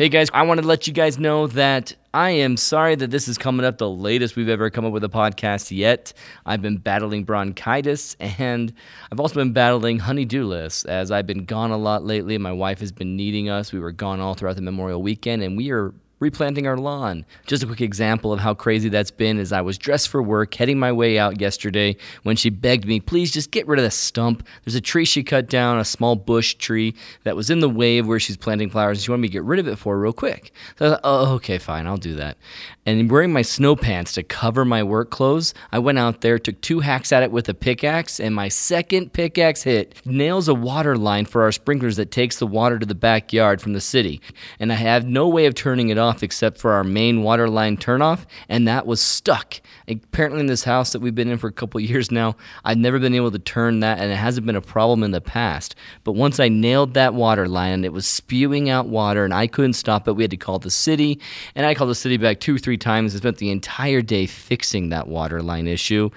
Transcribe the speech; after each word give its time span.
Hey 0.00 0.08
guys, 0.08 0.28
I 0.32 0.44
wanted 0.44 0.62
to 0.62 0.66
let 0.68 0.86
you 0.86 0.94
guys 0.94 1.18
know 1.18 1.46
that 1.48 1.94
I 2.14 2.30
am 2.30 2.56
sorry 2.56 2.94
that 2.94 3.10
this 3.10 3.28
is 3.28 3.36
coming 3.36 3.66
up 3.66 3.76
the 3.76 3.90
latest 3.90 4.34
we've 4.34 4.48
ever 4.48 4.70
come 4.70 4.86
up 4.86 4.94
with 4.94 5.04
a 5.04 5.10
podcast 5.10 5.76
yet. 5.76 6.14
I've 6.46 6.62
been 6.62 6.78
battling 6.78 7.24
bronchitis 7.24 8.16
and 8.18 8.72
I've 9.12 9.20
also 9.20 9.34
been 9.34 9.52
battling 9.52 9.98
honeydew 9.98 10.46
list 10.46 10.86
as 10.86 11.10
I've 11.10 11.26
been 11.26 11.44
gone 11.44 11.70
a 11.70 11.76
lot 11.76 12.02
lately. 12.02 12.38
My 12.38 12.50
wife 12.50 12.80
has 12.80 12.92
been 12.92 13.14
needing 13.14 13.50
us. 13.50 13.74
We 13.74 13.78
were 13.78 13.92
gone 13.92 14.20
all 14.20 14.32
throughout 14.32 14.56
the 14.56 14.62
Memorial 14.62 15.02
weekend 15.02 15.42
and 15.42 15.54
we 15.54 15.70
are 15.70 15.92
replanting 16.20 16.66
our 16.66 16.76
lawn. 16.76 17.24
Just 17.46 17.62
a 17.62 17.66
quick 17.66 17.80
example 17.80 18.32
of 18.32 18.40
how 18.40 18.54
crazy 18.54 18.88
that's 18.88 19.10
been 19.10 19.38
is 19.38 19.52
I 19.52 19.62
was 19.62 19.78
dressed 19.78 20.08
for 20.10 20.22
work, 20.22 20.54
heading 20.54 20.78
my 20.78 20.92
way 20.92 21.18
out 21.18 21.40
yesterday 21.40 21.96
when 22.22 22.36
she 22.36 22.50
begged 22.50 22.86
me, 22.86 23.00
please 23.00 23.32
just 23.32 23.50
get 23.50 23.66
rid 23.66 23.78
of 23.78 23.84
the 23.84 23.90
stump. 23.90 24.46
There's 24.64 24.74
a 24.74 24.80
tree 24.80 25.04
she 25.04 25.22
cut 25.22 25.48
down, 25.48 25.78
a 25.78 25.84
small 25.84 26.16
bush 26.16 26.54
tree 26.54 26.94
that 27.24 27.36
was 27.36 27.50
in 27.50 27.60
the 27.60 27.68
way 27.68 27.98
of 27.98 28.06
where 28.06 28.20
she's 28.20 28.36
planting 28.36 28.70
flowers, 28.70 28.98
and 28.98 29.04
she 29.04 29.10
wanted 29.10 29.22
me 29.22 29.28
to 29.28 29.32
get 29.32 29.44
rid 29.44 29.58
of 29.58 29.66
it 29.66 29.76
for 29.76 29.94
her 29.94 30.00
real 30.00 30.12
quick. 30.12 30.52
So 30.78 30.86
I 30.86 30.88
thought, 30.90 31.00
oh, 31.04 31.34
okay, 31.34 31.58
fine, 31.58 31.86
I'll 31.86 31.96
do 31.96 32.14
that. 32.16 32.36
And 32.84 33.10
wearing 33.10 33.32
my 33.32 33.42
snow 33.42 33.76
pants 33.76 34.12
to 34.14 34.22
cover 34.22 34.64
my 34.64 34.82
work 34.82 35.10
clothes, 35.10 35.54
I 35.72 35.78
went 35.78 35.98
out 35.98 36.20
there, 36.20 36.38
took 36.38 36.60
two 36.60 36.80
hacks 36.80 37.12
at 37.12 37.22
it 37.22 37.30
with 37.30 37.48
a 37.48 37.54
pickaxe, 37.54 38.20
and 38.20 38.34
my 38.34 38.48
second 38.48 39.12
pickaxe 39.12 39.62
hit 39.62 39.94
nails 40.04 40.48
a 40.48 40.54
water 40.54 40.96
line 40.96 41.24
for 41.24 41.42
our 41.42 41.52
sprinklers 41.52 41.96
that 41.96 42.10
takes 42.10 42.38
the 42.38 42.46
water 42.46 42.78
to 42.78 42.86
the 42.86 42.94
backyard 42.94 43.62
from 43.62 43.72
the 43.72 43.80
city. 43.80 44.20
And 44.58 44.72
I 44.72 44.76
have 44.76 45.06
no 45.06 45.28
way 45.28 45.46
of 45.46 45.54
turning 45.54 45.88
it 45.88 45.98
off 45.98 46.09
off 46.10 46.22
except 46.22 46.58
for 46.58 46.72
our 46.72 46.84
main 46.84 47.22
water 47.22 47.48
line 47.48 47.76
turnoff, 47.76 48.26
and 48.48 48.66
that 48.66 48.86
was 48.86 49.00
stuck. 49.00 49.60
Apparently, 49.88 50.40
in 50.40 50.46
this 50.46 50.64
house 50.64 50.92
that 50.92 51.00
we've 51.00 51.14
been 51.14 51.30
in 51.30 51.38
for 51.38 51.46
a 51.46 51.52
couple 51.52 51.80
years 51.80 52.10
now, 52.10 52.36
I've 52.64 52.78
never 52.78 52.98
been 52.98 53.14
able 53.14 53.30
to 53.30 53.38
turn 53.38 53.80
that, 53.80 53.98
and 53.98 54.10
it 54.10 54.16
hasn't 54.16 54.46
been 54.46 54.56
a 54.56 54.60
problem 54.60 55.02
in 55.02 55.12
the 55.12 55.20
past. 55.20 55.74
But 56.04 56.12
once 56.12 56.40
I 56.40 56.48
nailed 56.48 56.94
that 56.94 57.14
water 57.14 57.48
line, 57.48 57.84
it 57.84 57.92
was 57.92 58.06
spewing 58.06 58.68
out 58.68 58.88
water, 58.88 59.24
and 59.24 59.32
I 59.32 59.46
couldn't 59.46 59.74
stop 59.74 60.08
it, 60.08 60.12
we 60.12 60.24
had 60.24 60.30
to 60.32 60.36
call 60.36 60.58
the 60.58 60.70
city, 60.70 61.20
and 61.54 61.64
I 61.64 61.74
called 61.74 61.90
the 61.90 61.94
city 61.94 62.16
back 62.16 62.40
two, 62.40 62.58
three 62.58 62.78
times, 62.78 63.14
and 63.14 63.22
spent 63.22 63.38
the 63.38 63.50
entire 63.50 64.02
day 64.02 64.26
fixing 64.26 64.88
that 64.88 65.06
water 65.06 65.42
line 65.42 65.66
issue, 65.68 66.10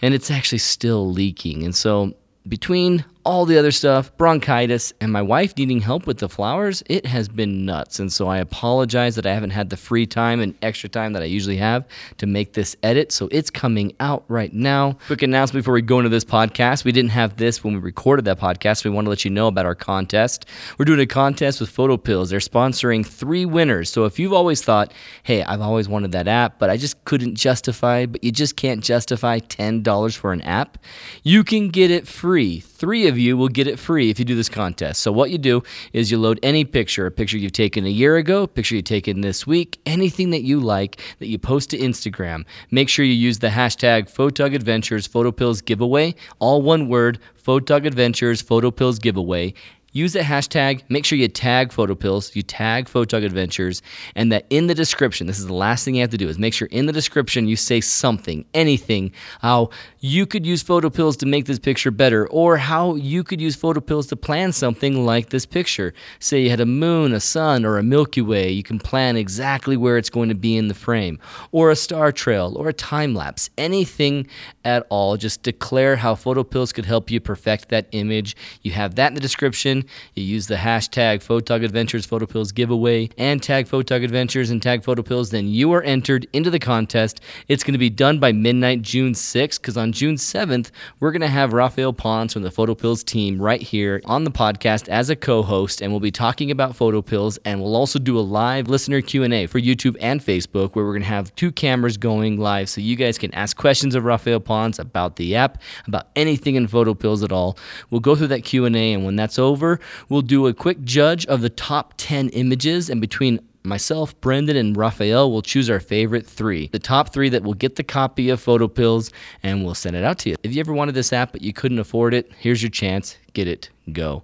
and 0.00 0.14
it's 0.14 0.30
actually 0.30 0.58
still 0.58 1.10
leaking. 1.10 1.62
And 1.64 1.74
so, 1.74 2.14
between 2.48 3.04
all 3.24 3.46
the 3.46 3.58
other 3.58 3.70
stuff, 3.70 4.14
bronchitis, 4.16 4.92
and 5.00 5.10
my 5.10 5.22
wife 5.22 5.56
needing 5.56 5.80
help 5.80 6.06
with 6.06 6.18
the 6.18 6.28
flowers, 6.28 6.82
it 6.86 7.06
has 7.06 7.28
been 7.28 7.64
nuts. 7.64 7.98
And 7.98 8.12
so 8.12 8.28
I 8.28 8.38
apologize 8.38 9.16
that 9.16 9.24
I 9.24 9.32
haven't 9.32 9.50
had 9.50 9.70
the 9.70 9.76
free 9.76 10.06
time 10.06 10.40
and 10.40 10.54
extra 10.60 10.88
time 10.88 11.14
that 11.14 11.22
I 11.22 11.26
usually 11.26 11.56
have 11.56 11.86
to 12.18 12.26
make 12.26 12.52
this 12.52 12.76
edit. 12.82 13.12
So 13.12 13.28
it's 13.30 13.50
coming 13.50 13.94
out 13.98 14.24
right 14.28 14.52
now. 14.52 14.98
Quick 15.06 15.22
announcement 15.22 15.64
before 15.64 15.74
we 15.74 15.82
go 15.82 15.98
into 15.98 16.10
this 16.10 16.24
podcast. 16.24 16.84
We 16.84 16.92
didn't 16.92 17.12
have 17.12 17.36
this 17.36 17.64
when 17.64 17.74
we 17.74 17.80
recorded 17.80 18.26
that 18.26 18.38
podcast. 18.38 18.84
We 18.84 18.90
want 18.90 19.06
to 19.06 19.10
let 19.10 19.24
you 19.24 19.30
know 19.30 19.46
about 19.46 19.64
our 19.64 19.74
contest. 19.74 20.46
We're 20.78 20.84
doing 20.84 21.00
a 21.00 21.06
contest 21.06 21.60
with 21.60 21.74
PhotoPills. 21.74 22.28
They're 22.28 22.40
sponsoring 22.40 23.06
three 23.06 23.46
winners. 23.46 23.88
So 23.90 24.04
if 24.04 24.18
you've 24.18 24.32
always 24.34 24.62
thought, 24.62 24.92
hey, 25.22 25.42
I've 25.42 25.62
always 25.62 25.88
wanted 25.88 26.12
that 26.12 26.28
app, 26.28 26.58
but 26.58 26.68
I 26.68 26.76
just 26.76 27.02
couldn't 27.04 27.36
justify, 27.36 28.04
but 28.06 28.22
you 28.22 28.32
just 28.32 28.56
can't 28.56 28.84
justify 28.84 29.38
$10 29.38 30.16
for 30.16 30.32
an 30.32 30.42
app, 30.42 30.78
you 31.22 31.42
can 31.42 31.68
get 31.70 31.90
it 31.90 32.06
free. 32.06 32.60
Three 32.60 33.06
of 33.06 33.13
of 33.14 33.18
you 33.18 33.36
will 33.36 33.48
get 33.48 33.68
it 33.68 33.78
free 33.78 34.10
if 34.10 34.18
you 34.18 34.24
do 34.24 34.34
this 34.34 34.48
contest. 34.48 35.00
So 35.00 35.12
what 35.12 35.30
you 35.30 35.38
do 35.38 35.62
is 35.92 36.10
you 36.10 36.18
load 36.18 36.40
any 36.42 36.64
picture, 36.64 37.06
a 37.06 37.10
picture 37.12 37.38
you've 37.38 37.52
taken 37.52 37.86
a 37.86 37.90
year 37.90 38.16
ago, 38.16 38.42
a 38.42 38.48
picture 38.48 38.74
you've 38.74 38.84
taken 38.84 39.20
this 39.20 39.46
week, 39.46 39.78
anything 39.86 40.30
that 40.30 40.42
you 40.42 40.58
like 40.58 41.00
that 41.20 41.28
you 41.28 41.38
post 41.38 41.70
to 41.70 41.78
Instagram. 41.78 42.44
Make 42.72 42.88
sure 42.88 43.04
you 43.04 43.12
use 43.12 43.38
the 43.38 43.48
hashtag 43.48 44.12
Photog 44.12 44.54
Adventures 44.54 45.06
PhotoPills 45.06 45.64
Giveaway, 45.64 46.16
all 46.40 46.60
one 46.60 46.88
word, 46.88 47.20
Photog 47.40 47.86
Adventures 47.86 48.42
PhotoPills 48.42 49.00
Giveaway 49.00 49.54
use 49.94 50.12
the 50.12 50.20
hashtag. 50.20 50.82
Make 50.90 51.06
sure 51.06 51.16
you 51.16 51.28
tag 51.28 51.70
PhotoPills, 51.70 52.34
you 52.36 52.42
tag 52.42 52.86
Photog 52.86 53.24
Adventures, 53.24 53.80
and 54.14 54.30
that 54.32 54.44
in 54.50 54.66
the 54.66 54.74
description, 54.74 55.26
this 55.26 55.38
is 55.38 55.46
the 55.46 55.54
last 55.54 55.84
thing 55.84 55.94
you 55.94 56.02
have 56.02 56.10
to 56.10 56.18
do, 56.18 56.28
is 56.28 56.38
make 56.38 56.52
sure 56.52 56.68
in 56.70 56.84
the 56.86 56.92
description 56.92 57.48
you 57.48 57.56
say 57.56 57.80
something, 57.80 58.44
anything, 58.52 59.12
how 59.40 59.70
you 60.04 60.26
could 60.26 60.44
use 60.44 60.62
PhotoPills 60.62 61.16
to 61.16 61.24
make 61.24 61.46
this 61.46 61.58
picture 61.58 61.90
better, 61.90 62.28
or 62.28 62.58
how 62.58 62.94
you 62.94 63.24
could 63.24 63.40
use 63.40 63.56
PhotoPills 63.56 64.06
to 64.10 64.16
plan 64.16 64.52
something 64.52 65.06
like 65.06 65.30
this 65.30 65.46
picture. 65.46 65.94
Say 66.18 66.42
you 66.42 66.50
had 66.50 66.60
a 66.60 66.66
moon, 66.66 67.14
a 67.14 67.20
sun, 67.20 67.64
or 67.64 67.78
a 67.78 67.82
Milky 67.82 68.20
Way, 68.20 68.50
you 68.50 68.62
can 68.62 68.78
plan 68.78 69.16
exactly 69.16 69.78
where 69.78 69.96
it's 69.96 70.10
going 70.10 70.28
to 70.28 70.34
be 70.34 70.58
in 70.58 70.68
the 70.68 70.74
frame, 70.74 71.18
or 71.52 71.70
a 71.70 71.74
star 71.74 72.12
trail, 72.12 72.52
or 72.54 72.68
a 72.68 72.74
time 72.74 73.14
lapse, 73.14 73.48
anything 73.56 74.26
at 74.62 74.86
all. 74.90 75.16
Just 75.16 75.42
declare 75.42 75.96
how 75.96 76.14
PhotoPills 76.14 76.74
could 76.74 76.84
help 76.84 77.10
you 77.10 77.18
perfect 77.18 77.70
that 77.70 77.88
image. 77.92 78.36
You 78.60 78.72
have 78.72 78.96
that 78.96 79.08
in 79.08 79.14
the 79.14 79.22
description. 79.22 79.86
You 80.12 80.24
use 80.24 80.48
the 80.48 80.56
hashtag 80.56 81.24
Photog 81.24 81.64
Adventures 81.64 82.06
Photopills 82.06 82.52
giveaway 82.52 83.08
and 83.16 83.42
tag 83.42 83.68
Photog 83.68 84.04
Adventures 84.04 84.50
and 84.50 84.62
tag 84.62 84.82
Photopills, 84.82 85.30
then 85.30 85.48
you 85.48 85.72
are 85.72 85.82
entered 85.82 86.26
into 86.34 86.50
the 86.50 86.58
contest. 86.58 87.22
It's 87.48 87.64
going 87.64 87.72
to 87.72 87.78
be 87.78 87.88
done 87.88 88.18
by 88.18 88.32
midnight 88.32 88.82
June 88.82 89.14
6th 89.14 89.62
because 89.62 89.78
on 89.78 89.93
June 89.94 90.16
7th, 90.16 90.72
we're 90.98 91.12
going 91.12 91.20
to 91.20 91.28
have 91.28 91.52
Rafael 91.52 91.92
Pons 91.92 92.32
from 92.32 92.42
the 92.42 92.50
Photopills 92.50 93.04
team 93.04 93.40
right 93.40 93.62
here 93.62 94.02
on 94.06 94.24
the 94.24 94.30
podcast 94.30 94.88
as 94.88 95.08
a 95.08 95.14
co-host 95.14 95.80
and 95.80 95.92
we'll 95.92 96.00
be 96.00 96.10
talking 96.10 96.50
about 96.50 96.72
Photopills 96.72 97.38
and 97.44 97.62
we'll 97.62 97.76
also 97.76 98.00
do 98.00 98.18
a 98.18 98.20
live 98.20 98.66
listener 98.66 99.00
Q&A 99.00 99.46
for 99.46 99.60
YouTube 99.60 99.96
and 100.00 100.20
Facebook 100.20 100.74
where 100.74 100.84
we're 100.84 100.94
going 100.94 101.02
to 101.02 101.08
have 101.08 101.32
two 101.36 101.52
cameras 101.52 101.96
going 101.96 102.40
live 102.40 102.68
so 102.68 102.80
you 102.80 102.96
guys 102.96 103.18
can 103.18 103.32
ask 103.34 103.56
questions 103.56 103.94
of 103.94 104.04
Rafael 104.04 104.40
Pons 104.40 104.80
about 104.80 105.14
the 105.14 105.36
app, 105.36 105.62
about 105.86 106.08
anything 106.16 106.56
in 106.56 106.66
Photopills 106.66 107.22
at 107.22 107.30
all. 107.30 107.56
We'll 107.90 108.00
go 108.00 108.16
through 108.16 108.26
that 108.28 108.42
Q&A 108.42 108.94
and 108.94 109.04
when 109.04 109.14
that's 109.14 109.38
over, 109.38 109.78
we'll 110.08 110.22
do 110.22 110.48
a 110.48 110.52
quick 110.52 110.82
judge 110.82 111.24
of 111.26 111.40
the 111.40 111.50
top 111.50 111.94
10 111.98 112.30
images, 112.30 112.90
and 112.90 113.00
between 113.00 113.38
myself, 113.64 114.18
Brendan, 114.20 114.56
and 114.56 114.76
Rafael 114.76 115.30
will 115.30 115.42
choose 115.42 115.70
our 115.70 115.80
favorite 115.80 116.26
three. 116.26 116.68
The 116.68 116.78
top 116.78 117.12
three 117.12 117.30
that 117.30 117.42
will 117.42 117.54
get 117.54 117.76
the 117.76 117.82
copy 117.82 118.28
of 118.28 118.44
PhotoPills, 118.44 119.10
and 119.42 119.64
we'll 119.64 119.74
send 119.74 119.96
it 119.96 120.04
out 120.04 120.18
to 120.20 120.30
you. 120.30 120.36
If 120.42 120.54
you 120.54 120.60
ever 120.60 120.72
wanted 120.72 120.94
this 120.94 121.12
app 121.12 121.32
but 121.32 121.42
you 121.42 121.52
couldn't 121.52 121.78
afford 121.78 122.14
it, 122.14 122.30
here's 122.38 122.62
your 122.62 122.70
chance 122.70 123.16
get 123.34 123.48
it, 123.48 123.70
go. 123.92 124.22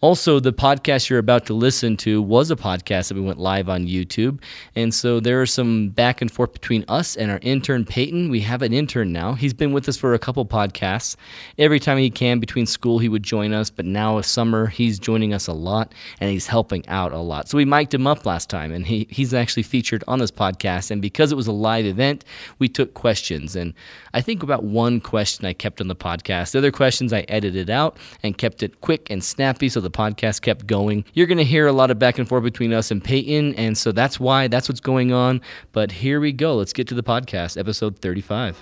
Also, 0.00 0.40
the 0.40 0.52
podcast 0.52 1.10
you're 1.10 1.18
about 1.18 1.44
to 1.46 1.54
listen 1.54 1.96
to 1.98 2.22
was 2.22 2.50
a 2.50 2.56
podcast 2.56 3.08
that 3.08 3.14
we 3.14 3.20
went 3.20 3.38
live 3.38 3.68
on 3.68 3.86
YouTube. 3.86 4.40
And 4.74 4.94
so 4.94 5.20
there 5.20 5.42
are 5.42 5.46
some 5.46 5.90
back 5.90 6.22
and 6.22 6.30
forth 6.30 6.52
between 6.52 6.84
us 6.88 7.16
and 7.16 7.30
our 7.30 7.38
intern, 7.42 7.84
Peyton. 7.84 8.30
We 8.30 8.40
have 8.40 8.62
an 8.62 8.72
intern 8.72 9.12
now. 9.12 9.34
He's 9.34 9.52
been 9.52 9.72
with 9.72 9.88
us 9.88 9.96
for 9.96 10.14
a 10.14 10.18
couple 10.18 10.46
podcasts. 10.46 11.16
Every 11.58 11.78
time 11.78 11.98
he 11.98 12.08
can 12.08 12.38
between 12.38 12.66
school, 12.66 12.98
he 13.00 13.08
would 13.08 13.22
join 13.22 13.52
us. 13.52 13.68
But 13.68 13.84
now, 13.84 14.18
a 14.18 14.22
summer, 14.22 14.66
he's 14.68 14.98
joining 14.98 15.34
us 15.34 15.46
a 15.46 15.52
lot 15.52 15.92
and 16.20 16.30
he's 16.30 16.46
helping 16.46 16.88
out 16.88 17.12
a 17.12 17.18
lot. 17.18 17.48
So 17.48 17.58
we 17.58 17.64
mic'd 17.64 17.92
him 17.92 18.06
up 18.06 18.24
last 18.24 18.48
time 18.48 18.72
and 18.72 18.86
he, 18.86 19.06
he's 19.10 19.34
actually 19.34 19.64
featured 19.64 20.02
on 20.08 20.20
this 20.20 20.30
podcast. 20.30 20.90
And 20.90 21.02
because 21.02 21.32
it 21.32 21.36
was 21.36 21.46
a 21.46 21.52
live 21.52 21.84
event, 21.84 22.24
we 22.58 22.68
took 22.68 22.94
questions. 22.94 23.56
And 23.56 23.74
I 24.14 24.20
think 24.20 24.42
about 24.42 24.62
one 24.62 25.00
question 25.00 25.46
I 25.46 25.54
kept 25.54 25.80
on 25.80 25.88
the 25.88 25.96
podcast. 25.96 26.52
The 26.52 26.58
other 26.58 26.70
questions 26.70 27.12
I 27.12 27.20
edited 27.28 27.70
out 27.70 27.96
and 28.22 28.36
kept 28.36 28.62
it 28.62 28.80
quick 28.82 29.08
and 29.08 29.24
snappy 29.24 29.68
so 29.68 29.80
the 29.80 29.90
podcast 29.90 30.42
kept 30.42 30.66
going. 30.66 31.04
You're 31.14 31.26
going 31.26 31.38
to 31.38 31.44
hear 31.44 31.66
a 31.66 31.72
lot 31.72 31.90
of 31.90 31.98
back 31.98 32.18
and 32.18 32.28
forth 32.28 32.44
between 32.44 32.72
us 32.72 32.90
and 32.90 33.02
Peyton, 33.02 33.54
and 33.54 33.76
so 33.76 33.90
that's 33.90 34.20
why 34.20 34.48
that's 34.48 34.68
what's 34.68 34.80
going 34.80 35.12
on. 35.12 35.40
But 35.72 35.92
here 35.92 36.20
we 36.20 36.32
go. 36.32 36.56
Let's 36.56 36.72
get 36.74 36.88
to 36.88 36.94
the 36.94 37.02
podcast, 37.02 37.58
episode 37.58 37.98
35. 38.00 38.60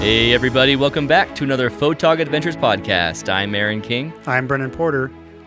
Hey, 0.00 0.32
everybody, 0.32 0.76
welcome 0.76 1.06
back 1.06 1.34
to 1.36 1.44
another 1.44 1.70
Photog 1.70 2.20
Adventures 2.20 2.56
podcast. 2.56 3.30
I'm 3.30 3.54
Aaron 3.54 3.80
King. 3.80 4.12
I'm 4.26 4.46
Brendan 4.46 4.70
Porter. 4.70 5.10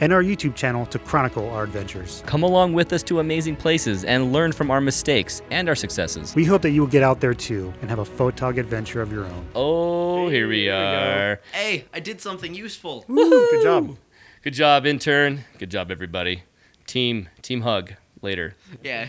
and 0.00 0.12
our 0.12 0.22
YouTube 0.22 0.54
channel 0.54 0.86
to 0.86 0.98
chronicle 0.98 1.48
our 1.50 1.64
adventures. 1.64 2.22
Come 2.26 2.42
along 2.42 2.72
with 2.72 2.92
us 2.92 3.02
to 3.04 3.20
amazing 3.20 3.56
places 3.56 4.04
and 4.04 4.32
learn 4.32 4.52
from 4.52 4.70
our 4.70 4.80
mistakes 4.80 5.42
and 5.50 5.68
our 5.68 5.74
successes. 5.74 6.34
We 6.34 6.44
hope 6.44 6.62
that 6.62 6.70
you 6.70 6.80
will 6.80 6.88
get 6.88 7.02
out 7.02 7.20
there 7.20 7.34
too 7.34 7.72
and 7.80 7.90
have 7.90 7.98
a 7.98 8.04
photog 8.04 8.58
adventure 8.58 9.02
of 9.02 9.12
your 9.12 9.24
own. 9.24 9.46
Oh, 9.54 10.28
here 10.28 10.48
we 10.48 10.68
are. 10.68 11.40
Hey, 11.52 11.86
I 11.92 12.00
did 12.00 12.20
something 12.20 12.54
useful. 12.54 13.04
Woo, 13.08 13.28
good 13.28 13.62
job. 13.62 13.96
Good 14.42 14.54
job, 14.54 14.86
intern. 14.86 15.44
Good 15.58 15.70
job, 15.70 15.90
everybody. 15.90 16.42
Team, 16.86 17.28
team 17.42 17.62
hug 17.62 17.94
later. 18.22 18.54
Yeah. 18.82 19.08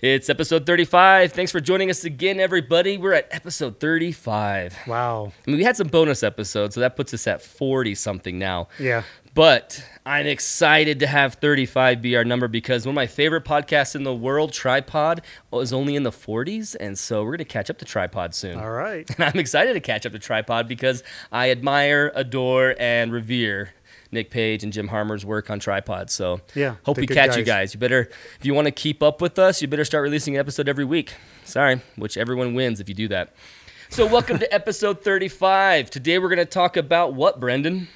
It's 0.00 0.28
episode 0.28 0.66
35. 0.66 1.32
Thanks 1.32 1.50
for 1.50 1.60
joining 1.60 1.90
us 1.90 2.04
again, 2.04 2.40
everybody. 2.40 2.98
We're 2.98 3.14
at 3.14 3.28
episode 3.30 3.80
35. 3.80 4.76
Wow. 4.86 5.32
I 5.46 5.50
mean, 5.50 5.58
we 5.58 5.64
had 5.64 5.76
some 5.76 5.88
bonus 5.88 6.22
episodes, 6.22 6.74
so 6.74 6.80
that 6.80 6.96
puts 6.96 7.14
us 7.14 7.26
at 7.26 7.40
40 7.40 7.94
something 7.94 8.38
now. 8.38 8.68
Yeah. 8.78 9.02
But 9.34 9.84
I'm 10.06 10.26
excited 10.28 11.00
to 11.00 11.08
have 11.08 11.34
35 11.34 12.00
be 12.00 12.14
our 12.16 12.24
number 12.24 12.46
because 12.46 12.86
one 12.86 12.92
of 12.92 12.94
my 12.94 13.08
favorite 13.08 13.44
podcasts 13.44 13.96
in 13.96 14.04
the 14.04 14.14
world, 14.14 14.52
Tripod, 14.52 15.22
is 15.52 15.72
only 15.72 15.96
in 15.96 16.04
the 16.04 16.12
40s. 16.12 16.76
And 16.78 16.96
so 16.96 17.22
we're 17.24 17.30
going 17.30 17.38
to 17.38 17.44
catch 17.44 17.68
up 17.68 17.78
to 17.78 17.84
Tripod 17.84 18.32
soon. 18.32 18.58
All 18.60 18.70
right. 18.70 19.10
And 19.18 19.24
I'm 19.24 19.38
excited 19.38 19.72
to 19.72 19.80
catch 19.80 20.06
up 20.06 20.12
to 20.12 20.20
Tripod 20.20 20.68
because 20.68 21.02
I 21.32 21.50
admire, 21.50 22.12
adore, 22.14 22.76
and 22.78 23.12
revere 23.12 23.74
Nick 24.12 24.30
Page 24.30 24.62
and 24.62 24.72
Jim 24.72 24.86
Harmer's 24.88 25.24
work 25.24 25.50
on 25.50 25.58
Tripod. 25.58 26.10
So 26.10 26.40
Yeah, 26.54 26.76
hope 26.84 26.98
we 26.98 27.06
catch 27.08 27.36
you 27.36 27.42
guys. 27.42 27.70
guys. 27.70 27.74
You 27.74 27.80
better, 27.80 28.08
if 28.38 28.44
you 28.46 28.54
want 28.54 28.66
to 28.66 28.70
keep 28.72 29.02
up 29.02 29.20
with 29.20 29.38
us, 29.40 29.60
you 29.60 29.66
better 29.66 29.84
start 29.84 30.02
releasing 30.04 30.36
an 30.36 30.40
episode 30.40 30.68
every 30.68 30.84
week. 30.84 31.12
Sorry, 31.42 31.80
which 31.96 32.16
everyone 32.16 32.54
wins 32.54 32.78
if 32.78 32.88
you 32.88 32.94
do 32.94 33.08
that. 33.08 33.34
So 33.88 34.06
welcome 34.06 34.38
to 34.38 34.54
episode 34.54 35.02
35. 35.02 35.90
Today 35.90 36.20
we're 36.20 36.28
going 36.28 36.38
to 36.38 36.44
talk 36.44 36.76
about 36.76 37.14
what, 37.14 37.40
Brendan? 37.40 37.88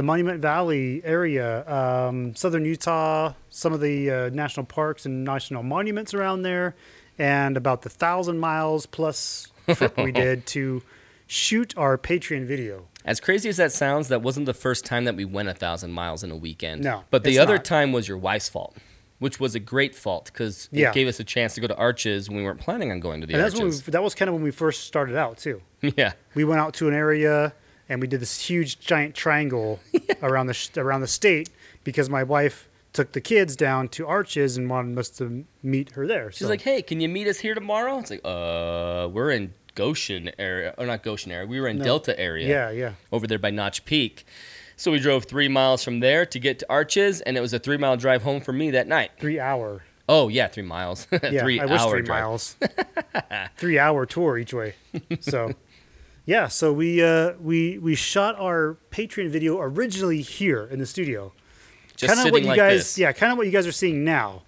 The 0.00 0.04
Monument 0.04 0.40
Valley 0.40 1.02
area, 1.04 1.62
um, 1.70 2.34
southern 2.34 2.64
Utah, 2.64 3.34
some 3.50 3.74
of 3.74 3.82
the 3.82 4.10
uh, 4.10 4.30
national 4.30 4.64
parks 4.64 5.04
and 5.04 5.24
national 5.24 5.62
monuments 5.62 6.14
around 6.14 6.40
there, 6.40 6.74
and 7.18 7.54
about 7.54 7.82
the 7.82 7.90
thousand 7.90 8.38
miles 8.38 8.86
plus 8.86 9.48
trip 9.74 9.98
we 9.98 10.10
did 10.10 10.46
to 10.56 10.80
shoot 11.26 11.74
our 11.76 11.98
Patreon 11.98 12.46
video. 12.46 12.86
As 13.04 13.20
crazy 13.20 13.50
as 13.50 13.58
that 13.58 13.72
sounds, 13.72 14.08
that 14.08 14.22
wasn't 14.22 14.46
the 14.46 14.54
first 14.54 14.86
time 14.86 15.04
that 15.04 15.16
we 15.16 15.26
went 15.26 15.50
a 15.50 15.54
thousand 15.54 15.92
miles 15.92 16.24
in 16.24 16.30
a 16.30 16.36
weekend. 16.36 16.82
No, 16.82 17.04
but 17.10 17.22
the 17.22 17.38
other 17.38 17.56
not. 17.56 17.66
time 17.66 17.92
was 17.92 18.08
your 18.08 18.16
wife's 18.16 18.48
fault, 18.48 18.78
which 19.18 19.38
was 19.38 19.54
a 19.54 19.60
great 19.60 19.94
fault 19.94 20.30
because 20.32 20.70
it 20.72 20.78
Yeah. 20.78 20.92
gave 20.94 21.08
us 21.08 21.20
a 21.20 21.24
chance 21.24 21.52
to 21.56 21.60
go 21.60 21.66
to 21.66 21.76
Arches 21.76 22.30
when 22.30 22.38
we 22.38 22.42
weren't 22.44 22.60
planning 22.60 22.90
on 22.90 23.00
going 23.00 23.20
to 23.20 23.26
the 23.26 23.34
And 23.34 23.42
we, 23.52 23.60
Arches. 23.64 23.82
that 23.82 24.02
was 24.02 24.14
kind 24.14 24.30
of 24.30 24.34
when 24.34 24.42
we 24.44 24.50
first 24.50 24.84
started 24.84 25.14
out 25.14 25.36
too. 25.36 25.60
yeah, 25.82 26.12
We 26.34 26.44
went 26.44 26.62
out 26.62 26.72
to 26.76 26.88
an 26.88 26.94
area 26.94 27.52
and 27.90 28.00
we 28.00 28.06
did 28.06 28.20
this 28.20 28.40
huge 28.40 28.78
giant 28.80 29.14
triangle 29.14 29.80
around 30.22 30.46
the 30.46 30.54
sh- 30.54 30.70
around 30.78 31.02
the 31.02 31.06
state 31.08 31.50
because 31.84 32.08
my 32.08 32.22
wife 32.22 32.68
took 32.92 33.12
the 33.12 33.20
kids 33.20 33.54
down 33.56 33.88
to 33.88 34.06
Arches 34.06 34.56
and 34.56 34.70
wanted 34.70 34.98
us 34.98 35.10
to 35.10 35.44
meet 35.62 35.92
her 35.92 36.06
there. 36.06 36.32
she's 36.32 36.48
like, 36.48 36.62
"Hey, 36.62 36.80
can 36.82 37.00
you 37.00 37.08
meet 37.08 37.26
us 37.26 37.38
here 37.40 37.54
tomorrow?" 37.54 37.98
It's 37.98 38.10
like, 38.10 38.20
"Uh, 38.24 39.08
we're 39.12 39.30
in 39.30 39.52
Goshen 39.74 40.30
area, 40.38 40.74
or 40.78 40.86
not 40.86 41.02
Goshen 41.02 41.30
area. 41.32 41.46
We 41.46 41.60
were 41.60 41.68
in 41.68 41.78
Delta 41.78 42.18
area, 42.18 42.48
yeah, 42.48 42.70
yeah. 42.70 42.92
over 43.12 43.26
there 43.26 43.38
by 43.38 43.50
Notch 43.50 43.84
Peak." 43.84 44.24
So 44.76 44.90
we 44.90 44.98
drove 44.98 45.24
three 45.26 45.48
miles 45.48 45.84
from 45.84 46.00
there 46.00 46.24
to 46.24 46.38
get 46.38 46.58
to 46.60 46.66
Arches, 46.70 47.20
and 47.20 47.36
it 47.36 47.40
was 47.40 47.52
a 47.52 47.58
three 47.58 47.76
mile 47.76 47.96
drive 47.98 48.22
home 48.22 48.40
for 48.40 48.52
me 48.52 48.70
that 48.70 48.88
night. 48.88 49.10
Three 49.18 49.38
hour. 49.38 49.82
Oh 50.08 50.28
yeah, 50.28 50.48
three 50.48 50.62
miles. 50.64 51.06
Yeah, 51.22 51.42
three 51.42 51.60
I 51.60 51.66
wish 51.66 51.82
three 51.84 52.02
drive. 52.02 52.22
miles. 52.22 52.56
three 53.58 53.78
hour 53.78 54.06
tour 54.06 54.38
each 54.38 54.52
way. 54.54 54.74
So, 55.20 55.52
yeah. 56.30 56.46
So 56.46 56.72
we 56.72 57.02
uh, 57.02 57.32
we 57.40 57.78
we 57.78 57.96
shot 57.96 58.38
our 58.38 58.76
Patreon 58.92 59.30
video 59.30 59.58
originally 59.58 60.22
here 60.22 60.64
in 60.70 60.78
the 60.78 60.86
studio. 60.86 61.32
Just 61.96 62.14
Kinda 62.14 62.30
what 62.30 62.42
you 62.42 62.48
like 62.48 62.56
guys, 62.56 62.78
this. 62.78 62.98
yeah, 62.98 63.10
kind 63.10 63.32
of 63.32 63.36
what 63.36 63.48
you 63.48 63.52
guys 63.52 63.66
are 63.66 63.72
seeing 63.72 64.04
now. 64.04 64.42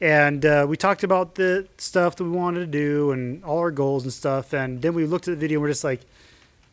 And 0.00 0.46
uh, 0.46 0.64
we 0.66 0.78
talked 0.78 1.04
about 1.04 1.34
the 1.34 1.68
stuff 1.76 2.16
that 2.16 2.24
we 2.24 2.30
wanted 2.30 2.60
to 2.60 2.66
do 2.66 3.10
and 3.12 3.44
all 3.44 3.58
our 3.58 3.70
goals 3.70 4.04
and 4.04 4.12
stuff. 4.12 4.54
And 4.54 4.80
then 4.80 4.94
we 4.94 5.04
looked 5.04 5.28
at 5.28 5.32
the 5.32 5.36
video 5.36 5.58
and 5.58 5.62
we're 5.62 5.68
just 5.68 5.84
like, 5.84 6.00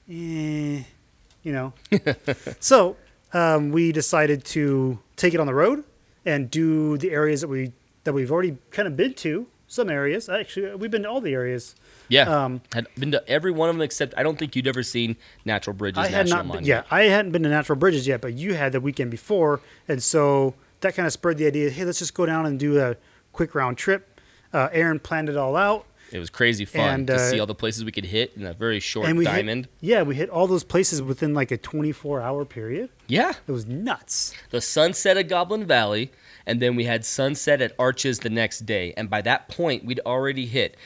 eh, 0.09 0.83
you 1.43 1.51
know. 1.51 1.73
so 2.61 2.95
um, 3.33 3.71
we 3.71 3.91
decided 3.91 4.45
to 4.45 4.99
take 5.17 5.33
it 5.33 5.41
on 5.41 5.47
the 5.47 5.53
road 5.53 5.83
and 6.25 6.49
do 6.49 6.97
the 6.97 7.11
areas 7.11 7.41
that 7.41 7.49
we 7.49 7.73
that 8.05 8.13
we've 8.13 8.31
already 8.31 8.57
kind 8.71 8.87
of 8.87 8.95
been 8.95 9.15
to. 9.15 9.47
Some 9.67 9.89
areas, 9.89 10.29
actually, 10.29 10.75
we've 10.75 10.91
been 10.91 11.03
to 11.03 11.09
all 11.09 11.19
the 11.19 11.33
areas. 11.33 11.75
Yeah, 12.09 12.43
Um, 12.45 12.61
had 12.73 12.87
been 12.97 13.11
to 13.11 13.27
every 13.29 13.51
one 13.51 13.69
of 13.69 13.75
them 13.75 13.81
except 13.81 14.13
I 14.17 14.23
don't 14.23 14.37
think 14.37 14.55
you'd 14.55 14.67
ever 14.67 14.83
seen 14.83 15.15
Natural 15.45 15.73
Bridges 15.73 15.97
I 15.97 16.07
had 16.07 16.25
National 16.25 16.37
not, 16.37 16.45
Monument. 16.47 16.67
yeah, 16.67 16.83
I 16.91 17.03
hadn't 17.03 17.31
been 17.31 17.43
to 17.43 17.49
Natural 17.49 17.77
Bridges 17.77 18.07
yet, 18.07 18.21
but 18.21 18.33
you 18.33 18.53
had 18.53 18.71
the 18.71 18.79
weekend 18.81 19.11
before, 19.11 19.61
and 19.87 20.01
so 20.03 20.53
that 20.81 20.95
kind 20.95 21.05
of 21.07 21.13
spurred 21.13 21.37
the 21.37 21.47
idea. 21.47 21.69
Hey, 21.69 21.83
let's 21.85 21.99
just 21.99 22.13
go 22.13 22.25
down 22.25 22.45
and 22.45 22.59
do 22.59 22.79
a 22.79 22.95
quick 23.33 23.55
round 23.55 23.77
trip. 23.77 24.19
Uh, 24.53 24.69
Aaron 24.71 24.99
planned 24.99 25.27
it 25.29 25.35
all 25.35 25.55
out, 25.57 25.85
It 26.13 26.19
was 26.19 26.29
crazy 26.29 26.63
fun 26.63 26.81
And, 26.93 27.07
to 27.07 27.15
uh, 27.15 27.17
see 27.17 27.39
all 27.41 27.45
the 27.47 27.55
places 27.55 27.83
we 27.83 27.91
could 27.91 28.05
hit 28.05 28.31
in 28.37 28.45
a 28.45 28.53
very 28.53 28.79
short 28.79 29.07
and 29.07 29.17
we 29.17 29.25
diamond. 29.25 29.65
hit, 29.65 29.71
yeah, 29.81 30.01
we 30.03 30.15
hit 30.15 30.29
all 30.29 30.47
those 30.47 30.63
places 30.63 31.01
within 31.01 31.33
like 31.33 31.51
a 31.51 31.57
24 31.57 32.21
hour 32.21 32.45
period. 32.45 32.89
Yeah, 33.07 33.33
It 33.47 33.51
was 33.51 33.65
nuts. 33.65 34.33
the 34.51 34.61
sunset 34.61 35.17
at 35.17 35.27
Goblin 35.27 35.65
Valley, 35.65 36.11
and 36.45 36.61
then 36.61 36.75
we 36.77 36.85
had 36.85 37.03
sunset 37.03 37.61
at 37.61 37.73
Arches 37.77 38.19
the 38.19 38.29
next 38.29 38.65
day. 38.65 38.93
And 38.95 39.09
by 39.09 39.21
that 39.23 39.49
point, 39.49 39.83
we'd 39.83 39.99
already 40.05 40.45
hit 40.45 40.77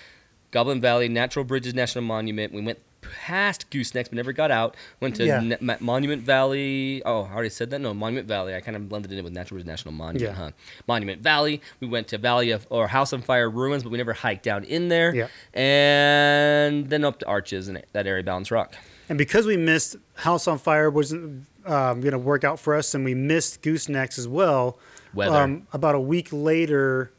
Goblin 0.52 0.82
Valley, 0.82 1.08
Natural 1.10 1.46
Bridges 1.46 1.74
National 1.74 2.04
Monument. 2.04 2.54
We 2.54 2.62
went 2.62 2.80
past 3.02 3.70
Goosenecks, 3.70 4.06
but 4.06 4.14
never 4.14 4.34
got 4.34 4.52
out. 4.52 4.76
Went 5.00 5.16
to 5.16 5.26
Yeah. 5.26 5.40
Ne- 5.40 5.78
Monument 5.80 6.22
Valley. 6.24 7.02
Oh, 7.06 7.24
I 7.24 7.34
already 7.34 7.50
said 7.50 7.70
that. 7.70 7.80
No, 7.80 7.94
Monument 7.94 8.28
Valley. 8.28 8.54
I 8.56 8.60
kind 8.62 8.76
of 8.76 8.90
blended 8.90 9.12
it 9.12 9.18
in 9.18 9.24
with 9.24 9.32
Natural 9.34 9.56
Bridges 9.58 9.68
National 9.68 9.94
Monument, 9.94 10.22
Yeah. 10.38 10.44
huh? 10.46 10.52
Monument 10.88 11.22
Valley. 11.22 11.62
We 11.80 11.88
went 11.88 12.08
to 12.10 12.18
Valley 12.18 12.52
of 12.52 12.68
or 12.70 12.88
House 12.88 13.14
on 13.14 13.22
Fire 13.22 13.50
ruins, 13.50 13.84
but 13.84 13.92
we 13.92 13.98
never 13.98 14.14
hiked 14.14 14.44
down 14.44 14.64
in 14.66 14.90
there. 14.90 15.16
Yeah. 15.16 15.28
And 15.54 16.90
then 16.90 17.04
up 17.06 17.20
to 17.20 17.26
Arches 17.28 17.68
and 17.68 17.82
that 17.94 18.06
area, 18.08 18.24
Balance 18.24 18.52
Rock. 18.52 18.76
And 19.08 19.18
because 19.18 19.46
we 19.46 19.58
missed 19.58 19.96
House 20.16 20.48
on 20.48 20.58
Fire 20.58 20.90
wasn't 20.90 21.46
um, 21.66 22.02
going 22.02 22.12
to 22.12 22.20
work 22.20 22.44
out 22.44 22.60
for 22.60 22.76
us, 22.76 22.94
and 22.94 23.06
we 23.06 23.14
missed 23.14 23.62
Goosenecks 23.62 24.18
as 24.20 24.28
well. 24.28 24.78
Weather. 25.14 25.36
Um, 25.38 25.68
about 25.74 25.96
a 25.96 26.00
week 26.00 26.30
later, 26.32 27.12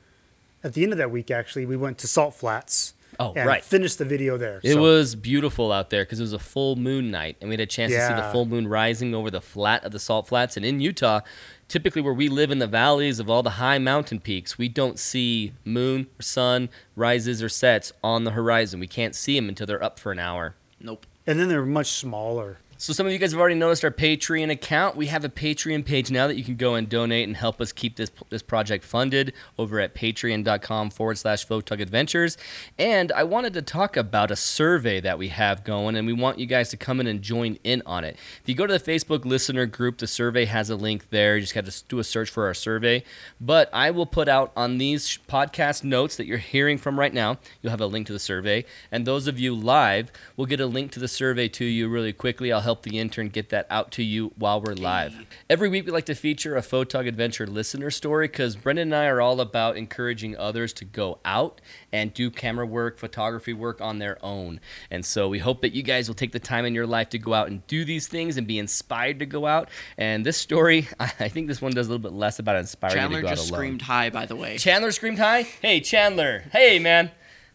at 0.63 0.75
the 0.75 0.83
end 0.83 0.93
of 0.93 0.99
that 0.99 1.11
week, 1.11 1.31
actually, 1.31 1.67
we 1.67 1.77
went 1.77 1.99
to 1.99 2.07
Salt 2.07 2.35
Flats. 2.35 2.95
Oh, 3.21 3.35
and 3.37 3.47
right. 3.47 3.63
Finished 3.63 3.99
the 3.99 4.05
video 4.07 4.37
there. 4.39 4.61
It 4.65 4.73
So- 4.73 4.81
was 4.81 5.15
beautiful 5.15 5.71
out 5.73 5.91
there 5.91 6.03
because 6.03 6.19
it 6.19 6.23
was 6.23 6.33
a 6.33 6.39
full 6.39 6.75
moon 6.75 7.11
night, 7.11 7.37
and 7.41 7.49
we 7.51 7.53
had 7.53 7.61
a 7.61 7.67
chance 7.67 7.93
to 7.93 8.07
see 8.09 8.15
the 8.15 8.29
full 8.33 8.47
moon 8.47 8.67
rising 8.67 9.15
over 9.15 9.31
the 9.31 9.43
flat 9.43 9.85
of 9.85 9.93
the 9.93 9.99
Salt 9.99 10.27
Flats. 10.29 10.57
And 10.57 10.65
in 10.65 10.81
Utah, 10.81 11.21
typically 11.69 12.01
where 12.03 12.15
we 12.15 12.29
live 12.29 12.51
in 12.51 12.59
the 12.61 12.67
valleys 12.67 13.21
of 13.21 13.29
all 13.29 13.43
the 13.43 13.51
high 13.51 13.79
mountain 13.79 14.21
peaks, 14.21 14.57
we 14.57 14.69
don't 14.69 14.99
see 14.99 15.53
moon 15.65 16.07
or 16.19 16.23
sun 16.23 16.69
rises 16.97 17.43
or 17.43 17.49
sets 17.51 17.93
on 18.03 18.25
the 18.25 18.31
horizon. 18.33 18.81
We 18.81 18.87
can't 18.87 19.15
see 19.15 19.37
them 19.39 19.49
until 19.51 19.67
they're 19.67 19.85
up 19.85 19.99
for 19.99 20.11
an 20.13 20.19
hour. 20.19 20.55
Nope. 20.81 21.05
and 21.27 21.39
then 21.39 21.49
they're 21.49 21.67
much 21.67 21.89
smaller. 21.89 22.57
So 22.81 22.95
some 22.95 23.05
of 23.05 23.13
you 23.13 23.19
guys 23.19 23.33
have 23.33 23.39
already 23.39 23.57
noticed 23.57 23.85
our 23.85 23.91
Patreon 23.91 24.51
account. 24.51 24.97
We 24.97 25.09
have 25.09 25.23
a 25.23 25.29
Patreon 25.29 25.85
page 25.85 26.11
now 26.11 26.27
that 26.27 26.39
you 26.39 26.43
can 26.43 26.57
go 26.57 26.77
and 26.77 26.89
donate 26.89 27.29
and 27.29 27.37
help 27.37 27.61
us 27.61 27.73
keep 27.73 27.97
this 27.97 28.11
this 28.31 28.41
project 28.41 28.87
funded 28.87 29.35
over 29.59 29.79
at 29.81 29.95
patreon.com 29.95 30.89
forward 30.89 31.19
slash 31.19 31.47
Photog 31.47 31.83
Adventures. 31.83 32.39
And 32.79 33.13
I 33.13 33.23
wanted 33.25 33.53
to 33.53 33.61
talk 33.61 33.99
about 33.99 34.31
a 34.31 34.37
survey 34.37 34.99
that 35.01 35.19
we 35.19 35.29
have 35.29 35.63
going, 35.63 35.95
and 35.95 36.07
we 36.07 36.15
want 36.15 36.39
you 36.39 36.47
guys 36.47 36.71
to 36.71 36.79
come 36.79 37.01
in 37.01 37.07
and 37.07 37.21
join 37.21 37.59
in 37.65 37.83
on 37.85 38.03
it. 38.03 38.17
If 38.41 38.49
you 38.49 38.55
go 38.55 38.67
to 38.67 38.79
the 38.79 38.81
Facebook 38.81 39.27
listener 39.27 39.67
group, 39.67 39.99
the 39.99 40.07
survey 40.07 40.47
has 40.47 40.71
a 40.71 40.77
link 40.77 41.11
there. 41.11 41.35
You 41.37 41.43
just 41.43 41.55
got 41.55 41.67
to 41.67 41.85
do 41.87 41.99
a 41.99 42.05
search 42.05 42.31
for 42.31 42.47
our 42.47 42.55
survey. 42.55 43.05
But 43.39 43.69
I 43.75 43.91
will 43.91 44.07
put 44.07 44.27
out 44.27 44.53
on 44.57 44.79
these 44.79 45.19
podcast 45.29 45.85
notes 45.85 46.17
that 46.17 46.25
you're 46.25 46.39
hearing 46.39 46.79
from 46.79 46.99
right 46.99 47.13
now, 47.13 47.37
you'll 47.61 47.73
have 47.73 47.83
a 47.83 47.87
link 47.87 48.07
to 48.07 48.15
the 48.15 48.19
survey. 48.19 48.65
And 48.91 49.07
those 49.07 49.27
of 49.27 49.39
you 49.39 49.55
live 49.55 50.11
will 50.39 50.47
get 50.47 50.61
a 50.61 50.67
link 50.67 50.93
to 50.93 50.99
the 50.99 51.09
survey 51.09 51.47
to 51.49 51.67
you 51.67 51.87
really 51.87 52.15
quickly. 52.15 52.51
I'll 52.51 52.70
help 52.70 52.70
the 52.83 52.99
intern 52.99 53.29
get 53.29 53.51
that 53.51 53.67
out 53.71 53.91
to 53.93 54.03
you 54.03 54.33
while 54.37 54.61
we're 54.61 54.75
live. 54.75 55.15
Every 55.49 55.69
week 55.69 55.85
we 55.87 55.93
like 55.93 56.07
to 56.07 56.15
feature 56.15 56.57
a 56.57 56.61
Photog 56.61 57.07
Adventure 57.07 57.47
listener 57.47 57.91
story 57.91 58.29
because 58.29 58.57
Brendan 58.57 58.89
and 58.89 58.95
I 58.95 59.07
are 59.07 59.21
all 59.21 59.41
about 59.41 59.77
encouraging 59.77 60.37
others 60.37 60.73
to 60.75 60.85
go 60.85 61.19
out 61.25 61.61
and 61.93 62.15
do 62.15 62.31
camera 62.31 62.65
work, 62.67 62.99
photography 62.99 63.53
work 63.53 63.81
on 63.81 63.99
their 63.99 64.19
own. 64.25 64.61
And 64.91 65.05
so 65.05 65.29
we 65.29 65.39
hope 65.41 65.61
that 65.63 65.75
you 65.75 65.83
guys 65.83 66.09
will 66.09 66.15
take 66.15 66.33
the 66.33 66.39
time 66.39 66.65
in 66.65 66.75
your 66.75 66.87
life 66.87 67.11
to 67.11 67.19
go 67.19 67.35
out 67.35 67.49
and 67.49 67.67
do 67.67 67.85
these 67.85 68.07
things 68.09 68.37
and 68.37 68.47
be 68.47 68.59
inspired 68.59 69.19
to 69.19 69.27
go 69.27 69.47
out. 69.47 69.69
And 69.99 70.25
this 70.25 70.37
story, 70.37 70.89
I 71.01 71.29
think 71.29 71.49
this 71.49 71.61
one 71.61 71.73
does 71.73 71.89
a 71.89 71.91
little 71.91 72.03
bit 72.03 72.13
less 72.13 72.39
about 72.39 72.57
inspiring 72.57 72.97
Chandler 72.97 73.19
you 73.19 73.25
to 73.25 73.29
go 73.29 73.35
just 73.35 73.49
out 73.49 73.51
alone. 73.51 73.59
screamed 73.59 73.83
high, 73.83 74.11
by 74.11 74.27
the 74.27 74.37
way. 74.37 74.57
Chandler 74.59 74.93
screamed 74.93 75.19
high? 75.19 75.43
Hey, 75.43 75.81
Chandler. 75.81 76.45
Hey, 76.53 76.79
man. 76.79 77.11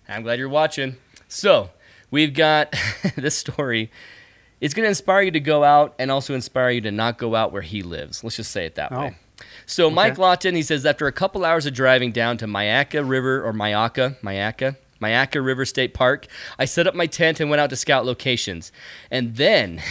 I'm 0.08 0.24
glad 0.24 0.38
you're 0.38 0.50
watching. 0.50 0.98
So, 1.28 1.72
we've 2.12 2.34
got 2.34 2.76
this 3.16 3.36
story. 3.38 3.92
It's 4.62 4.74
going 4.74 4.86
to 4.86 4.90
inspire 4.90 5.22
you 5.22 5.32
to 5.32 5.40
go 5.40 5.64
out 5.64 5.94
and 6.00 6.10
also 6.12 6.34
inspire 6.34 6.70
you 6.72 6.82
to 6.82 6.92
not 6.92 7.18
go 7.18 7.36
out 7.36 7.52
where 7.52 7.62
he 7.62 7.84
lives. 7.84 8.24
Let's 8.24 8.38
just 8.38 8.52
say 8.52 8.66
it 8.66 8.76
that 8.76 8.92
Oh. 8.92 9.00
way. 9.02 9.16
So, 9.66 9.90
Mike 9.90 10.18
Lawton, 10.18 10.56
he 10.56 10.62
says, 10.64 10.86
after 10.86 11.08
a 11.08 11.12
couple 11.12 11.44
hours 11.44 11.66
of 11.66 11.74
driving 11.74 12.12
down 12.12 12.38
to 12.38 12.46
Mayaca 12.46 13.08
River 13.08 13.44
or 13.44 13.52
Mayaca, 13.52 14.16
Mayaca, 14.22 14.78
Mayaca 15.02 15.44
River 15.44 15.66
State 15.66 15.94
Park, 15.94 16.28
I 16.58 16.66
set 16.66 16.88
up 16.88 16.96
my 16.96 17.06
tent 17.06 17.40
and 17.42 17.50
went 17.50 17.60
out 17.60 17.70
to 17.72 17.76
scout 17.76 18.06
locations. 18.06 18.72
And 19.12 19.36
then, 19.36 19.82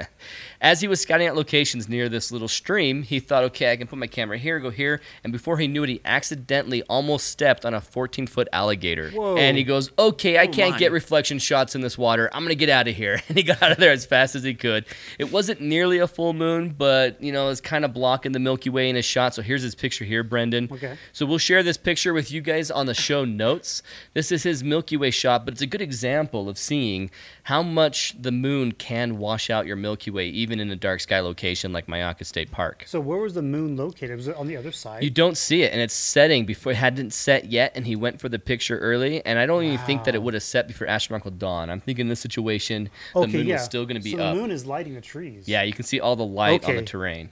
as 0.62 0.80
he 0.80 0.86
was 0.86 1.00
scouting 1.00 1.26
out 1.26 1.34
locations 1.34 1.88
near 1.88 2.08
this 2.08 2.30
little 2.30 2.46
stream, 2.46 3.02
he 3.02 3.18
thought, 3.18 3.42
okay, 3.42 3.72
I 3.72 3.76
can 3.76 3.88
put 3.88 3.98
my 3.98 4.06
camera 4.06 4.38
here, 4.38 4.60
go 4.60 4.70
here. 4.70 5.00
And 5.24 5.32
before 5.32 5.58
he 5.58 5.66
knew 5.66 5.82
it, 5.82 5.88
he 5.88 6.00
accidentally 6.04 6.84
almost 6.84 7.26
stepped 7.26 7.66
on 7.66 7.74
a 7.74 7.80
14 7.80 8.28
foot 8.28 8.46
alligator. 8.52 9.10
Whoa. 9.10 9.36
And 9.36 9.56
he 9.56 9.64
goes, 9.64 9.90
okay, 9.98 10.38
I 10.38 10.44
Oh 10.44 10.48
can't 10.52 10.78
get 10.78 10.92
reflection 10.92 11.40
shots 11.40 11.74
in 11.74 11.80
this 11.80 11.98
water. 11.98 12.30
I'm 12.32 12.42
going 12.42 12.50
to 12.50 12.54
get 12.54 12.68
out 12.68 12.86
of 12.88 12.94
here. 12.94 13.20
And 13.32 13.38
he 13.38 13.44
got 13.44 13.62
out 13.62 13.72
of 13.72 13.78
there 13.78 13.92
as 13.92 14.04
fast 14.04 14.34
as 14.34 14.42
he 14.42 14.52
could. 14.52 14.84
It 15.18 15.32
wasn't 15.32 15.62
nearly 15.62 15.98
a 15.98 16.06
full 16.06 16.34
moon, 16.34 16.74
but, 16.76 17.22
you 17.22 17.32
know, 17.32 17.48
it's 17.48 17.62
kind 17.62 17.82
of 17.82 17.94
blocking 17.94 18.32
the 18.32 18.38
Milky 18.38 18.68
Way 18.68 18.90
in 18.90 18.96
his 18.96 19.06
shot. 19.06 19.34
So 19.34 19.40
here's 19.40 19.62
his 19.62 19.74
picture 19.74 20.04
here, 20.04 20.22
Brendan. 20.22 20.68
Okay. 20.70 20.98
So 21.12 21.24
we'll 21.24 21.38
share 21.38 21.62
this 21.62 21.78
picture 21.78 22.12
with 22.12 22.30
you 22.30 22.42
guys 22.42 22.70
on 22.70 22.84
the 22.84 22.94
show 22.94 23.24
notes. 23.24 23.82
This 24.12 24.30
is 24.30 24.42
his 24.42 24.62
Milky 24.62 24.98
Way 24.98 25.10
shot, 25.10 25.46
but 25.46 25.54
it's 25.54 25.62
a 25.62 25.66
good 25.66 25.80
example 25.80 26.50
of 26.50 26.58
seeing 26.58 27.10
how 27.44 27.62
much 27.62 28.14
the 28.20 28.32
moon 28.32 28.72
can 28.72 29.16
wash 29.18 29.48
out 29.48 29.66
your 29.66 29.76
Milky 29.76 30.10
Way, 30.10 30.26
even 30.26 30.51
even 30.52 30.60
in 30.60 30.70
a 30.70 30.76
dark 30.76 31.00
sky 31.00 31.20
location 31.20 31.72
like 31.72 31.86
Myakka 31.86 32.26
State 32.26 32.50
Park. 32.50 32.84
So 32.86 33.00
where 33.00 33.18
was 33.18 33.32
the 33.32 33.40
moon 33.40 33.74
located? 33.74 34.16
Was 34.16 34.28
it 34.28 34.36
on 34.36 34.46
the 34.46 34.56
other 34.56 34.70
side? 34.70 35.02
You 35.02 35.08
don't 35.08 35.38
see 35.38 35.62
it, 35.62 35.72
and 35.72 35.80
it's 35.80 35.94
setting 35.94 36.44
before 36.44 36.72
it 36.72 36.76
hadn't 36.76 37.14
set 37.14 37.46
yet, 37.46 37.72
and 37.74 37.86
he 37.86 37.96
went 37.96 38.20
for 38.20 38.28
the 38.28 38.38
picture 38.38 38.78
early. 38.78 39.24
And 39.24 39.38
I 39.38 39.46
don't 39.46 39.64
even 39.64 39.78
think 39.78 40.04
that 40.04 40.14
it 40.14 40.22
would 40.22 40.34
have 40.34 40.42
set 40.42 40.68
before 40.68 40.86
astronomical 40.86 41.30
dawn. 41.30 41.70
I'm 41.70 41.80
thinking 41.80 42.04
in 42.04 42.08
this 42.08 42.20
situation, 42.20 42.90
the 43.14 43.26
moon 43.26 43.46
yeah. 43.46 43.54
was 43.54 43.64
still 43.64 43.86
going 43.86 43.96
to 43.96 44.04
be 44.04 44.12
so 44.12 44.18
up. 44.18 44.34
the 44.34 44.40
moon 44.40 44.50
is 44.50 44.66
lighting 44.66 44.94
the 44.94 45.00
trees. 45.00 45.48
yeah, 45.48 45.62
you 45.62 45.72
can 45.72 45.84
see 45.84 46.00
all 46.00 46.16
the 46.16 46.26
light 46.26 46.68
on 46.68 46.76
the 46.76 46.82
terrain. 46.82 47.30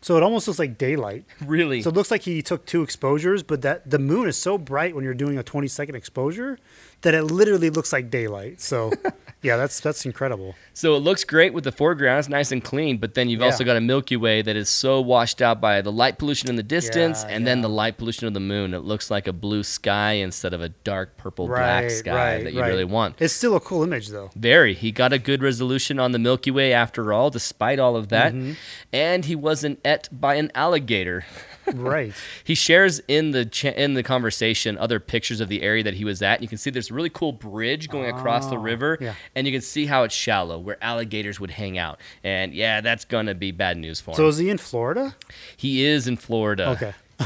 So 0.00 0.16
it 0.16 0.22
almost 0.22 0.46
looks 0.46 0.60
like 0.60 0.78
daylight. 0.78 1.24
Really, 1.44 1.82
So 1.82 1.90
it 1.90 1.96
looks 1.96 2.10
like 2.10 2.22
he 2.22 2.42
took 2.42 2.66
two 2.66 2.82
exposures, 2.82 3.42
but 3.42 3.62
that 3.62 3.88
the 3.88 3.98
moon 3.98 4.28
is 4.28 4.36
so 4.36 4.58
bright 4.58 4.94
when 4.94 5.02
you're 5.02 5.14
doing 5.14 5.38
a 5.38 5.42
20 5.42 5.66
second 5.66 5.94
exposure 5.94 6.58
that 7.02 7.14
it 7.14 7.24
literally 7.24 7.70
looks 7.70 7.92
like 7.92 8.10
daylight. 8.10 8.60
So 8.60 8.92
yeah, 9.42 9.56
that's 9.56 9.80
that's 9.80 10.04
incredible. 10.04 10.54
So 10.74 10.94
it 10.94 11.00
looks 11.00 11.24
great 11.24 11.52
with 11.52 11.64
the 11.64 11.72
foreground, 11.72 12.18
it's 12.20 12.28
nice 12.28 12.52
and 12.52 12.62
clean, 12.62 12.98
but 12.98 13.14
then 13.14 13.28
you've 13.28 13.40
Yeah. 13.40 13.46
also 13.46 13.64
got 13.64 13.76
a 13.76 13.80
Milky 13.80 14.16
Way 14.16 14.42
that 14.42 14.56
is 14.56 14.68
so 14.68 15.00
washed 15.00 15.40
out 15.42 15.60
by 15.60 15.80
the 15.80 15.90
light 15.92 16.18
pollution 16.18 16.48
in 16.48 16.56
the 16.56 16.62
distance 16.62 17.24
Yeah, 17.24 17.34
and 17.34 17.46
then 17.46 17.60
the 17.62 17.68
light 17.68 17.98
pollution 17.98 18.26
of 18.26 18.34
the 18.34 18.40
moon. 18.40 18.74
It 18.74 18.80
looks 18.80 19.10
like 19.10 19.26
a 19.26 19.32
blue 19.32 19.62
sky 19.62 20.12
instead 20.12 20.52
of 20.54 20.60
a 20.60 20.68
dark 20.70 21.16
purple 21.16 21.46
black 21.46 21.90
sky 21.90 22.34
right, 22.36 22.44
that 22.44 22.52
you 22.52 22.60
right. 22.60 22.68
really 22.68 22.84
want. 22.84 23.16
It's 23.18 23.34
still 23.34 23.56
a 23.56 23.60
cool 23.60 23.82
image 23.82 24.08
though. 24.08 24.30
Very. 24.36 24.74
He 24.74 24.92
got 24.92 25.12
a 25.12 25.18
good 25.18 25.42
resolution 25.42 25.98
on 25.98 26.12
the 26.12 26.18
Milky 26.18 26.50
Way 26.50 26.72
after 26.72 27.12
all, 27.12 27.30
despite 27.30 27.78
all 27.78 27.96
of 27.96 28.08
that. 28.08 28.32
Mm-hmm. 28.34 28.52
And 28.92 29.24
he 29.24 29.34
wasn't 29.36 29.80
et 29.84 30.08
by 30.12 30.34
an 30.36 30.50
alligator. 30.54 31.24
right. 31.76 32.12
He 32.44 32.54
shares 32.54 33.00
in 33.08 33.30
the 33.32 33.44
cha- 33.44 33.68
in 33.70 33.94
the 33.94 34.02
conversation 34.02 34.78
other 34.78 34.98
pictures 35.00 35.40
of 35.40 35.48
the 35.48 35.62
area 35.62 35.82
that 35.84 35.94
he 35.94 36.04
was 36.04 36.22
at. 36.22 36.40
You 36.42 36.48
can 36.48 36.58
see 36.58 36.70
there's 36.70 36.90
a 36.90 36.94
really 36.94 37.10
cool 37.10 37.32
bridge 37.32 37.88
going 37.88 38.08
across 38.10 38.46
the 38.46 38.56
Oh, 38.56 38.60
river, 38.60 38.98
yeah. 39.00 39.14
and 39.34 39.46
you 39.46 39.52
can 39.52 39.60
see 39.62 39.86
how 39.86 40.02
it's 40.04 40.14
shallow, 40.14 40.58
where 40.58 40.82
alligators 40.82 41.38
would 41.40 41.50
hang 41.50 41.78
out. 41.78 42.00
And 42.24 42.52
yeah, 42.54 42.80
that's 42.80 43.04
gonna 43.04 43.34
be 43.34 43.50
bad 43.52 43.76
news 43.76 44.00
for 44.00 44.12
him. 44.12 44.16
So 44.16 44.28
is 44.28 44.38
he 44.38 44.50
in 44.50 44.58
Florida? 44.58 45.14
he 45.56 45.84
is 45.84 46.06
in 46.08 46.16
Florida. 46.16 46.70
Okay. 46.70 46.92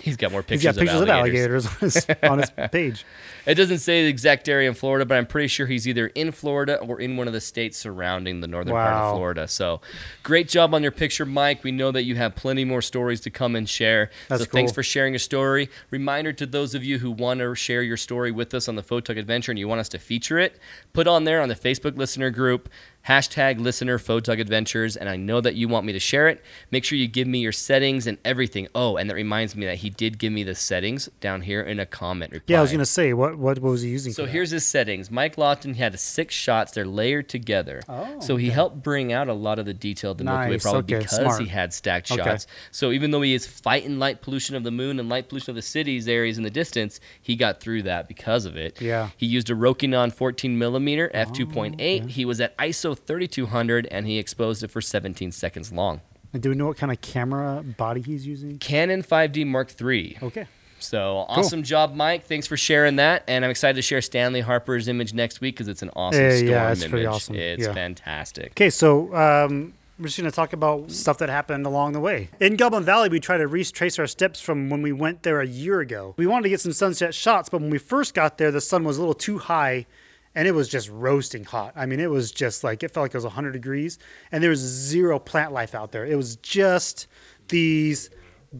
He's 0.00 0.16
got 0.16 0.32
more 0.32 0.40
He's 0.42 0.62
pictures, 0.62 0.74
got 0.76 0.80
pictures 0.80 0.96
of 0.96 1.02
of 1.02 1.08
alligators. 1.10 1.66
alligators 1.66 2.06
on 2.06 2.16
his, 2.16 2.30
on 2.30 2.38
his 2.38 2.50
page. 2.72 3.04
It 3.46 3.54
doesn't 3.54 3.78
say 3.78 4.02
the 4.02 4.08
exact 4.08 4.48
area 4.48 4.68
in 4.68 4.74
Florida, 4.74 5.04
but 5.04 5.16
I'm 5.16 5.26
pretty 5.26 5.48
sure 5.48 5.66
he's 5.66 5.86
either 5.88 6.08
in 6.08 6.32
Florida 6.32 6.76
or 6.78 7.00
in 7.00 7.16
one 7.16 7.26
of 7.26 7.32
the 7.32 7.40
states 7.40 7.78
surrounding 7.78 8.40
the 8.40 8.46
northern 8.46 8.74
part 8.74 8.94
of 8.94 9.16
Florida. 9.16 9.48
So, 9.48 9.80
great 10.22 10.48
job 10.48 10.74
on 10.74 10.82
your 10.82 10.92
picture, 10.92 11.26
Mike. 11.26 11.64
We 11.64 11.72
know 11.72 11.90
that 11.92 12.04
you 12.04 12.16
have 12.16 12.34
plenty 12.34 12.64
more 12.64 12.82
stories 12.82 13.20
to 13.22 13.30
come 13.30 13.56
and 13.56 13.68
share. 13.68 14.10
That's 14.28 14.44
so, 14.44 14.50
thanks 14.50 14.72
for 14.72 14.82
sharing 14.82 15.12
your 15.12 15.18
story. 15.18 15.68
Reminder 15.90 16.32
to 16.34 16.46
those 16.46 16.74
of 16.74 16.84
you 16.84 16.98
who 16.98 17.10
want 17.10 17.40
to 17.40 17.54
share 17.54 17.82
your 17.82 17.96
story 17.96 18.30
with 18.30 18.52
us 18.54 18.68
on 18.68 18.76
the 18.76 18.82
Photog 18.82 19.18
Adventure 19.18 19.52
and 19.52 19.58
you 19.58 19.68
want 19.68 19.80
us 19.80 19.88
to 19.90 19.98
feature 19.98 20.38
it, 20.38 20.58
put 20.92 21.06
on 21.06 21.24
there 21.24 21.40
on 21.40 21.48
the 21.48 21.54
Facebook 21.54 21.96
listener 21.96 22.30
group. 22.30 22.68
Hashtag 23.08 23.58
listener 23.58 23.98
Photog 23.98 24.38
Adventures, 24.40 24.94
and 24.94 25.08
I 25.08 25.16
know 25.16 25.40
that 25.40 25.54
you 25.54 25.68
want 25.68 25.86
me 25.86 25.94
to 25.94 25.98
share 25.98 26.28
it. 26.28 26.42
Make 26.70 26.84
sure 26.84 26.98
you 26.98 27.08
give 27.08 27.26
me 27.26 27.38
your 27.38 27.50
settings 27.50 28.06
and 28.06 28.18
everything. 28.26 28.68
Oh, 28.74 28.98
and 28.98 29.08
that 29.08 29.14
reminds 29.14 29.56
me 29.56 29.64
that 29.64 29.76
he 29.78 29.88
did 29.88 30.18
give 30.18 30.34
me 30.34 30.42
the 30.42 30.54
settings 30.54 31.08
down 31.18 31.40
here 31.40 31.62
in 31.62 31.80
a 31.80 31.86
comment 31.86 32.32
reply. 32.32 32.52
Yeah, 32.52 32.58
I 32.58 32.62
was 32.62 32.72
gonna 32.72 32.84
say 32.84 33.14
what 33.14 33.29
what, 33.38 33.58
what 33.58 33.70
was 33.70 33.82
he 33.82 33.90
using? 33.90 34.12
So 34.12 34.26
here's 34.26 34.50
his 34.50 34.66
settings. 34.66 35.10
Mike 35.10 35.38
Lawton 35.38 35.74
had 35.74 35.98
six 35.98 36.34
shots. 36.34 36.72
They're 36.72 36.84
layered 36.86 37.28
together. 37.28 37.82
Oh, 37.88 38.20
so 38.20 38.36
he 38.36 38.50
helped 38.50 38.82
bring 38.82 39.12
out 39.12 39.28
a 39.28 39.32
lot 39.32 39.58
of 39.58 39.66
the 39.66 39.74
detail 39.74 40.12
of 40.12 40.18
the 40.18 40.24
Milky 40.24 40.44
Way, 40.46 40.50
Nice, 40.52 40.62
probably 40.62 40.94
okay, 40.96 41.02
because 41.04 41.16
smart. 41.18 41.40
he 41.42 41.48
had 41.48 41.72
stacked 41.72 42.10
Okay. 42.10 42.22
shots. 42.22 42.46
So 42.70 42.92
even 42.92 43.10
though 43.10 43.22
he 43.22 43.34
is 43.34 43.46
fighting 43.46 43.98
light 43.98 44.22
pollution 44.22 44.56
of 44.56 44.64
the 44.64 44.70
moon 44.70 44.98
and 45.00 45.08
light 45.08 45.28
pollution 45.28 45.50
of 45.50 45.56
the 45.56 45.62
cities 45.62 46.08
areas 46.08 46.36
in 46.38 46.44
the 46.44 46.50
distance, 46.50 47.00
he 47.20 47.36
got 47.36 47.60
through 47.60 47.82
that 47.82 48.08
because 48.08 48.44
of 48.46 48.56
it. 48.56 48.80
Yeah. 48.80 49.08
Oh, 49.10 49.12
He 49.16 49.26
used 49.26 49.50
a 49.50 49.54
Rokinon 49.54 50.12
14 50.12 50.58
millimeter 50.58 51.10
f2.8. 51.14 52.08
He 52.10 52.24
was 52.24 52.40
at 52.40 52.56
ISO 52.58 52.96
3200 52.98 53.86
and 53.86 54.06
he 54.06 54.18
exposed 54.18 54.62
it 54.62 54.70
for 54.70 54.80
17 54.80 55.32
seconds 55.32 55.72
long. 55.72 56.00
And 56.32 56.40
do 56.42 56.50
we 56.50 56.54
know 56.54 56.66
what 56.68 56.76
kind 56.76 56.92
of 56.92 57.00
camera 57.00 57.62
body 57.62 58.00
he's 58.00 58.24
using? 58.26 58.58
Canon 58.58 59.02
5D 59.02 59.44
Mark 59.46 59.74
III. 59.80 60.18
Okay. 60.22 60.46
So 60.82 61.24
awesome 61.28 61.62
job, 61.62 61.94
Mike. 61.94 62.24
Thanks 62.24 62.46
for 62.46 62.56
sharing 62.56 62.96
that. 62.96 63.22
And 63.28 63.44
I'm 63.44 63.50
excited 63.50 63.76
to 63.76 63.82
share 63.82 64.00
Stanley 64.02 64.40
Harper's 64.40 64.88
image 64.88 65.14
next 65.14 65.40
week 65.40 65.54
because 65.56 65.68
it's 65.68 65.82
an 65.82 65.90
awesome 65.96 66.22
Yeah, 66.22 66.30
storm 66.36 66.48
yeah, 66.50 66.70
it's 66.72 66.80
image. 66.82 66.90
pretty 66.90 67.06
awesome. 67.06 67.34
It's 67.36 67.64
Yeah. 67.66 67.72
fantastic. 67.74 68.52
Okay, 68.52 68.70
so 68.70 69.14
um, 69.14 69.74
we're 69.98 70.06
just 70.06 70.18
going 70.18 70.30
to 70.30 70.34
talk 70.34 70.52
about 70.52 70.90
stuff 70.90 71.18
that 71.18 71.28
happened 71.28 71.66
along 71.66 71.92
the 71.92 72.00
way. 72.00 72.30
In 72.40 72.56
Goblin 72.56 72.84
Valley, 72.84 73.08
we 73.08 73.20
tried 73.20 73.38
to 73.38 73.46
retrace 73.46 73.98
our 73.98 74.06
steps 74.06 74.40
from 74.40 74.70
when 74.70 74.80
we 74.82 74.92
went 74.92 75.22
there 75.22 75.40
a 75.40 75.46
year 75.46 75.80
ago. 75.80 76.14
We 76.16 76.26
wanted 76.26 76.44
to 76.44 76.48
get 76.48 76.60
some 76.60 76.72
sunset 76.72 77.14
shots, 77.14 77.48
but 77.48 77.60
when 77.60 77.70
we 77.70 77.78
first 77.78 78.14
got 78.14 78.38
there, 78.38 78.50
the 78.50 78.60
sun 78.62 78.84
was 78.84 78.96
a 78.96 79.00
little 79.00 79.14
too 79.14 79.38
high 79.38 79.86
and 80.34 80.46
it 80.46 80.52
was 80.52 80.68
just 80.68 80.88
roasting 80.88 81.44
hot. 81.44 81.72
I 81.76 81.86
mean, 81.86 81.98
it 82.00 82.08
was 82.08 82.30
just 82.30 82.62
like, 82.64 82.82
it 82.82 82.92
felt 82.92 83.02
like 83.04 83.10
it 83.14 83.16
was 83.16 83.24
100 83.24 83.50
degrees 83.52 83.98
and 84.32 84.42
there 84.42 84.50
was 84.50 84.60
zero 84.60 85.18
plant 85.18 85.52
life 85.52 85.74
out 85.74 85.90
there. 85.92 86.06
It 86.06 86.16
was 86.16 86.36
just 86.36 87.06
these 87.48 88.10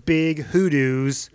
big 0.05 0.41
hoodoos 0.47 1.31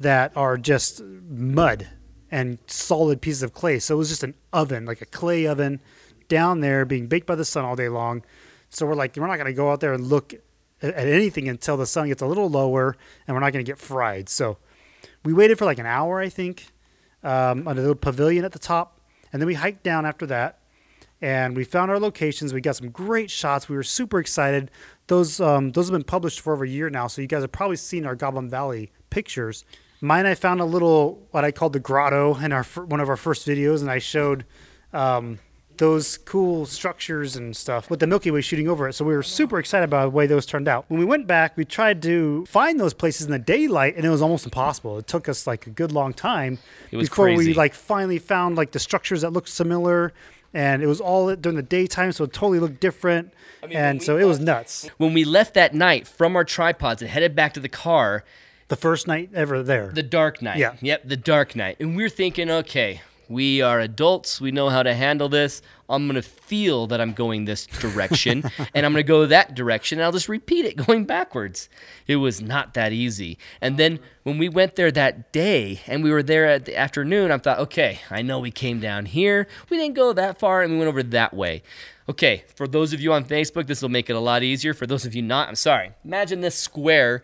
that 0.00 0.36
are 0.36 0.56
just 0.56 1.02
mud 1.02 1.88
and 2.30 2.58
solid 2.66 3.20
pieces 3.20 3.42
of 3.42 3.52
clay. 3.52 3.78
So 3.78 3.94
it 3.94 3.98
was 3.98 4.08
just 4.08 4.22
an 4.22 4.34
oven, 4.52 4.84
like 4.84 5.00
a 5.00 5.06
clay 5.06 5.46
oven 5.46 5.80
down 6.28 6.60
there 6.60 6.84
being 6.84 7.06
baked 7.06 7.26
by 7.26 7.34
the 7.34 7.44
sun 7.44 7.64
all 7.64 7.76
day 7.76 7.88
long. 7.88 8.22
So 8.70 8.86
we're 8.86 8.94
like, 8.94 9.16
we're 9.16 9.26
not 9.26 9.36
going 9.36 9.46
to 9.46 9.54
go 9.54 9.70
out 9.70 9.80
there 9.80 9.94
and 9.94 10.06
look 10.06 10.34
at 10.82 10.94
anything 10.94 11.48
until 11.48 11.76
the 11.76 11.86
sun 11.86 12.08
gets 12.08 12.22
a 12.22 12.26
little 12.26 12.48
lower 12.48 12.96
and 13.26 13.34
we're 13.34 13.40
not 13.40 13.52
going 13.52 13.64
to 13.64 13.68
get 13.70 13.78
fried. 13.78 14.28
So 14.28 14.58
we 15.24 15.32
waited 15.32 15.58
for 15.58 15.64
like 15.64 15.78
an 15.78 15.86
hour, 15.86 16.20
I 16.20 16.28
think, 16.28 16.66
um, 17.22 17.66
under 17.66 17.82
the 17.82 17.88
little 17.88 17.94
pavilion 17.94 18.44
at 18.44 18.52
the 18.52 18.58
top. 18.58 19.00
And 19.32 19.42
then 19.42 19.46
we 19.46 19.54
hiked 19.54 19.82
down 19.82 20.06
after 20.06 20.26
that 20.26 20.60
and 21.20 21.56
we 21.56 21.64
found 21.64 21.90
our 21.90 21.98
locations. 21.98 22.54
We 22.54 22.60
got 22.60 22.76
some 22.76 22.90
great 22.90 23.30
shots. 23.30 23.68
We 23.68 23.76
were 23.76 23.82
super 23.82 24.18
excited. 24.18 24.70
Those 25.08 25.40
um, 25.40 25.72
those 25.72 25.88
have 25.88 25.92
been 25.92 26.04
published 26.04 26.40
for 26.40 26.52
over 26.52 26.64
a 26.64 26.68
year 26.68 26.90
now, 26.90 27.06
so 27.06 27.22
you 27.22 27.28
guys 27.28 27.42
have 27.42 27.52
probably 27.52 27.76
seen 27.76 28.06
our 28.06 28.14
Goblin 28.14 28.48
Valley 28.48 28.92
pictures. 29.10 29.64
Mine, 30.00 30.26
I 30.26 30.34
found 30.34 30.60
a 30.60 30.64
little 30.64 31.26
what 31.32 31.44
I 31.44 31.50
called 31.50 31.72
the 31.72 31.80
grotto 31.80 32.36
in 32.36 32.52
our 32.52 32.62
one 32.64 33.00
of 33.00 33.08
our 33.08 33.16
first 33.16 33.46
videos, 33.46 33.80
and 33.80 33.90
I 33.90 33.98
showed 33.98 34.44
um, 34.92 35.40
those 35.78 36.18
cool 36.18 36.66
structures 36.66 37.34
and 37.34 37.56
stuff 37.56 37.90
with 37.90 38.00
the 38.00 38.06
Milky 38.06 38.30
Way 38.30 38.40
shooting 38.40 38.68
over 38.68 38.88
it. 38.88 38.92
So 38.92 39.04
we 39.04 39.14
were 39.14 39.22
super 39.22 39.58
excited 39.58 39.84
about 39.84 40.04
the 40.04 40.10
way 40.10 40.26
those 40.26 40.46
turned 40.46 40.68
out. 40.68 40.84
When 40.88 41.00
we 41.00 41.06
went 41.06 41.26
back, 41.26 41.56
we 41.56 41.64
tried 41.64 42.02
to 42.02 42.44
find 42.46 42.78
those 42.78 42.94
places 42.94 43.26
in 43.26 43.32
the 43.32 43.38
daylight, 43.38 43.96
and 43.96 44.04
it 44.04 44.10
was 44.10 44.22
almost 44.22 44.44
impossible. 44.44 44.98
It 44.98 45.06
took 45.06 45.28
us 45.28 45.46
like 45.46 45.66
a 45.66 45.70
good 45.70 45.90
long 45.90 46.12
time 46.12 46.58
It 46.90 46.96
was 46.96 47.08
before 47.08 47.32
we 47.32 47.54
like 47.54 47.74
finally 47.74 48.18
found 48.18 48.56
like 48.56 48.72
the 48.72 48.78
structures 48.80 49.22
that 49.22 49.30
looked 49.30 49.48
similar. 49.48 50.12
And 50.54 50.82
it 50.82 50.86
was 50.86 50.98
all 50.98 51.36
during 51.36 51.56
the 51.56 51.62
daytime, 51.62 52.10
so 52.12 52.24
it 52.24 52.32
totally 52.32 52.58
looked 52.58 52.80
different. 52.80 53.34
mean, 53.66 53.76
and 53.76 54.00
we 54.00 54.04
so 54.06 54.16
it 54.16 54.24
was 54.24 54.40
nuts. 54.40 54.88
When 54.96 55.12
we 55.12 55.24
left 55.24 55.52
that 55.54 55.74
night 55.74 56.06
from 56.06 56.36
our 56.36 56.44
tripods 56.44 57.02
and 57.02 57.10
headed 57.10 57.36
back 57.36 57.52
to 57.54 57.60
the 57.60 57.68
car, 57.68 58.24
The 58.68 58.76
first 58.76 59.06
night 59.06 59.30
ever 59.34 59.62
there. 59.62 59.90
the 59.94 60.02
dark 60.02 60.42
night. 60.42 60.58
Yeah. 60.58 60.74
Yep, 60.80 61.02
the 61.06 61.16
dark 61.16 61.56
night. 61.56 61.76
And 61.80 61.96
we're 61.96 62.10
thinking, 62.10 62.50
okay, 62.50 63.00
we 63.28 63.60
are 63.60 63.80
adults. 63.80 64.40
We 64.40 64.52
know 64.52 64.68
how 64.68 64.82
to 64.82 64.94
handle 64.94 65.28
this. 65.28 65.60
I'm 65.88 66.06
going 66.06 66.16
to 66.16 66.22
feel 66.22 66.86
that 66.88 67.00
I'm 67.00 67.12
going 67.12 67.44
this 67.44 67.66
direction 67.66 68.42
and 68.74 68.86
I'm 68.86 68.92
going 68.92 69.04
to 69.04 69.08
go 69.08 69.26
that 69.26 69.54
direction 69.54 69.98
and 69.98 70.04
I'll 70.04 70.12
just 70.12 70.28
repeat 70.28 70.64
it 70.64 70.76
going 70.86 71.04
backwards. 71.04 71.68
It 72.06 72.16
was 72.16 72.40
not 72.40 72.74
that 72.74 72.92
easy. 72.92 73.38
And 73.60 73.78
then 73.78 74.00
when 74.22 74.38
we 74.38 74.48
went 74.48 74.76
there 74.76 74.90
that 74.90 75.32
day 75.32 75.80
and 75.86 76.02
we 76.02 76.10
were 76.10 76.22
there 76.22 76.46
at 76.46 76.64
the 76.64 76.76
afternoon, 76.76 77.30
I 77.30 77.38
thought, 77.38 77.58
okay, 77.60 78.00
I 78.10 78.22
know 78.22 78.38
we 78.38 78.50
came 78.50 78.80
down 78.80 79.06
here. 79.06 79.46
We 79.68 79.76
didn't 79.78 79.94
go 79.94 80.12
that 80.12 80.38
far 80.38 80.62
and 80.62 80.72
we 80.72 80.78
went 80.78 80.88
over 80.88 81.02
that 81.02 81.32
way. 81.34 81.62
Okay, 82.08 82.44
for 82.54 82.66
those 82.66 82.94
of 82.94 83.00
you 83.00 83.12
on 83.12 83.24
Facebook, 83.24 83.66
this 83.66 83.82
will 83.82 83.90
make 83.90 84.08
it 84.08 84.16
a 84.16 84.20
lot 84.20 84.42
easier. 84.42 84.72
For 84.72 84.86
those 84.86 85.04
of 85.04 85.14
you 85.14 85.20
not, 85.20 85.48
I'm 85.48 85.54
sorry. 85.54 85.92
Imagine 86.04 86.40
this 86.40 86.54
square 86.54 87.22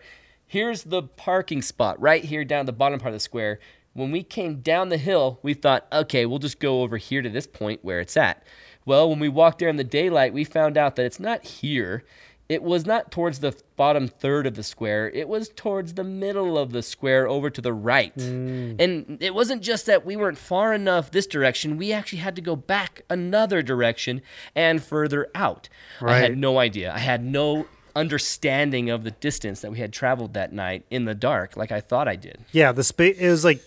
Here's 0.55 0.83
the 0.83 1.03
parking 1.03 1.61
spot 1.61 1.99
right 1.99 2.23
here 2.23 2.45
down 2.45 2.65
the 2.65 2.71
bottom 2.71 2.97
part 2.97 3.09
of 3.09 3.15
the 3.15 3.19
square. 3.19 3.59
When 3.91 4.09
we 4.09 4.23
came 4.23 4.61
down 4.61 4.87
the 4.87 4.97
hill, 4.97 5.37
we 5.43 5.53
thought, 5.53 5.85
okay, 5.91 6.25
we'll 6.25 6.39
just 6.39 6.61
go 6.61 6.81
over 6.81 6.95
here 6.95 7.21
to 7.21 7.27
this 7.27 7.45
point 7.45 7.83
where 7.83 7.99
it's 7.99 8.15
at. 8.15 8.41
Well, 8.85 9.09
when 9.09 9.19
we 9.19 9.27
walked 9.27 9.59
there 9.59 9.67
in 9.67 9.75
the 9.75 9.83
daylight, 9.83 10.33
we 10.33 10.45
found 10.45 10.77
out 10.77 10.95
that 10.95 11.05
it's 11.05 11.19
not 11.19 11.43
here. 11.43 12.05
It 12.47 12.63
was 12.63 12.85
not 12.85 13.11
towards 13.11 13.39
the 13.39 13.53
bottom 13.75 14.07
third 14.07 14.47
of 14.47 14.55
the 14.55 14.63
square. 14.63 15.09
It 15.09 15.27
was 15.27 15.49
towards 15.49 15.95
the 15.95 16.05
middle 16.05 16.57
of 16.57 16.71
the 16.71 16.83
square 16.83 17.27
over 17.27 17.49
to 17.49 17.59
the 17.59 17.73
right. 17.73 18.13
Hmm. 18.13 18.75
And 18.79 19.17
it 19.19 19.35
wasn't 19.35 19.61
just 19.61 19.85
that 19.87 20.05
we 20.05 20.15
weren't 20.15 20.37
far 20.37 20.73
enough 20.73 21.11
this 21.11 21.27
direction, 21.27 21.75
we 21.75 21.91
actually 21.91 22.19
had 22.19 22.37
to 22.37 22.41
go 22.41 22.55
back 22.55 23.01
another 23.09 23.61
direction 23.61 24.21
and 24.55 24.81
further 24.81 25.27
out. 25.35 25.67
I 25.99 26.19
had 26.19 26.37
no 26.37 26.59
idea. 26.59 26.93
I 26.93 26.99
had 26.99 27.25
no 27.25 27.67
understanding 27.95 28.89
of 28.89 29.03
the 29.03 29.11
distance 29.11 29.61
that 29.61 29.71
we 29.71 29.79
had 29.79 29.93
traveled 29.93 30.33
that 30.33 30.51
night 30.53 30.85
in 30.89 31.05
the 31.05 31.15
dark 31.15 31.55
like 31.55 31.71
I 31.71 31.81
thought 31.81 32.07
I 32.07 32.15
did. 32.15 32.39
yeah, 32.51 32.71
the 32.71 32.83
space 32.83 33.17
it 33.17 33.29
was 33.29 33.43
like 33.45 33.61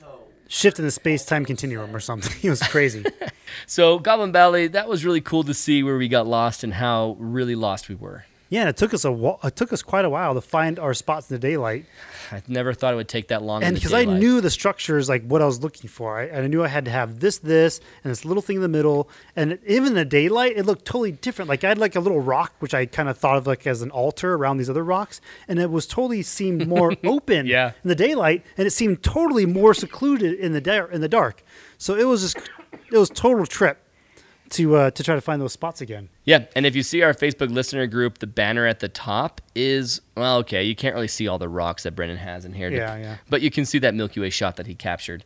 shifting 0.48 0.84
the 0.84 0.90
space 0.90 1.24
time 1.24 1.44
continuum 1.44 1.94
or 1.94 2.00
something. 2.00 2.34
it 2.42 2.50
was 2.50 2.62
crazy. 2.62 3.04
So, 3.66 3.98
Goblin 3.98 4.30
Valley, 4.30 4.66
that 4.68 4.88
was 4.88 5.06
really 5.06 5.22
cool 5.22 5.42
to 5.44 5.54
see 5.54 5.82
where 5.82 5.96
we 5.96 6.06
got 6.06 6.26
lost 6.26 6.62
and 6.62 6.74
how 6.74 7.16
really 7.18 7.54
lost 7.54 7.88
we 7.88 7.94
were. 7.94 8.24
Yeah, 8.50 8.60
and 8.60 8.68
it 8.70 8.76
took 8.78 8.94
us 8.94 9.04
a 9.04 9.12
wh- 9.14 9.44
it 9.44 9.56
took 9.56 9.72
us 9.74 9.82
quite 9.82 10.06
a 10.06 10.10
while 10.10 10.32
to 10.34 10.40
find 10.40 10.78
our 10.78 10.94
spots 10.94 11.30
in 11.30 11.34
the 11.34 11.38
daylight, 11.38 11.84
I 12.32 12.42
never 12.48 12.72
thought 12.72 12.94
it 12.94 12.96
would 12.96 13.08
take 13.08 13.28
that 13.28 13.42
long. 13.42 13.62
and 13.62 13.74
because 13.74 13.92
I 13.92 14.04
knew 14.06 14.40
the 14.40 14.48
structures 14.50 15.08
like 15.08 15.22
what 15.26 15.42
I 15.42 15.44
was 15.46 15.62
looking 15.62 15.88
for, 15.90 16.18
I, 16.18 16.24
and 16.24 16.44
I 16.44 16.46
knew 16.46 16.64
I 16.64 16.68
had 16.68 16.86
to 16.86 16.90
have 16.90 17.20
this, 17.20 17.36
this, 17.38 17.80
and 18.04 18.10
this 18.10 18.24
little 18.24 18.40
thing 18.42 18.56
in 18.56 18.62
the 18.62 18.68
middle, 18.68 19.10
and 19.36 19.58
even 19.66 19.88
in 19.88 19.94
the 19.94 20.04
daylight, 20.06 20.54
it 20.56 20.64
looked 20.64 20.86
totally 20.86 21.12
different. 21.12 21.48
Like 21.50 21.62
I 21.62 21.68
had 21.68 21.78
like 21.78 21.94
a 21.94 22.00
little 22.00 22.20
rock, 22.20 22.54
which 22.60 22.72
I 22.72 22.86
kind 22.86 23.08
of 23.10 23.18
thought 23.18 23.36
of 23.36 23.46
like 23.46 23.66
as 23.66 23.82
an 23.82 23.90
altar 23.90 24.34
around 24.34 24.56
these 24.56 24.70
other 24.70 24.84
rocks, 24.84 25.20
and 25.46 25.58
it 25.58 25.70
was 25.70 25.86
totally 25.86 26.22
seemed 26.22 26.66
more 26.66 26.94
open 27.04 27.46
Yeah. 27.46 27.72
in 27.84 27.88
the 27.88 27.94
daylight, 27.94 28.44
and 28.56 28.66
it 28.66 28.70
seemed 28.70 29.02
totally 29.02 29.44
more 29.44 29.74
secluded 29.74 30.38
in 30.38 30.52
the 30.52 30.60
dar- 30.62 30.90
in 30.90 31.00
the 31.02 31.08
dark. 31.08 31.42
So 31.76 31.94
it 31.96 32.04
was 32.04 32.22
just 32.22 32.38
it 32.90 32.96
was 32.96 33.10
total 33.10 33.44
trip 33.44 33.84
to 34.50 34.76
uh, 34.76 34.90
to 34.90 35.02
try 35.02 35.14
to 35.14 35.20
find 35.20 35.40
those 35.40 35.52
spots 35.52 35.80
again. 35.80 36.08
Yeah, 36.24 36.46
and 36.54 36.66
if 36.66 36.74
you 36.76 36.82
see 36.82 37.02
our 37.02 37.14
Facebook 37.14 37.50
listener 37.50 37.86
group, 37.86 38.18
the 38.18 38.26
banner 38.26 38.66
at 38.66 38.80
the 38.80 38.88
top 38.88 39.40
is 39.54 40.00
well, 40.16 40.38
okay. 40.38 40.64
You 40.64 40.74
can't 40.74 40.94
really 40.94 41.08
see 41.08 41.28
all 41.28 41.38
the 41.38 41.48
rocks 41.48 41.82
that 41.84 41.92
Brendan 41.92 42.18
has 42.18 42.44
in 42.44 42.52
here. 42.52 42.70
Yeah, 42.70 42.96
yeah. 42.96 43.16
But 43.28 43.42
you 43.42 43.50
can 43.50 43.64
see 43.64 43.78
that 43.80 43.94
Milky 43.94 44.20
Way 44.20 44.30
shot 44.30 44.56
that 44.56 44.66
he 44.66 44.74
captured. 44.74 45.24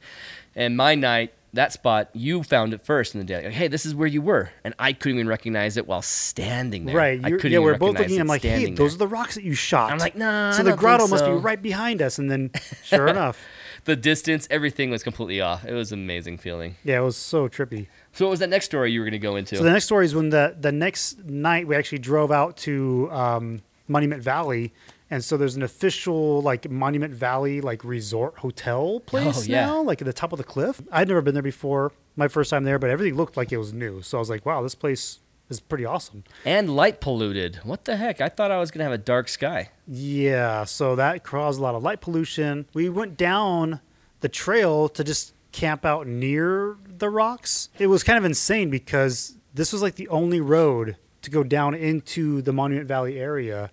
And 0.55 0.77
my 0.77 0.95
night, 0.95 1.33
that 1.55 1.73
spot, 1.73 2.11
you 2.15 2.43
found 2.43 2.73
it 2.73 2.83
first 2.83 3.15
in 3.15 3.21
the 3.21 3.27
day. 3.27 3.45
Like, 3.45 3.53
hey, 3.53 3.69
this 3.69 3.85
is 3.85 3.95
where 3.95 4.09
you 4.09 4.23
were, 4.23 4.51
and 4.65 4.75
I 4.79 4.93
couldn't 4.93 5.19
even 5.19 5.29
recognize 5.29 5.77
it 5.77 5.87
while 5.87 6.03
standing 6.03 6.87
there. 6.87 6.97
Right. 6.97 7.21
You're, 7.21 7.39
couldn't 7.39 7.53
yeah, 7.53 7.59
we're 7.59 7.77
both 7.79 7.99
looking. 7.99 8.21
I'm 8.21 8.27
like, 8.27 8.43
hey, 8.43 8.71
those 8.71 8.77
there. 8.77 9.07
are 9.07 9.09
the 9.09 9.15
rocks 9.15 9.35
that 9.35 9.45
you 9.45 9.55
shot. 9.55 9.93
I'm 9.93 9.99
like, 9.99 10.17
nah, 10.17 10.53
So 10.53 10.61
I 10.61 10.63
the 10.63 10.77
grotto 10.77 11.05
think 11.05 11.11
must 11.11 11.25
be 11.27 11.33
right 11.33 11.61
behind 11.61 12.01
us. 12.01 12.19
And 12.19 12.31
then, 12.31 12.51
sure 12.85 13.07
enough, 13.07 13.39
the 13.85 13.97
distance, 13.97 14.47
everything 14.51 14.91
was 14.91 15.03
completely 15.03 15.41
off. 15.41 15.65
It 15.65 15.75
was 15.75 15.91
an 15.93 15.99
amazing 16.01 16.39
feeling. 16.39 16.77
yeah, 16.85 16.99
it 16.99 17.03
was 17.03 17.17
so 17.17 17.49
trippy. 17.49 17.89
So, 18.13 18.27
what 18.27 18.31
was 18.31 18.41
that 18.41 18.49
next 18.51 18.67
story 18.67 18.93
you 18.93 19.01
were 19.01 19.07
going 19.07 19.13
to 19.13 19.19
go 19.19 19.37
into? 19.37 19.57
So 19.57 19.63
the 19.65 19.71
next 19.73 19.87
story 19.87 20.05
is 20.05 20.15
when 20.15 20.31
the 20.31 20.55
the 20.59 20.73
next 20.73 21.25
night 21.25 21.67
we 21.67 21.75
actually 21.77 21.99
drove 21.99 22.31
out 22.31 22.57
to 22.59 23.09
um, 23.11 23.63
Monument 23.89 24.23
Valley, 24.23 24.73
and 25.11 25.25
so 25.25 25.37
there's 25.37 25.57
an 25.57 25.63
official 25.63 26.43
like 26.43 26.71
Monument 26.71 27.15
Valley 27.15 27.61
like 27.61 27.83
resort 27.85 28.39
hotel 28.39 29.01
place 29.01 29.39
Oh, 29.39 29.43
yeah. 29.43 29.67
now, 29.67 29.83
like 29.83 30.01
at 30.01 30.05
the 30.07 30.13
top 30.13 30.33
of 30.33 30.39
the 30.39 30.45
cliff. 30.45 30.81
I'd 30.93 31.09
never 31.09 31.23
been 31.23 31.35
there 31.35 31.43
before, 31.43 31.93
my 32.17 32.29
first 32.29 32.51
time 32.51 32.65
there, 32.65 32.79
but 32.79 32.91
everything 32.91 33.17
looked 33.17 33.37
like 33.37 33.51
it 33.53 33.59
was 33.59 33.73
new. 33.73 34.03
So 34.03 34.19
I 34.19 34.21
was 34.21 34.31
like, 34.31 34.45
wow, 34.47 34.63
this 34.63 34.75
place 34.75 35.19
is 35.53 35.61
pretty 35.61 35.85
awesome. 35.85 36.25
and 36.45 36.75
light 36.75 37.01
polluted. 37.01 37.57
What 37.65 37.85
the 37.85 37.97
heck? 37.97 38.21
I 38.21 38.29
thought 38.29 38.51
I 38.51 38.59
was 38.59 38.71
going 38.71 38.79
to 38.81 38.85
have 38.85 38.93
a 38.93 38.99
dark 38.99 39.29
sky. 39.29 39.71
Yeah, 39.87 40.65
so 40.65 40.97
that 40.97 41.23
caused 41.23 41.59
a 41.61 41.63
lot 41.63 41.75
of 41.75 41.83
light 41.83 42.01
pollution. 42.01 42.67
We 42.75 42.89
went 42.89 43.17
down 43.17 43.81
the 44.21 44.29
trail 44.29 44.89
to 44.91 45.05
just 45.05 45.35
camp 45.53 45.85
out 45.85 46.07
near 46.07 46.77
the 46.87 47.11
rocks. 47.11 47.69
It 47.79 47.87
was 47.89 48.03
kind 48.03 48.19
of 48.19 48.25
insane 48.25 48.71
because 48.71 49.37
this 49.55 49.73
was 49.73 49.83
like 49.83 49.97
the 49.97 50.09
only 50.09 50.41
road 50.41 50.97
to 51.23 51.31
go 51.31 51.45
down 51.45 51.75
into 51.75 52.43
the 52.43 52.53
Monument 52.53 52.89
Valley 52.89 53.19
area. 53.19 53.71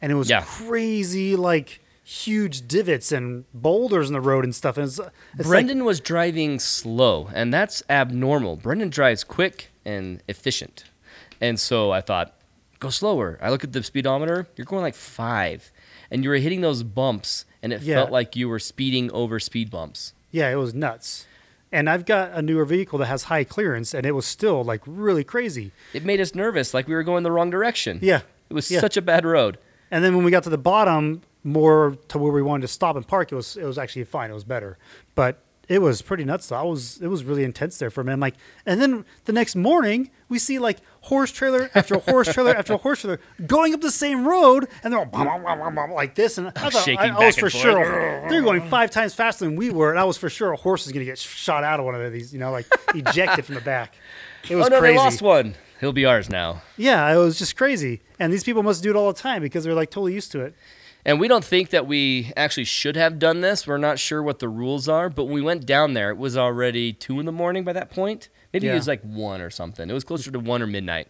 And 0.00 0.12
it 0.12 0.16
was 0.16 0.28
Yeah. 0.30 0.42
crazy, 0.42 1.34
like 1.36 1.80
huge 2.04 2.66
divots 2.68 3.12
and 3.12 3.44
boulders 3.54 4.08
in 4.08 4.12
the 4.12 4.20
road 4.20 4.44
and 4.44 4.54
stuff. 4.54 4.76
And 4.76 4.86
it's, 4.86 4.98
it's 5.38 5.48
Brendan 5.48 5.84
was 5.84 6.00
driving 6.00 6.58
slow, 6.58 7.30
and 7.32 7.54
that's 7.54 7.82
abnormal. 7.88 8.56
Brendan 8.56 8.90
drives 8.90 9.22
quick 9.24 9.70
and 9.84 10.22
efficient. 10.28 10.84
And 11.42 11.60
so 11.60 11.90
I 11.90 12.00
thought, 12.00 12.34
go 12.78 12.88
slower. 12.88 13.38
I 13.42 13.50
look 13.50 13.64
at 13.64 13.72
the 13.72 13.82
speedometer, 13.82 14.46
you're 14.56 14.64
going 14.64 14.82
like 14.82 14.94
five. 14.94 15.70
And 16.10 16.22
you 16.24 16.30
were 16.30 16.36
hitting 16.36 16.60
those 16.60 16.82
bumps, 16.82 17.44
and 17.62 17.72
it 17.72 17.82
Yeah. 17.82 17.96
felt 17.96 18.10
like 18.12 18.36
you 18.36 18.48
were 18.48 18.58
speeding 18.58 19.10
over 19.12 19.38
speed 19.40 19.70
bumps. 19.70 20.14
Yeah, 20.30 20.48
it 20.50 20.54
was 20.56 20.72
nuts. 20.72 21.26
And 21.72 21.88
I've 21.90 22.04
got 22.04 22.32
a 22.32 22.42
newer 22.42 22.64
vehicle 22.64 22.98
that 23.00 23.06
has 23.06 23.24
high 23.24 23.44
clearance, 23.44 23.92
and 23.94 24.04
it 24.06 24.12
was 24.12 24.26
still 24.26 24.62
like 24.62 24.82
really 24.86 25.24
crazy. 25.24 25.72
It 25.92 26.04
made 26.04 26.20
us 26.20 26.34
nervous, 26.34 26.72
like 26.74 26.86
we 26.86 26.94
were 26.94 27.02
going 27.02 27.22
the 27.22 27.32
wrong 27.32 27.50
direction. 27.50 27.98
Yeah. 28.02 28.20
It 28.50 28.54
was 28.54 28.70
Yeah. 28.70 28.80
such 28.80 28.96
a 28.96 29.02
bad 29.02 29.24
road. 29.24 29.58
And 29.90 30.04
then 30.04 30.14
when 30.14 30.24
we 30.24 30.30
got 30.30 30.42
to 30.44 30.50
the 30.50 30.58
bottom, 30.58 31.22
more 31.44 31.96
to 32.08 32.18
where 32.18 32.30
we 32.32 32.40
wanted 32.42 32.62
to 32.62 32.68
stop 32.68 32.94
and 32.94 33.06
park, 33.06 33.32
it 33.32 33.34
was 33.34 33.56
it 33.56 33.64
was 33.64 33.78
actually 33.78 34.04
fine. 34.04 34.30
It 34.30 34.34
was 34.34 34.44
better, 34.44 34.78
but 35.14 35.42
it 35.68 35.80
was 35.80 36.02
pretty 36.02 36.24
nuts. 36.24 36.52
I 36.52 36.62
was 36.62 37.00
it 37.00 37.08
was 37.08 37.24
really 37.24 37.42
intense 37.44 37.78
there 37.78 37.90
for 37.90 38.02
a 38.02 38.04
minute. 38.04 38.14
I'm 38.14 38.20
like, 38.20 38.34
and 38.66 38.80
then 38.80 39.04
the 39.24 39.32
next 39.32 39.56
morning 39.56 40.10
we 40.28 40.38
see 40.38 40.58
like 40.58 40.78
horse 41.02 41.30
trailer 41.30 41.70
after 41.74 41.94
a 41.94 41.98
horse 41.98 42.32
trailer 42.32 42.54
after 42.54 42.74
a 42.74 42.78
horse 42.78 43.00
trailer 43.00 43.20
going 43.46 43.74
up 43.74 43.80
the 43.80 43.90
same 43.90 44.26
road, 44.26 44.68
and 44.82 44.92
they're 44.92 45.00
all 45.00 45.06
blah, 45.06 45.38
blah, 45.38 45.70
blah, 45.70 45.84
like 45.86 46.14
this. 46.14 46.38
And 46.38 46.48
I 46.48 46.50
thought 46.50 46.72
Shaking 46.72 46.98
I, 46.98 47.16
I 47.16 47.26
was 47.26 47.36
for 47.36 47.46
and 47.46 47.52
sure 47.52 48.28
they're 48.28 48.42
going 48.42 48.68
five 48.68 48.90
times 48.90 49.14
faster 49.14 49.44
than 49.44 49.56
we 49.56 49.70
were, 49.70 49.90
and 49.90 49.98
I 49.98 50.04
was 50.04 50.16
for 50.16 50.30
sure 50.30 50.52
a 50.52 50.56
horse 50.56 50.84
was 50.84 50.92
going 50.92 51.04
to 51.04 51.10
get 51.10 51.18
shot 51.18 51.64
out 51.64 51.80
of 51.80 51.86
one 51.86 51.94
of 51.94 52.12
these, 52.12 52.32
you 52.32 52.40
know, 52.40 52.50
like 52.50 52.66
ejected 52.94 53.44
from 53.44 53.56
the 53.56 53.60
back. 53.60 53.94
It 54.48 54.56
was 54.56 54.66
oh 54.66 54.70
no, 54.70 54.78
crazy. 54.80 54.94
they 54.94 54.98
lost 54.98 55.22
one. 55.22 55.54
He'll 55.80 55.92
be 55.92 56.06
ours 56.06 56.30
now. 56.30 56.62
Yeah, 56.76 57.12
it 57.12 57.16
was 57.16 57.38
just 57.38 57.56
crazy. 57.56 58.02
And 58.20 58.32
these 58.32 58.44
people 58.44 58.62
must 58.62 58.82
do 58.82 58.90
it 58.90 58.96
all 58.96 59.12
the 59.12 59.18
time 59.18 59.42
because 59.42 59.64
they're 59.64 59.74
like 59.74 59.90
totally 59.90 60.14
used 60.14 60.30
to 60.32 60.40
it. 60.40 60.54
And 61.04 61.18
we 61.18 61.26
don't 61.26 61.44
think 61.44 61.70
that 61.70 61.88
we 61.88 62.32
actually 62.36 62.64
should 62.64 62.94
have 62.94 63.18
done 63.18 63.40
this. 63.40 63.66
We're 63.66 63.78
not 63.78 63.98
sure 63.98 64.22
what 64.22 64.38
the 64.38 64.48
rules 64.48 64.88
are, 64.88 65.10
but 65.10 65.24
when 65.24 65.34
we 65.34 65.42
went 65.42 65.66
down 65.66 65.94
there, 65.94 66.10
it 66.10 66.18
was 66.18 66.36
already 66.36 66.92
two 66.92 67.18
in 67.18 67.26
the 67.26 67.32
morning 67.32 67.64
by 67.64 67.72
that 67.72 67.90
point. 67.90 68.28
Maybe 68.52 68.66
Yeah. 68.66 68.72
it 68.72 68.76
was 68.76 68.88
like 68.88 69.02
one 69.02 69.40
or 69.40 69.50
something. 69.50 69.88
It 69.88 69.92
was 69.92 70.04
closer 70.04 70.30
to 70.30 70.38
one 70.38 70.62
or 70.62 70.66
midnight. 70.66 71.08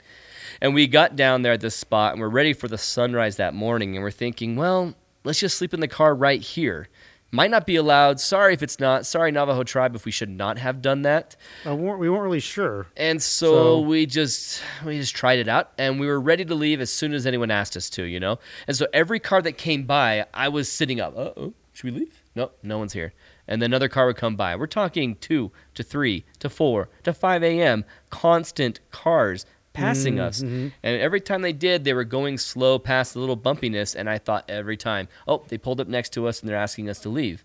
And 0.61 0.75
we 0.75 0.87
got 0.87 1.17
down 1.17 1.43
there 1.43 1.53
at 1.53 1.61
this 1.61 1.75
spot 1.77 2.13
and 2.13 2.21
we're 2.21 2.29
ready 2.29 2.53
for 2.53 2.69
the 2.69 2.79
sunrise 2.79 3.37
that 3.37 3.55
morning. 3.55 3.97
And 3.97 4.03
we're 4.05 4.11
thinking, 4.11 4.57
well, 4.57 4.95
let's 5.25 5.41
just 5.41 5.57
sleep 5.59 5.75
in 5.75 5.81
the 5.81 5.89
car 5.89 6.15
right 6.15 6.41
here. 6.41 6.89
Might 7.35 7.51
not 7.51 7.65
be 7.67 7.77
allowed. 7.77 8.21
Sorry 8.21 8.53
if 8.53 8.63
it's 8.63 8.79
not. 8.79 9.07
Sorry, 9.07 9.33
Navajo 9.33 9.63
tribe, 9.65 9.95
if 9.97 10.05
we 10.05 10.11
should 10.13 10.29
not 10.29 10.59
have 10.59 10.83
done 10.83 11.01
that. 11.03 11.35
Uh, 11.67 11.75
we 11.75 11.83
weren't, 11.85 11.99
we 11.99 12.11
weren't 12.11 12.23
really 12.25 12.41
sure. 12.41 12.89
And 12.95 13.23
so, 13.23 13.53
So- 13.55 13.81
we 13.81 14.05
just 14.05 14.61
we 14.85 14.99
just 14.99 15.17
tried 15.17 15.39
it 15.39 15.49
out 15.49 15.73
and 15.79 15.99
we 15.99 16.07
were 16.07 16.21
ready 16.21 16.45
to 16.45 16.55
leave 16.55 16.79
as 16.83 16.93
soon 16.93 17.15
as 17.15 17.27
anyone 17.27 17.51
asked 17.51 17.75
us 17.75 17.89
to, 17.91 18.03
you 18.05 18.21
know? 18.21 18.39
And 18.69 18.77
so 18.77 18.87
every 18.93 19.19
car 19.19 19.41
that 19.43 19.53
came 19.57 19.85
by, 19.85 20.27
I 20.35 20.49
was 20.51 20.71
sitting 20.71 21.01
up. 21.01 21.17
Uh-oh, 21.17 21.55
should 21.73 21.85
we 21.93 21.99
leave? 22.01 22.23
No, 22.37 22.51
no 22.63 22.77
one's 22.79 22.93
here. 22.93 23.15
And 23.53 23.61
then 23.61 23.69
another 23.71 23.91
car 23.91 24.07
would 24.07 24.17
come 24.17 24.35
by. 24.35 24.57
We're 24.57 24.67
talking 24.67 25.17
2 25.17 25.53
to 25.75 25.83
3 25.83 26.25
to 26.39 26.49
4 26.49 26.89
to 27.03 27.13
5 27.13 27.43
a.m. 27.43 27.85
constant 28.09 28.81
cars 28.91 29.45
passing 29.75 30.15
mm, 30.17 30.21
us. 30.23 30.41
Mm-hmm. 30.41 30.69
And 30.83 31.01
every 31.03 31.21
time 31.21 31.43
they 31.43 31.53
did, 31.53 31.85
they 31.85 31.93
were 31.93 32.05
going 32.05 32.39
slow 32.39 32.79
past 32.79 33.13
the 33.13 33.21
little 33.21 33.37
bumpiness 33.37 33.95
and 33.95 34.09
I 34.09 34.17
thought 34.17 34.49
every 34.49 34.79
time, 34.79 35.07
"Oh, 35.29 35.45
they 35.49 35.59
pulled 35.59 35.83
up 35.83 35.87
next 35.89 36.15
to 36.15 36.27
us 36.27 36.41
and 36.41 36.49
they're 36.49 36.57
asking 36.57 36.89
us 36.89 36.99
to 37.01 37.11
leave." 37.11 37.45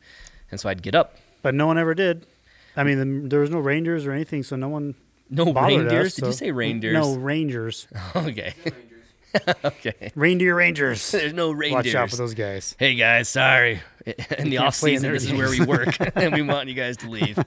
And 0.50 0.62
so 0.62 0.70
I'd 0.70 0.82
get 0.82 0.96
up. 0.96 1.18
but 1.42 1.54
no 1.54 1.68
one 1.68 1.78
ever 1.78 1.94
did. 1.94 2.26
I 2.78 2.84
mean, 2.86 3.24
the, 3.24 3.28
there 3.28 3.42
was 3.42 3.50
no 3.50 3.60
rangers 3.60 4.06
or 4.06 4.14
anything, 4.14 4.44
so 4.44 4.56
no 4.56 4.70
one 4.70 4.96
No 5.30 5.52
bothered 5.52 5.78
reindeers? 5.78 6.06
us, 6.08 6.16
Did 6.16 6.26
you 6.28 6.32
say 6.32 6.52
reindeers? 6.52 6.94
No 6.94 7.16
rangers. 7.18 7.86
Okay. 8.16 8.54
okay. 9.66 10.12
Reindeer 10.16 10.56
rangers. 10.56 11.12
There's 11.12 11.34
no 11.34 11.52
reindeers. 11.52 11.94
Watch 11.94 11.96
out 11.96 12.10
for 12.10 12.16
those 12.16 12.34
guys. 12.34 12.76
Hey 12.80 12.96
guys, 12.96 13.30
sorry. 13.30 13.82
In 14.38 14.50
the 14.50 14.60
off 14.60 14.76
season, 14.76 15.12
this 15.12 15.26
is 15.26 15.34
where 15.34 15.50
we 15.50 15.60
work, 15.60 15.98
and 16.16 16.34
we 16.34 16.42
want 16.42 16.70
you 16.70 16.76
guys 16.76 16.96
to 16.98 17.10
leave. 17.10 17.38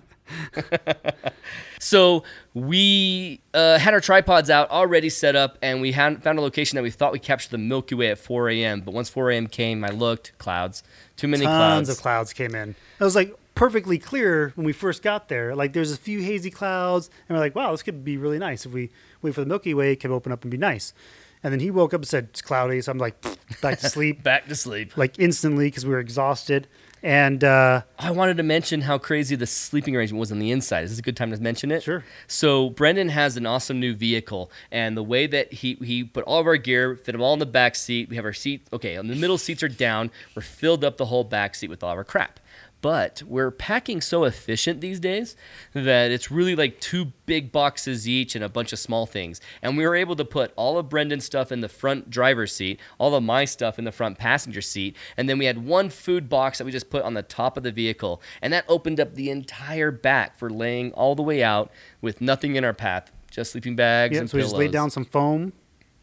so 1.78 2.22
we 2.52 3.40
uh, 3.54 3.78
had 3.78 3.94
our 3.94 4.00
tripods 4.00 4.50
out 4.50 4.70
already 4.70 5.08
set 5.08 5.34
up, 5.36 5.56
and 5.62 5.80
we 5.80 5.92
had 5.92 6.22
found 6.22 6.38
a 6.38 6.42
location 6.42 6.76
that 6.76 6.82
we 6.82 6.90
thought 6.90 7.12
we 7.12 7.18
captured 7.18 7.50
the 7.50 7.58
Milky 7.58 7.94
Way 7.94 8.08
at 8.10 8.18
4 8.18 8.50
a.m. 8.50 8.82
But 8.82 8.92
once 8.92 9.08
4 9.08 9.30
a.m. 9.30 9.46
came, 9.46 9.84
I 9.84 9.88
looked 9.88 10.36
clouds, 10.36 10.82
too 11.16 11.28
many 11.28 11.44
Tons 11.44 11.56
clouds. 11.56 11.88
of 11.88 11.98
clouds 11.98 12.32
came 12.34 12.54
in. 12.54 12.74
It 12.98 13.04
was 13.04 13.16
like 13.16 13.34
perfectly 13.54 13.98
clear 13.98 14.52
when 14.54 14.66
we 14.66 14.72
first 14.74 15.02
got 15.02 15.28
there. 15.28 15.54
Like 15.54 15.72
there's 15.72 15.92
a 15.92 15.96
few 15.96 16.20
hazy 16.20 16.50
clouds, 16.50 17.08
and 17.28 17.36
we're 17.36 17.42
like, 17.42 17.54
wow, 17.54 17.70
this 17.70 17.82
could 17.82 18.04
be 18.04 18.18
really 18.18 18.38
nice 18.38 18.66
if 18.66 18.72
we 18.72 18.90
wait 19.22 19.34
for 19.34 19.40
the 19.40 19.46
Milky 19.46 19.72
Way. 19.72 19.92
It 19.92 19.96
could 19.96 20.10
open 20.10 20.30
up 20.30 20.42
and 20.42 20.50
be 20.50 20.58
nice. 20.58 20.92
And 21.42 21.52
then 21.52 21.60
he 21.60 21.70
woke 21.70 21.94
up 21.94 22.00
and 22.02 22.08
said 22.08 22.24
it's 22.30 22.42
cloudy, 22.42 22.80
so 22.82 22.92
I'm 22.92 22.98
like 22.98 23.20
back 23.62 23.78
to 23.80 23.88
sleep 23.90 24.22
Back 24.22 24.46
to 24.48 24.54
sleep. 24.54 24.96
like 24.96 25.18
instantly 25.18 25.68
because 25.68 25.86
we 25.86 25.92
were 25.92 26.00
exhausted. 26.00 26.68
And 27.02 27.42
uh, 27.42 27.80
I 27.98 28.10
wanted 28.10 28.36
to 28.36 28.42
mention 28.42 28.82
how 28.82 28.98
crazy 28.98 29.34
the 29.34 29.46
sleeping 29.46 29.96
arrangement 29.96 30.20
was 30.20 30.30
on 30.30 30.38
the 30.38 30.50
inside. 30.50 30.84
Is 30.84 30.90
this 30.90 30.98
a 30.98 31.02
good 31.02 31.16
time 31.16 31.30
to 31.30 31.40
mention 31.40 31.70
it? 31.70 31.82
Sure. 31.82 32.04
So 32.26 32.68
Brendan 32.68 33.08
has 33.08 33.38
an 33.38 33.46
awesome 33.46 33.80
new 33.80 33.94
vehicle, 33.94 34.50
and 34.70 34.98
the 34.98 35.02
way 35.02 35.26
that 35.26 35.50
he 35.50 35.76
he 35.82 36.04
put 36.04 36.24
all 36.24 36.40
of 36.40 36.46
our 36.46 36.58
gear, 36.58 36.96
fit 36.96 37.12
them 37.12 37.22
all 37.22 37.32
in 37.32 37.38
the 37.38 37.46
back 37.46 37.74
seat. 37.74 38.10
We 38.10 38.16
have 38.16 38.26
our 38.26 38.34
seat. 38.34 38.66
Okay, 38.70 38.98
on 38.98 39.06
the 39.06 39.16
middle 39.16 39.38
seats 39.38 39.62
are 39.62 39.68
down. 39.68 40.10
We're 40.36 40.42
filled 40.42 40.84
up 40.84 40.98
the 40.98 41.06
whole 41.06 41.24
back 41.24 41.54
seat 41.54 41.70
with 41.70 41.82
all 41.82 41.90
of 41.92 41.96
our 41.96 42.04
crap. 42.04 42.38
But 42.82 43.22
we're 43.26 43.50
packing 43.50 44.00
so 44.00 44.24
efficient 44.24 44.80
these 44.80 45.00
days 45.00 45.36
that 45.74 46.10
it's 46.10 46.30
really 46.30 46.56
like 46.56 46.80
two 46.80 47.12
big 47.26 47.52
boxes 47.52 48.08
each 48.08 48.34
and 48.34 48.42
a 48.42 48.48
bunch 48.48 48.72
of 48.72 48.78
small 48.78 49.04
things. 49.04 49.40
And 49.60 49.76
we 49.76 49.86
were 49.86 49.94
able 49.94 50.16
to 50.16 50.24
put 50.24 50.52
all 50.56 50.78
of 50.78 50.88
Brendan's 50.88 51.24
stuff 51.24 51.52
in 51.52 51.60
the 51.60 51.68
front 51.68 52.08
driver's 52.08 52.54
seat, 52.54 52.80
all 52.98 53.14
of 53.14 53.22
my 53.22 53.44
stuff 53.44 53.78
in 53.78 53.84
the 53.84 53.92
front 53.92 54.18
passenger 54.18 54.62
seat, 54.62 54.96
and 55.16 55.28
then 55.28 55.38
we 55.38 55.44
had 55.44 55.64
one 55.66 55.90
food 55.90 56.28
box 56.28 56.58
that 56.58 56.64
we 56.64 56.72
just 56.72 56.90
put 56.90 57.02
on 57.02 57.14
the 57.14 57.22
top 57.22 57.56
of 57.56 57.62
the 57.62 57.72
vehicle. 57.72 58.22
And 58.40 58.52
that 58.52 58.64
opened 58.68 58.98
up 58.98 59.14
the 59.14 59.30
entire 59.30 59.90
back 59.90 60.38
for 60.38 60.48
laying 60.48 60.92
all 60.92 61.14
the 61.14 61.22
way 61.22 61.42
out 61.42 61.70
with 62.00 62.20
nothing 62.20 62.56
in 62.56 62.64
our 62.64 62.74
path, 62.74 63.12
just 63.30 63.52
sleeping 63.52 63.76
bags 63.76 64.14
yeah, 64.14 64.20
and 64.20 64.30
so 64.30 64.38
we 64.38 64.42
just 64.42 64.56
laid 64.56 64.72
down 64.72 64.90
some 64.90 65.04
foam, 65.04 65.52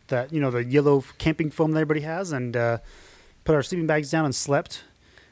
that 0.07 0.31
you 0.31 0.39
know 0.39 0.51
the 0.51 0.63
yellow 0.63 1.03
camping 1.17 1.49
foam 1.49 1.71
that 1.71 1.79
everybody 1.79 2.01
has, 2.01 2.31
and 2.31 2.55
uh, 2.55 2.77
put 3.43 3.55
our 3.55 3.63
sleeping 3.63 3.87
bags 3.87 4.11
down 4.11 4.25
and 4.25 4.35
slept. 4.35 4.83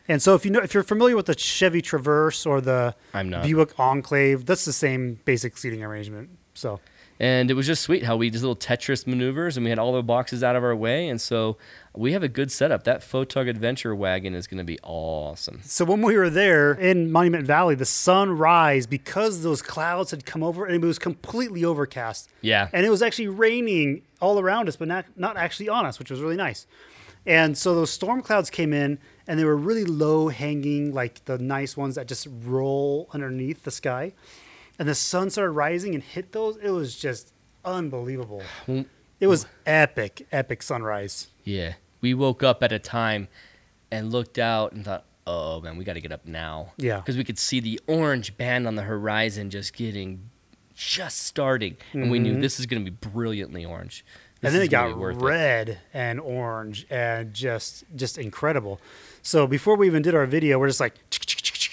And 0.08 0.22
so 0.22 0.36
if 0.36 0.46
you 0.46 0.52
know 0.52 0.60
if 0.60 0.74
you're 0.74 0.84
familiar 0.84 1.16
with 1.16 1.26
the 1.26 1.38
Chevy 1.38 1.82
Traverse 1.82 2.46
or 2.46 2.62
the 2.62 2.96
I'm 3.14 3.30
not. 3.30 3.44
Buick 3.44 3.80
Enclave, 3.80 4.46
that's 4.46 4.66
the 4.66 4.74
same 4.74 5.20
basic 5.26 5.58
seating 5.58 5.84
arrangement. 5.84 6.30
So 6.54 6.80
And 7.20 7.50
it 7.50 7.54
was 7.54 7.66
just 7.66 7.82
sweet 7.82 8.04
how 8.04 8.18
we 8.18 8.30
did 8.30 8.42
little 8.42 8.56
Tetris 8.56 9.08
maneuvers 9.08 9.56
and 9.58 9.64
we 9.64 9.70
had 9.70 9.80
all 9.80 9.94
the 9.94 10.04
boxes 10.04 10.44
out 10.44 10.56
of 10.56 10.64
our 10.64 10.76
way. 10.76 11.08
And 11.08 11.20
so 11.20 11.58
we 11.96 12.12
have 12.12 12.24
a 12.24 12.28
good 12.28 12.52
setup. 12.52 12.84
That 12.84 13.02
Photog 13.02 13.50
Adventure 13.50 13.96
wagon 13.96 14.36
is 14.36 14.48
going 14.48 14.58
to 14.58 14.64
be 14.66 14.78
awesome. 14.84 15.62
So 15.64 15.86
when 15.86 16.02
we 16.02 16.18
were 16.18 16.30
there 16.30 16.74
in 16.74 17.12
Monument 17.12 17.46
Valley, 17.46 17.76
the 17.76 17.86
sun 17.86 18.38
rise 18.38 18.86
because 18.86 19.44
those 19.44 19.62
clouds 19.62 20.12
had 20.12 20.26
come 20.26 20.44
over 20.44 20.66
and 20.66 20.84
it 20.84 20.86
was 20.86 21.00
completely 21.00 21.64
overcast. 21.64 22.30
Yeah. 22.42 22.70
And 22.74 22.86
it 22.86 22.90
was 22.90 23.02
actually 23.02 23.30
raining 23.30 24.02
all 24.22 24.40
around 24.40 24.68
us, 24.68 24.76
but 24.76 24.88
not 24.88 25.06
not 25.16 25.38
actually 25.38 25.70
on 25.70 25.86
us, 25.86 26.00
which 26.00 26.12
was 26.12 26.20
really 26.22 26.38
nice. 26.38 26.68
And 27.26 27.58
so 27.58 27.74
those 27.74 27.90
storm 27.90 28.22
clouds 28.22 28.50
came 28.50 28.72
in 28.72 29.00
and 29.28 29.40
they 29.40 29.46
were 29.46 29.58
really 29.58 29.86
low 29.86 30.30
hanging, 30.30 30.94
like 30.94 31.26
the 31.26 31.38
nice 31.38 31.76
ones 31.76 31.96
that 31.96 32.08
just 32.08 32.28
roll 32.44 33.10
underneath 33.14 33.64
the 33.64 33.72
sky. 33.72 34.14
And 34.78 34.88
the 34.88 34.96
sun 34.96 35.30
started 35.30 35.52
rising 35.52 35.96
and 35.96 36.04
hit 36.04 36.32
those. 36.32 36.58
It 36.58 36.70
was 36.70 36.96
just 36.96 37.34
unbelievable. 37.64 38.44
Hmm. 38.66 38.82
It 39.20 39.28
was 39.28 39.48
epic, 39.66 40.28
epic 40.32 40.62
sunrise. 40.62 41.28
Yeah. 41.44 41.74
We 42.02 42.14
woke 42.14 42.44
up 42.44 42.62
at 42.62 42.72
a 42.72 42.80
time 42.80 43.30
and 43.90 44.12
looked 44.12 44.38
out 44.38 44.74
and 44.74 44.84
thought, 44.84 45.06
oh 45.26 45.62
man, 45.62 45.78
we 45.78 45.84
got 45.84 45.94
to 45.94 46.02
get 46.02 46.12
up 46.12 46.26
now. 46.26 46.74
Yeah. 46.78 46.98
Because 46.98 47.18
we 47.18 47.24
could 47.24 47.40
see 47.40 47.60
the 47.60 47.80
orange 47.88 48.38
band 48.38 48.68
on 48.68 48.76
the 48.76 48.84
horizon 48.84 49.50
just 49.50 49.74
getting, 49.74 50.30
just 50.76 51.24
starting. 51.24 51.78
And 51.94 52.12
we 52.12 52.20
knew 52.20 52.34
mm-hmm. 52.34 52.42
this 52.42 52.60
is 52.60 52.66
going 52.66 52.84
to 52.84 52.92
be 52.92 52.98
brilliantly 53.10 53.66
orange. 53.66 54.06
And 54.46 54.56
then 54.56 54.62
it 54.62 54.70
got 54.70 54.98
worth 54.98 55.18
it. 55.18 55.24
red 55.24 55.80
and 55.94 56.20
orange 56.20 56.86
and 56.90 57.34
just 57.34 57.84
just 57.96 58.18
incredible. 58.18 58.80
So 59.22 59.48
before 59.48 59.76
we 59.76 59.88
even 59.88 60.02
did 60.02 60.16
our 60.16 60.26
video, 60.26 60.60
we're 60.60 60.68
just 60.68 60.80
like 60.80 60.96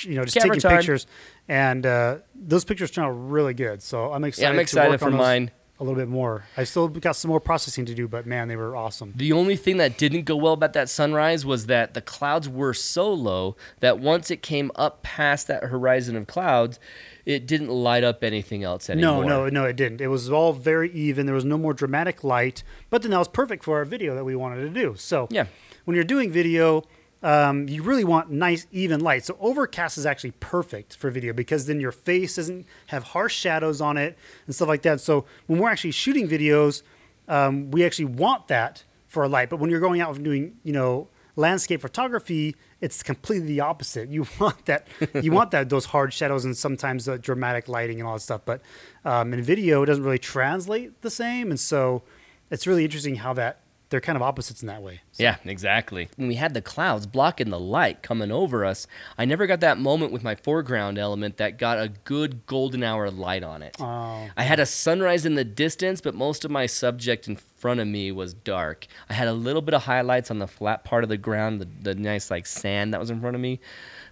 you 0.04 0.14
know 0.14 0.24
just 0.24 0.36
Camera 0.36 0.56
taking 0.56 0.60
time. 0.60 0.76
pictures, 0.78 1.06
and 1.48 1.84
uh, 1.86 2.18
those 2.34 2.64
pictures 2.64 2.90
turned 2.90 3.06
out 3.06 3.10
really 3.10 3.54
good. 3.54 3.82
So 3.82 4.12
I'm 4.12 4.24
excited. 4.24 4.48
I'm 4.48 4.56
to 4.56 4.62
excited 4.62 4.98
for 4.98 5.10
mine. 5.10 5.50
A 5.82 5.84
little 5.84 5.98
bit 5.98 6.08
more. 6.08 6.44
I 6.56 6.64
still 6.64 6.86
got 6.88 7.16
some 7.16 7.28
more 7.28 7.40
processing 7.40 7.84
to 7.86 7.94
do, 7.94 8.06
but 8.06 8.24
man, 8.24 8.46
they 8.48 8.56
were 8.56 8.76
awesome. 8.76 9.12
The 9.16 9.32
only 9.32 9.56
thing 9.56 9.78
that 9.78 9.98
didn't 9.98 10.22
go 10.24 10.36
well 10.36 10.52
about 10.52 10.72
that 10.74 10.88
sunrise 10.88 11.44
was 11.44 11.66
that 11.66 11.94
the 11.94 12.00
clouds 12.00 12.48
were 12.48 12.72
so 12.72 13.12
low 13.12 13.56
that 13.80 13.98
once 13.98 14.30
it 14.30 14.42
came 14.42 14.70
up 14.76 15.02
past 15.02 15.48
that 15.48 15.64
horizon 15.64 16.14
of 16.16 16.26
clouds, 16.28 16.78
it 17.26 17.46
didn't 17.46 17.68
light 17.68 18.04
up 18.04 18.22
anything 18.22 18.62
else 18.62 18.88
anymore. 18.88 19.24
No, 19.24 19.44
no, 19.44 19.48
no, 19.48 19.64
it 19.64 19.74
didn't. 19.76 20.00
It 20.00 20.06
was 20.08 20.30
all 20.30 20.52
very 20.52 20.90
even. 20.92 21.26
There 21.26 21.34
was 21.34 21.44
no 21.44 21.58
more 21.58 21.74
dramatic 21.74 22.22
light, 22.22 22.62
but 22.88 23.02
then 23.02 23.10
that 23.10 23.18
was 23.18 23.28
perfect 23.28 23.64
for 23.64 23.76
our 23.78 23.84
video 23.84 24.14
that 24.14 24.24
we 24.24 24.36
wanted 24.36 24.62
to 24.62 24.70
do. 24.70 24.94
So 24.96 25.26
Yeah. 25.30 25.46
when 25.84 25.96
you're 25.96 26.04
doing 26.04 26.30
video, 26.30 26.84
um, 27.22 27.68
you 27.68 27.82
really 27.82 28.04
want 28.04 28.30
nice, 28.30 28.66
even 28.72 29.00
light. 29.00 29.24
So 29.24 29.36
overcast 29.40 29.96
is 29.98 30.06
actually 30.06 30.32
perfect 30.32 30.96
for 30.96 31.10
video 31.10 31.32
because 31.32 31.66
then 31.66 31.80
your 31.80 31.92
face 31.92 32.36
doesn't 32.36 32.66
have 32.88 33.04
harsh 33.04 33.34
shadows 33.34 33.80
on 33.80 33.96
it 33.96 34.18
and 34.46 34.54
stuff 34.54 34.68
like 34.68 34.82
that. 34.82 35.00
So 35.00 35.24
when 35.46 35.58
we're 35.60 35.70
actually 35.70 35.92
shooting 35.92 36.28
videos, 36.28 36.82
um, 37.28 37.70
we 37.70 37.84
actually 37.84 38.06
want 38.06 38.48
that 38.48 38.84
for 39.06 39.22
a 39.22 39.28
light. 39.28 39.50
But 39.50 39.60
when 39.60 39.70
you're 39.70 39.80
going 39.80 40.00
out 40.00 40.14
and 40.14 40.24
doing, 40.24 40.56
you 40.64 40.72
know, 40.72 41.08
landscape 41.36 41.80
photography, 41.80 42.56
it's 42.80 43.02
completely 43.02 43.46
the 43.46 43.60
opposite. 43.60 44.08
You 44.08 44.26
want 44.40 44.66
that, 44.66 44.88
you 45.14 45.32
want 45.32 45.52
that 45.52 45.68
those 45.68 45.86
hard 45.86 46.12
shadows 46.12 46.44
and 46.44 46.56
sometimes 46.56 47.04
the 47.04 47.18
dramatic 47.18 47.68
lighting 47.68 48.00
and 48.00 48.08
all 48.08 48.14
that 48.14 48.20
stuff. 48.20 48.42
But 48.44 48.62
um, 49.04 49.32
in 49.32 49.42
video, 49.42 49.82
it 49.82 49.86
doesn't 49.86 50.04
really 50.04 50.18
translate 50.18 51.00
the 51.02 51.10
same, 51.10 51.50
and 51.50 51.60
so 51.60 52.02
it's 52.50 52.66
really 52.66 52.84
interesting 52.84 53.16
how 53.16 53.32
that 53.34 53.61
they're 53.92 54.00
kind 54.00 54.16
of 54.16 54.22
opposites 54.22 54.62
in 54.62 54.66
that 54.66 54.82
way. 54.82 55.00
Yeah, 55.18 55.36
exactly. 55.44 56.08
When 56.16 56.26
we 56.26 56.34
had 56.34 56.54
the 56.54 56.60
clouds 56.60 57.06
blocking 57.06 57.50
the 57.50 57.60
light 57.60 58.02
coming 58.02 58.32
over 58.32 58.64
us, 58.64 58.88
I 59.16 59.24
never 59.24 59.46
got 59.46 59.60
that 59.60 59.78
moment 59.78 60.10
with 60.10 60.24
my 60.24 60.34
foreground 60.34 60.98
element 60.98 61.36
that 61.36 61.58
got 61.58 61.78
a 61.78 61.88
good 62.04 62.44
golden 62.46 62.82
hour 62.82 63.10
light 63.10 63.44
on 63.44 63.62
it. 63.62 63.76
Oh. 63.78 64.28
I 64.36 64.42
had 64.42 64.58
a 64.58 64.66
sunrise 64.66 65.24
in 65.24 65.34
the 65.36 65.44
distance, 65.44 66.00
but 66.00 66.14
most 66.16 66.44
of 66.44 66.50
my 66.50 66.66
subject 66.66 67.28
in 67.28 67.36
front 67.36 67.78
of 67.78 67.86
me 67.86 68.10
was 68.10 68.34
dark. 68.34 68.86
I 69.08 69.12
had 69.12 69.28
a 69.28 69.32
little 69.32 69.62
bit 69.62 69.74
of 69.74 69.82
highlights 69.84 70.30
on 70.30 70.40
the 70.40 70.48
flat 70.48 70.82
part 70.84 71.04
of 71.04 71.08
the 71.08 71.16
ground, 71.16 71.60
the, 71.60 71.68
the 71.82 71.94
nice 71.94 72.30
like 72.30 72.46
sand 72.46 72.92
that 72.92 72.98
was 73.00 73.10
in 73.10 73.20
front 73.20 73.36
of 73.36 73.40
me, 73.42 73.60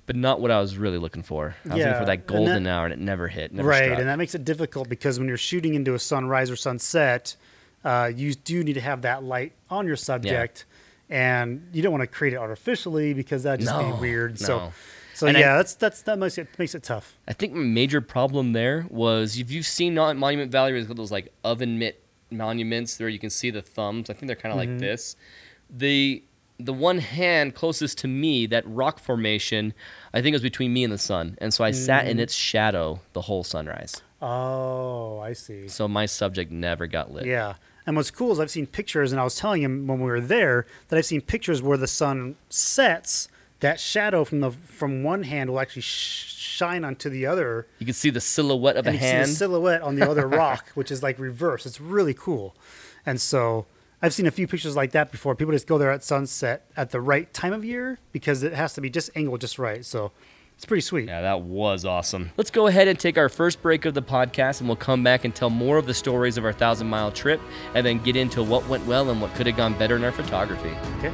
but 0.07 0.15
not 0.15 0.41
what 0.41 0.51
I 0.51 0.61
was 0.61 0.77
really 0.77 0.99
looking 0.99 1.23
for. 1.23 1.57
I 1.65 1.69
was 1.69 1.79
looking 1.79 1.79
Yeah, 1.81 1.99
for 1.99 2.05
that 2.05 2.19
and 2.19 2.27
golden 2.27 2.63
that- 2.65 2.71
hour, 2.71 2.85
and 2.85 2.93
it 2.93 3.01
never 3.01 3.27
hit. 3.29 3.53
Never 3.53 3.69
right, 3.69 3.85
struck. 3.85 3.99
and 3.99 4.09
that 4.09 4.19
makes 4.19 4.35
it 4.35 4.45
difficult 4.45 4.89
because 4.89 5.19
when 5.19 5.27
you're 5.27 5.37
shooting 5.37 5.75
into 5.75 5.95
a 5.95 5.99
sunrise 5.99 6.51
or 6.51 6.57
sunset, 6.57 7.35
uh, 7.85 8.11
you 8.15 8.35
do 8.35 8.63
need 8.65 8.75
to 8.75 8.81
have 8.81 9.03
that 9.03 9.23
light 9.25 9.53
on 9.71 9.87
your 9.87 9.97
subject, 9.97 10.65
and 11.09 11.69
you 11.73 11.83
don't 11.83 11.93
want 11.93 12.03
to 12.03 12.07
create 12.07 12.35
it 12.35 12.39
artificially 12.39 13.15
because 13.15 13.43
that'd 13.45 13.61
just 13.61 13.73
No, 13.73 13.93
be 13.95 14.01
weird. 14.01 14.39
So, 14.39 14.59
no. 14.59 14.73
so 15.15 15.27
And 15.27 15.37
I- 15.37 15.41
yeah, 15.41 15.57
that's 15.57 15.75
that's 15.75 16.03
that 16.03 16.19
makes 16.19 16.39
it 16.39 16.49
makes 16.59 16.75
it 16.75 16.83
tough. 16.83 17.17
I 17.27 17.33
think 17.33 17.53
my 17.55 17.61
major 17.61 18.01
problem 18.01 18.53
there 18.53 18.87
was 18.91 19.39
if 19.39 19.51
you've 19.51 19.67
seen 19.67 19.95
Mon- 19.95 20.19
Monument 20.19 20.53
Valley, 20.53 20.73
there's 20.73 20.87
those 20.89 21.11
like 21.13 21.33
oven 21.45 21.79
mitt 21.79 22.03
monuments 22.31 22.99
where 23.01 23.09
you 23.09 23.19
can 23.19 23.31
see 23.31 23.51
the 23.51 23.63
thumbs. 23.63 24.09
I 24.09 24.13
think 24.13 24.27
they're 24.29 24.37
kind 24.37 24.53
of 24.55 24.61
Mm-hmm. 24.61 24.73
like 24.75 24.81
this. 24.81 25.17
The 25.69 26.23
the 26.59 26.73
one 26.75 26.99
hand 26.99 27.55
closest 27.55 27.97
to 27.99 28.07
me, 28.09 28.45
that 28.47 28.65
rock 28.67 28.99
formation, 28.99 29.73
I 30.13 30.21
think 30.21 30.35
it 30.35 30.37
was 30.37 30.43
between 30.43 30.75
me 30.75 30.85
and 30.85 30.93
the 30.93 30.99
sun, 30.99 31.39
and 31.41 31.55
so 31.55 31.65
I 31.65 31.71
sat 31.71 32.05
Mm. 32.05 32.09
in 32.11 32.21
its 32.21 32.35
shadow 32.35 33.01
the 33.15 33.23
whole 33.23 33.43
sunrise. 33.45 34.03
Oh, 34.21 35.19
I 35.21 35.33
see. 35.33 35.69
So 35.69 35.89
my 35.89 36.05
subject 36.07 36.53
never 36.53 36.87
got 36.87 37.11
lit. 37.13 37.25
Yeah. 37.25 37.55
And 37.91 37.97
what's 37.97 38.13
cool 38.13 38.31
is 38.31 38.39
I've 38.39 38.53
seen 38.53 38.69
pictures, 38.69 39.11
and 39.11 39.21
I 39.21 39.25
was 39.25 39.35
telling 39.35 39.63
him 39.63 39.89
when 39.89 39.99
we 39.99 40.07
were 40.09 40.21
there 40.21 40.65
that 40.89 40.97
I've 40.97 41.05
seen 41.07 41.21
pictures 41.23 41.61
where 41.61 41.77
the 41.77 41.89
sun 41.89 42.37
sets. 42.49 43.27
That 43.59 43.81
shadow 43.81 44.25
from 44.25 44.39
the 44.39 44.53
from 44.53 45.03
one 45.03 45.25
hand 45.25 45.51
will 45.51 45.59
actually 45.59 45.83
sh- 45.83 46.33
shine 46.37 46.85
onto 46.85 47.11
the 47.11 47.27
other, 47.27 47.67
You 47.81 47.87
can 47.87 47.93
see 47.95 48.11
the 48.11 48.21
silhouette 48.21 48.77
of 48.77 48.87
and 48.87 48.95
a 48.95 48.97
you 48.97 48.99
can 49.01 49.07
see 49.09 49.17
hand. 49.17 49.29
the 49.31 49.35
silhouette 49.35 49.83
on 49.83 49.97
the 49.97 50.09
other 50.09 50.29
rock, 50.43 50.69
which 50.77 50.93
is 50.93 51.03
like 51.03 51.19
reverse. 51.19 51.67
It's 51.67 51.81
really 51.81 52.15
cool. 52.15 52.55
And 53.05 53.21
so 53.21 53.67
I've 54.01 54.15
seen 54.15 54.27
a 54.27 54.31
few 54.31 54.47
pictures 54.47 54.77
like 54.77 54.93
that 54.93 55.11
before. 55.11 55.35
People 55.35 55.53
just 55.53 55.67
go 55.67 55.77
there 55.79 55.91
at 55.91 56.05
sunset 56.05 56.65
at 56.77 56.91
the 56.93 57.01
right 57.01 57.35
time 57.35 57.53
of 57.53 57.65
year 57.65 57.99
because 58.13 58.45
it 58.45 58.53
has 58.53 58.73
to 58.75 58.81
be 58.81 58.89
just 58.89 59.11
angled 59.17 59.41
just 59.41 59.59
right. 59.59 59.85
So 59.85 60.13
it's 60.61 60.67
pretty 60.67 60.83
sweet. 60.83 61.09
Yeah, 61.09 61.23
that 61.23 61.41
was 61.41 61.87
awesome. 61.87 62.33
Let's 62.37 62.51
go 62.51 62.67
ahead 62.67 62.87
and 62.87 62.99
take 62.99 63.17
our 63.17 63.31
first 63.31 63.63
break 63.63 63.87
of 63.87 63.95
the 63.95 64.03
podcast, 64.03 64.61
and 64.61 64.69
we'll 64.69 64.77
come 64.77 65.03
back 65.03 65.25
and 65.25 65.35
tell 65.35 65.49
more 65.49 65.79
of 65.79 65.87
the 65.87 65.95
stories 65.95 66.37
of 66.37 66.45
our 66.45 66.53
thousand 66.53 66.87
mile 66.87 67.11
trip, 67.11 67.41
and 67.75 67.87
then 67.87 67.99
get 68.03 68.15
into 68.15 68.43
what 68.43 68.69
went 68.69 68.85
well 68.85 69.09
and 69.09 69.23
what 69.23 69.35
could 69.35 69.47
have 69.47 69.57
gone 69.57 69.73
better 69.79 69.97
in 69.97 70.05
our 70.05 70.13
photography. 70.13 70.69
Okay. 70.99 71.11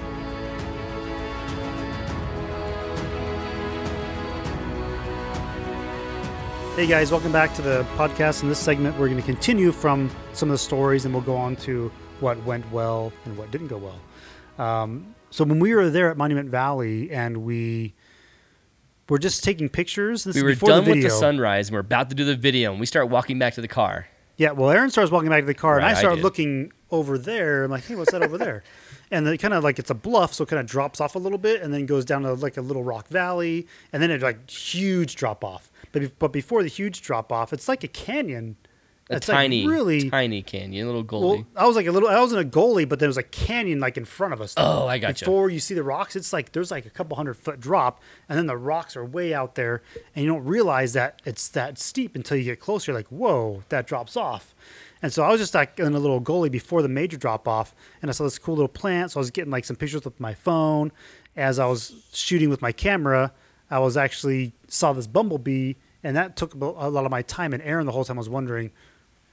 Hey 6.74 6.88
guys, 6.88 7.12
welcome 7.12 7.30
back 7.30 7.54
to 7.54 7.62
the 7.62 7.84
podcast. 7.94 8.42
In 8.42 8.48
this 8.48 8.58
segment, 8.58 8.98
we're 8.98 9.06
going 9.06 9.20
to 9.20 9.24
continue 9.24 9.70
from 9.70 10.10
some 10.32 10.48
of 10.48 10.54
the 10.54 10.58
stories 10.58 11.04
and 11.04 11.14
we'll 11.14 11.22
go 11.22 11.36
on 11.36 11.54
to 11.58 11.92
what 12.18 12.36
went 12.42 12.68
well 12.72 13.12
and 13.24 13.38
what 13.38 13.52
didn't 13.52 13.68
go 13.68 13.78
well. 13.78 14.66
Um, 14.66 15.14
so, 15.30 15.44
when 15.44 15.60
we 15.60 15.72
were 15.72 15.88
there 15.88 16.10
at 16.10 16.16
Monument 16.16 16.50
Valley 16.50 17.12
and 17.12 17.44
we 17.44 17.94
were 19.08 19.18
just 19.18 19.44
taking 19.44 19.68
pictures, 19.68 20.24
this 20.24 20.36
We 20.36 20.42
were 20.42 20.54
done 20.54 20.84
the 20.84 20.90
with 20.92 21.02
the 21.02 21.10
sunrise, 21.10 21.68
and 21.68 21.74
we're 21.74 21.80
about 21.80 22.08
to 22.10 22.14
do 22.14 22.24
the 22.24 22.36
video, 22.36 22.70
and 22.72 22.80
we 22.80 22.86
start 22.86 23.08
walking 23.08 23.38
back 23.38 23.54
to 23.54 23.60
the 23.60 23.68
car. 23.68 24.08
Yeah, 24.36 24.50
well, 24.52 24.70
Aaron 24.70 24.90
starts 24.90 25.10
walking 25.10 25.30
back 25.30 25.40
to 25.40 25.46
the 25.46 25.54
car, 25.54 25.76
and 25.76 25.84
Right, 25.84 25.94
I 25.94 25.96
I 25.96 25.98
started 25.98 26.16
did. 26.16 26.24
looking 26.24 26.72
over 26.90 27.16
there. 27.16 27.64
I'm 27.64 27.70
like, 27.70 27.84
hey, 27.86 27.94
what's 27.94 28.12
that 28.12 28.22
over 28.22 28.38
there? 28.38 28.62
And 29.08 29.24
it 29.28 29.38
kind 29.38 29.54
of 29.54 29.62
like 29.62 29.78
it's 29.78 29.90
a 29.90 29.94
bluff, 29.94 30.34
so 30.34 30.42
it 30.42 30.48
kind 30.48 30.58
of 30.58 30.66
drops 30.66 31.00
off 31.00 31.14
a 31.14 31.18
little 31.20 31.38
bit, 31.38 31.62
and 31.62 31.72
then 31.72 31.86
goes 31.86 32.04
down 32.04 32.22
to 32.22 32.34
like 32.34 32.56
a 32.56 32.60
little 32.60 32.82
rock 32.82 33.06
valley, 33.06 33.68
and 33.92 34.02
then 34.02 34.10
it 34.10 34.20
like 34.20 34.50
huge 34.50 35.14
drop 35.14 35.44
off. 35.44 35.70
But 35.92 36.18
but 36.18 36.32
before 36.32 36.64
the 36.64 36.68
huge 36.68 37.02
drop 37.02 37.30
off, 37.30 37.52
it's 37.52 37.68
like 37.68 37.84
a 37.84 37.88
canyon. 37.88 38.56
A 39.08 39.16
It's 39.16 39.28
like 39.28 39.36
tiny, 39.36 39.66
really 39.68 40.10
tiny 40.10 40.42
canyon, 40.42 40.84
a 40.84 40.90
little 40.90 41.04
goalie. 41.04 41.20
well, 41.20 41.46
I 41.54 41.66
was 41.66 41.76
like 41.76 41.86
a 41.86 41.92
little. 41.92 42.08
I 42.08 42.20
was 42.20 42.32
in 42.32 42.38
a 42.40 42.44
goalie, 42.44 42.88
but 42.88 42.98
there 42.98 43.08
was 43.08 43.16
a 43.16 43.22
canyon 43.22 43.78
like 43.78 43.96
in 43.96 44.04
front 44.04 44.32
of 44.32 44.40
us. 44.40 44.54
Oh, 44.56 44.88
I 44.88 44.98
got 44.98 45.08
gotcha. 45.08 45.24
Before 45.24 45.48
you 45.48 45.60
see 45.60 45.74
the 45.74 45.84
rocks, 45.84 46.16
it's 46.16 46.32
like 46.32 46.50
there's 46.50 46.72
like 46.72 46.86
a 46.86 46.90
couple 46.90 47.16
hundred 47.16 47.34
foot 47.34 47.60
drop, 47.60 48.00
and 48.28 48.36
then 48.36 48.46
the 48.46 48.56
rocks 48.56 48.96
are 48.96 49.04
way 49.04 49.32
out 49.32 49.54
there, 49.54 49.82
and 50.14 50.24
you 50.24 50.30
don't 50.30 50.44
realize 50.44 50.92
that 50.94 51.22
it's 51.24 51.46
that 51.50 51.78
steep 51.78 52.16
until 52.16 52.36
you 52.36 52.42
get 52.44 52.58
closer. 52.58 52.90
You're 52.90 52.98
like, 52.98 53.08
whoa, 53.08 53.62
that 53.68 53.86
drops 53.86 54.16
off. 54.16 54.54
And 55.02 55.12
so 55.12 55.22
I 55.22 55.28
was 55.30 55.40
just 55.40 55.54
like 55.54 55.78
in 55.78 55.94
a 55.94 56.00
little 56.00 56.20
goalie 56.20 56.50
before 56.50 56.82
the 56.82 56.88
major 56.88 57.16
drop 57.16 57.46
off, 57.46 57.76
and 58.02 58.10
I 58.10 58.12
saw 58.12 58.24
this 58.24 58.38
cool 58.40 58.56
little 58.56 58.66
plant. 58.66 59.12
So 59.12 59.18
I 59.18 59.20
was 59.20 59.30
getting 59.30 59.52
like 59.52 59.64
some 59.64 59.76
pictures 59.76 60.04
with 60.04 60.18
my 60.18 60.34
phone. 60.34 60.90
As 61.36 61.60
I 61.60 61.66
was 61.66 61.94
shooting 62.12 62.48
with 62.48 62.60
my 62.60 62.72
camera, 62.72 63.32
I 63.70 63.78
was 63.78 63.96
actually 63.96 64.52
saw 64.66 64.92
this 64.94 65.06
bumblebee, 65.06 65.74
and 66.02 66.16
that 66.16 66.34
took 66.36 66.54
a 66.54 66.58
lot 66.58 67.04
of 67.04 67.10
my 67.12 67.22
time. 67.22 67.52
And 67.52 67.62
Aaron 67.62 67.86
the 67.86 67.92
whole 67.92 68.04
time 68.04 68.16
was 68.16 68.28
wondering, 68.28 68.72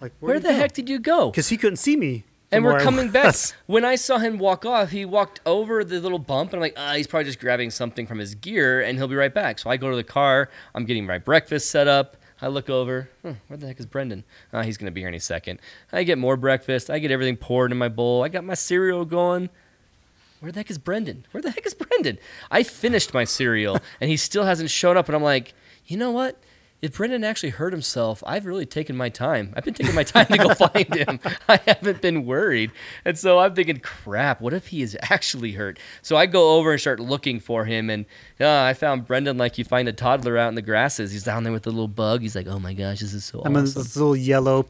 like, 0.03 0.13
Where 0.19 0.39
the 0.39 0.53
heck 0.53 0.73
did 0.73 0.89
you 0.89 0.99
go? 0.99 1.31
Because 1.31 1.49
he 1.49 1.57
couldn't 1.57 1.77
see 1.77 1.95
me. 1.95 2.23
And 2.51 2.63
we're 2.63 2.73
where 2.73 2.81
coming 2.81 3.09
back. 3.09 3.35
When 3.65 3.83
I 3.83 3.95
saw 3.95 4.19
him 4.19 4.37
walk 4.37 4.63
off, 4.65 4.91
he 4.91 5.05
walked 5.05 5.39
over 5.45 5.83
the 5.83 5.99
little 5.99 6.19
bump, 6.19 6.51
and 6.51 6.57
I'm 6.57 6.61
like, 6.61 6.75
ah, 6.77 6.93
he's 6.93 7.07
probably 7.07 7.25
just 7.25 7.39
grabbing 7.39 7.71
something 7.71 8.05
from 8.05 8.19
his 8.19 8.35
gear, 8.35 8.81
and 8.81 8.97
he'll 8.97 9.07
be 9.07 9.15
right 9.15 9.33
back. 9.33 9.57
So 9.57 9.69
I 9.71 9.77
go 9.77 9.89
to 9.89 9.95
the 9.95 10.03
car. 10.03 10.49
I'm 10.75 10.85
getting 10.85 11.05
my 11.07 11.17
breakfast 11.17 11.71
set 11.71 11.87
up. 11.87 12.17
I 12.41 12.47
look 12.47 12.69
over. 12.69 13.09
Huh, 13.23 13.33
where 13.47 13.57
the 13.57 13.67
heck 13.67 13.79
is 13.79 13.85
Brendan? 13.85 14.25
Ah, 14.51 14.61
he's 14.63 14.77
gonna 14.77 14.91
be 14.91 15.01
here 15.01 15.07
any 15.07 15.19
second. 15.19 15.59
I 15.91 16.03
get 16.03 16.17
more 16.17 16.35
breakfast. 16.35 16.89
I 16.89 16.99
get 16.99 17.09
everything 17.09 17.37
poured 17.37 17.71
in 17.71 17.77
my 17.77 17.87
bowl. 17.87 18.23
I 18.23 18.27
got 18.27 18.43
my 18.43 18.53
cereal 18.53 19.05
going. 19.05 19.49
Where 20.41 20.51
the 20.51 20.59
heck 20.59 20.69
is 20.69 20.77
Brendan? 20.77 21.25
Where 21.31 21.41
the 21.41 21.51
heck 21.51 21.65
is 21.65 21.73
Brendan? 21.73 22.19
I 22.51 22.63
finished 22.63 23.13
my 23.13 23.23
cereal, 23.23 23.79
and 24.01 24.09
he 24.09 24.17
still 24.17 24.43
hasn't 24.43 24.69
shown 24.69 24.97
up. 24.97 25.07
And 25.07 25.15
I'm 25.15 25.23
like, 25.23 25.53
you 25.87 25.95
know 25.95 26.11
what? 26.11 26.37
If 26.83 26.97
Brendan 26.97 27.23
actually 27.23 27.51
hurt 27.51 27.71
himself, 27.71 28.21
I've 28.27 28.45
really 28.45 28.65
taken 28.65 28.97
my 28.97 29.07
time. 29.07 29.53
I've 29.55 29.63
been 29.63 29.73
taking 29.73 29.95
my 29.95 30.03
time 30.03 30.25
to 30.25 30.37
go 30.37 30.53
find 30.67 30.93
him. 30.93 31.17
I 31.47 31.57
haven't 31.65 32.01
been 32.01 32.25
worried. 32.25 32.71
And 33.05 33.17
so 33.17 33.39
I'm 33.39 33.55
thinking, 33.55 33.77
crap, 33.77 34.41
what 34.41 34.51
if 34.53 34.67
he 34.67 34.81
is 34.81 34.97
actually 35.03 35.53
hurt? 35.53 35.79
So 36.01 36.17
I 36.17 36.25
go 36.25 36.57
over 36.57 36.73
and 36.73 36.81
start 36.81 36.99
looking 36.99 37.39
for 37.39 37.63
him. 37.63 37.89
And 37.89 38.05
uh, 38.37 38.63
I 38.63 38.73
found 38.73 39.07
Brendan 39.07 39.37
like 39.37 39.57
you 39.57 39.63
find 39.63 39.87
a 39.87 39.93
toddler 39.93 40.37
out 40.37 40.49
in 40.49 40.55
the 40.55 40.61
grasses. 40.61 41.13
He's 41.13 41.23
down 41.23 41.45
there 41.45 41.53
with 41.53 41.63
the 41.63 41.71
little 41.71 41.87
bug. 41.87 42.21
He's 42.21 42.35
like, 42.35 42.47
oh 42.47 42.59
my 42.59 42.73
gosh, 42.73 42.99
this 42.99 43.13
is 43.13 43.23
so 43.23 43.41
I'm 43.45 43.55
in 43.55 43.63
awesome. 43.63 43.81
this 43.81 43.95
little 43.95 44.17
yellow, 44.17 44.67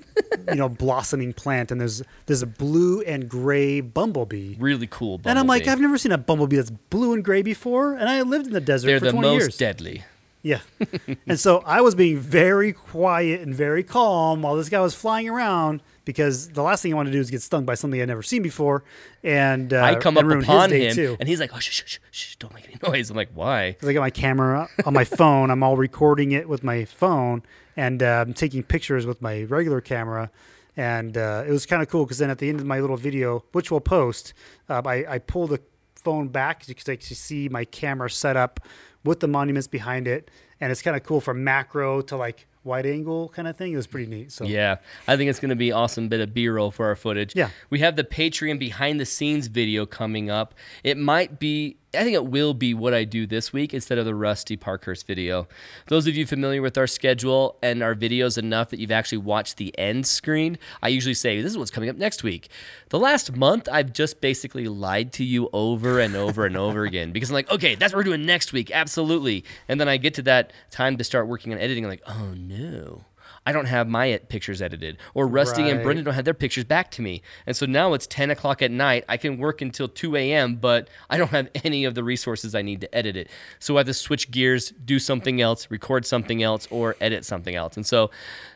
you 0.50 0.56
know, 0.56 0.70
blossoming 0.70 1.34
plant, 1.34 1.72
and 1.72 1.82
there's 1.82 2.04
there's 2.28 2.44
a 2.44 2.48
blue 2.48 3.02
and 3.02 3.28
gray 3.28 3.82
bumblebee. 3.82 4.56
really 4.60 4.88
cool. 4.88 5.20
And 5.26 5.40
I'm 5.40 5.48
like. 5.48 5.68
I've 5.68 5.80
never 5.80 5.98
seen 5.98 6.12
a 6.12 6.20
bumblebee 6.20 6.58
that's 6.58 6.70
blue 6.70 7.14
and 7.14 7.24
gray 7.24 7.42
before, 7.42 7.94
and 7.96 8.08
I 8.08 8.22
lived 8.22 8.46
in 8.46 8.54
the 8.54 8.62
desert 8.62 8.86
they're 8.88 9.00
for 9.00 9.06
the 9.06 9.12
20 9.14 9.28
most 9.28 9.42
years. 9.42 9.58
deadly. 9.58 10.04
Yeah. 10.44 10.60
and 11.28 11.40
so 11.40 11.64
I 11.66 11.82
was 11.82 11.96
being 11.96 12.20
very 12.20 12.74
quiet 12.74 13.42
and 13.42 13.56
very 13.56 13.82
calm 13.82 14.42
while 14.42 14.56
this 14.56 14.68
guy 14.68 14.82
was 14.82 14.94
flying 14.94 15.30
around 15.30 15.82
because 16.04 16.50
the 16.50 16.62
last 16.62 16.84
thing 16.84 16.92
I 16.92 16.96
want 16.98 17.08
to 17.08 17.14
do 17.14 17.20
is 17.20 17.32
get 17.32 17.42
stung 17.42 17.64
by 17.64 17.76
something 17.76 18.02
I'd 18.02 18.10
never 18.10 18.22
seen 18.22 18.44
before. 18.44 18.84
And 19.24 19.74
uh, 19.74 19.82
I 19.82 19.96
come 19.96 20.18
and 20.18 20.32
up 20.32 20.44
upon 20.44 20.72
him, 20.72 20.94
too. 20.94 21.16
and 21.18 21.30
he's 21.30 21.40
like, 21.40 21.56
oh, 21.56 21.60
shh, 21.60 21.84
shh, 21.86 22.00
shh, 22.12 22.36
don't 22.36 22.54
make 22.54 22.66
any 22.66 22.78
noise. 22.92 23.10
I'm 23.10 23.16
like, 23.16 23.30
why? 23.34 23.72
Because 23.72 23.88
I 23.88 23.94
got 23.94 24.02
my 24.02 24.10
camera 24.10 24.68
on 24.86 24.94
my 24.94 25.06
phone. 25.06 25.50
I'm 25.50 25.64
all 25.64 25.78
recording 25.78 26.34
it 26.34 26.50
with 26.50 26.62
my 26.62 26.84
phone 26.84 27.42
and 27.78 28.04
uh, 28.04 28.26
I'm 28.28 28.34
taking 28.34 28.64
pictures 28.64 29.06
with 29.06 29.22
my 29.22 29.44
regular 29.44 29.80
camera. 29.80 30.30
And 30.76 31.16
uh, 31.16 31.46
it 31.48 31.52
was 31.52 31.66
kind 31.66 31.82
of 31.82 31.88
cool 31.88 32.04
because 32.04 32.18
then 32.18 32.30
at 32.30 32.40
the 32.40 32.50
end 32.50 32.60
of 32.60 32.66
my 32.66 32.82
little 32.82 32.98
video, 32.98 33.46
which 33.54 33.72
we'll 33.72 33.80
post, 33.80 34.34
uh, 34.70 34.82
I, 34.86 35.06
I 35.08 35.20
pull 35.20 35.48
the 35.48 35.62
phone 35.96 36.28
back 36.28 36.66
so 36.66 36.72
you 36.72 36.76
can 36.76 37.00
see 37.00 37.48
my 37.48 37.64
camera 37.64 38.10
set 38.10 38.36
up 38.36 38.60
with 39.04 39.20
the 39.20 39.28
monuments 39.28 39.68
behind 39.68 40.08
it. 40.08 40.30
And 40.60 40.72
it's 40.72 40.82
kind 40.82 40.96
of 40.96 41.04
cool 41.04 41.22
from 41.22 41.44
macro 41.44 42.02
to 42.02 42.16
like 42.16 42.48
wide 42.64 42.86
angle 42.86 43.30
kind 43.30 43.48
of 43.48 43.58
thing. 43.58 43.74
It 43.74 43.76
was 43.76 43.88
pretty 43.88 44.10
neat. 44.10 44.32
So 44.32 44.46
Yeah, 44.46 44.78
I 45.08 45.18
think 45.18 45.30
it's 45.30 45.40
going 45.40 45.50
to 45.50 45.56
be 45.56 45.72
awesome 45.72 46.08
bit 46.08 46.22
of 46.22 46.34
B-roll 46.34 46.72
for 46.72 46.88
our 46.88 46.96
footage. 46.96 47.36
Yeah. 47.36 47.50
we 47.70 47.80
have 47.80 47.96
the 47.96 48.04
Patreon 48.04 48.60
behind 48.60 49.00
the 49.00 49.06
scenes 49.06 49.48
video 49.48 49.86
coming 49.86 50.30
up. 50.30 50.54
It 50.84 50.98
might 50.98 51.40
be, 51.40 51.78
I 51.96 52.04
think 52.04 52.16
it 52.16 52.26
will 52.26 52.54
be 52.54 52.74
what 52.74 52.94
I 52.94 53.04
do 53.04 53.28
this 53.28 53.54
week 53.54 53.74
instead 53.74 53.98
of 53.98 54.06
the 54.06 54.16
Rusty 54.16 54.58
Parkhurst 54.58 55.06
video. 55.06 55.48
Those 55.88 56.08
of 56.08 56.16
you 56.16 56.26
familiar 56.26 56.62
with 56.62 56.78
our 56.78 56.88
schedule 56.88 57.58
and 57.62 57.84
our 57.84 57.94
videos 57.94 58.38
enough 58.38 58.70
that 58.70 58.80
you've 58.80 58.92
actually 58.92 59.20
watched 59.20 59.58
the 59.58 59.78
end 59.78 60.08
screen, 60.08 60.58
I 60.82 60.88
usually 60.88 61.14
say 61.14 61.42
this 61.42 61.52
is 61.52 61.58
what's 61.58 61.72
coming 61.72 61.90
up 61.90 61.96
next 61.96 62.24
week. 62.24 62.50
The 62.90 63.00
last 63.00 63.36
month, 63.36 63.70
I've 63.72 63.94
just 63.94 64.22
basically 64.22 64.68
lied 64.68 65.14
to 65.14 65.24
you 65.24 65.50
over 65.54 66.00
and 66.00 66.16
over 66.16 66.46
and 66.46 66.58
over 66.58 66.84
again 66.84 67.12
because 67.12 67.30
I'm 67.30 67.36
like, 67.36 67.52
okay, 67.52 67.76
that's 67.76 67.94
what 67.94 68.00
we're 68.00 68.04
doing 68.04 68.26
next 68.26 68.54
week, 68.54 68.72
absolutely. 68.72 69.46
And 69.68 69.80
then 69.80 69.88
I 69.88 69.98
get 69.98 70.16
to 70.16 70.24
that 70.24 70.52
time 70.72 70.98
to 70.98 71.04
start 71.04 71.28
working 71.28 71.54
on 71.54 71.60
editing. 71.60 71.84
I'm 71.84 71.92
like, 71.92 72.04
oh 72.08 72.34
no. 72.36 73.06
I 73.46 73.52
don't 73.52 73.66
have 73.66 73.88
my 73.88 74.20
pictures 74.30 74.62
edited, 74.62 74.98
or 75.14 75.28
Rusty 75.28 75.64
and 75.64 75.78
Right. 75.78 75.84
Brendan 75.84 76.06
don't 76.06 76.14
have 76.14 76.26
their 76.26 76.34
pictures 76.34 76.64
back 76.64 76.92
to 76.92 77.02
me. 77.02 77.22
And 77.46 77.56
so 77.56 77.66
now 77.66 77.94
it's 77.94 78.08
10 78.08 78.32
o'clock 78.32 78.62
at 78.62 78.72
night. 78.72 79.04
I 79.10 79.18
can 79.18 79.38
work 79.38 79.62
until 79.62 79.88
2 79.88 80.16
a.m., 80.16 80.56
but 80.56 80.88
I 81.10 81.18
don't 81.18 81.32
have 81.32 81.50
any 81.64 81.84
of 81.86 81.96
the 81.96 82.04
resources 82.04 82.56
I 82.56 82.62
need 82.62 82.82
to 82.82 82.96
edit 82.96 83.18
it. 83.18 83.30
So 83.60 83.76
I 83.76 83.80
have 83.80 83.88
to 83.88 83.94
switch 83.94 84.32
gears, 84.32 84.72
do 84.72 85.00
something 85.00 85.42
else, 85.42 85.70
record 85.70 86.06
something 86.06 86.42
else, 86.42 86.68
or 86.72 86.96
edit 87.02 87.26
something 87.26 87.56
else. 87.56 87.76
And 87.76 87.86
so 87.86 88.12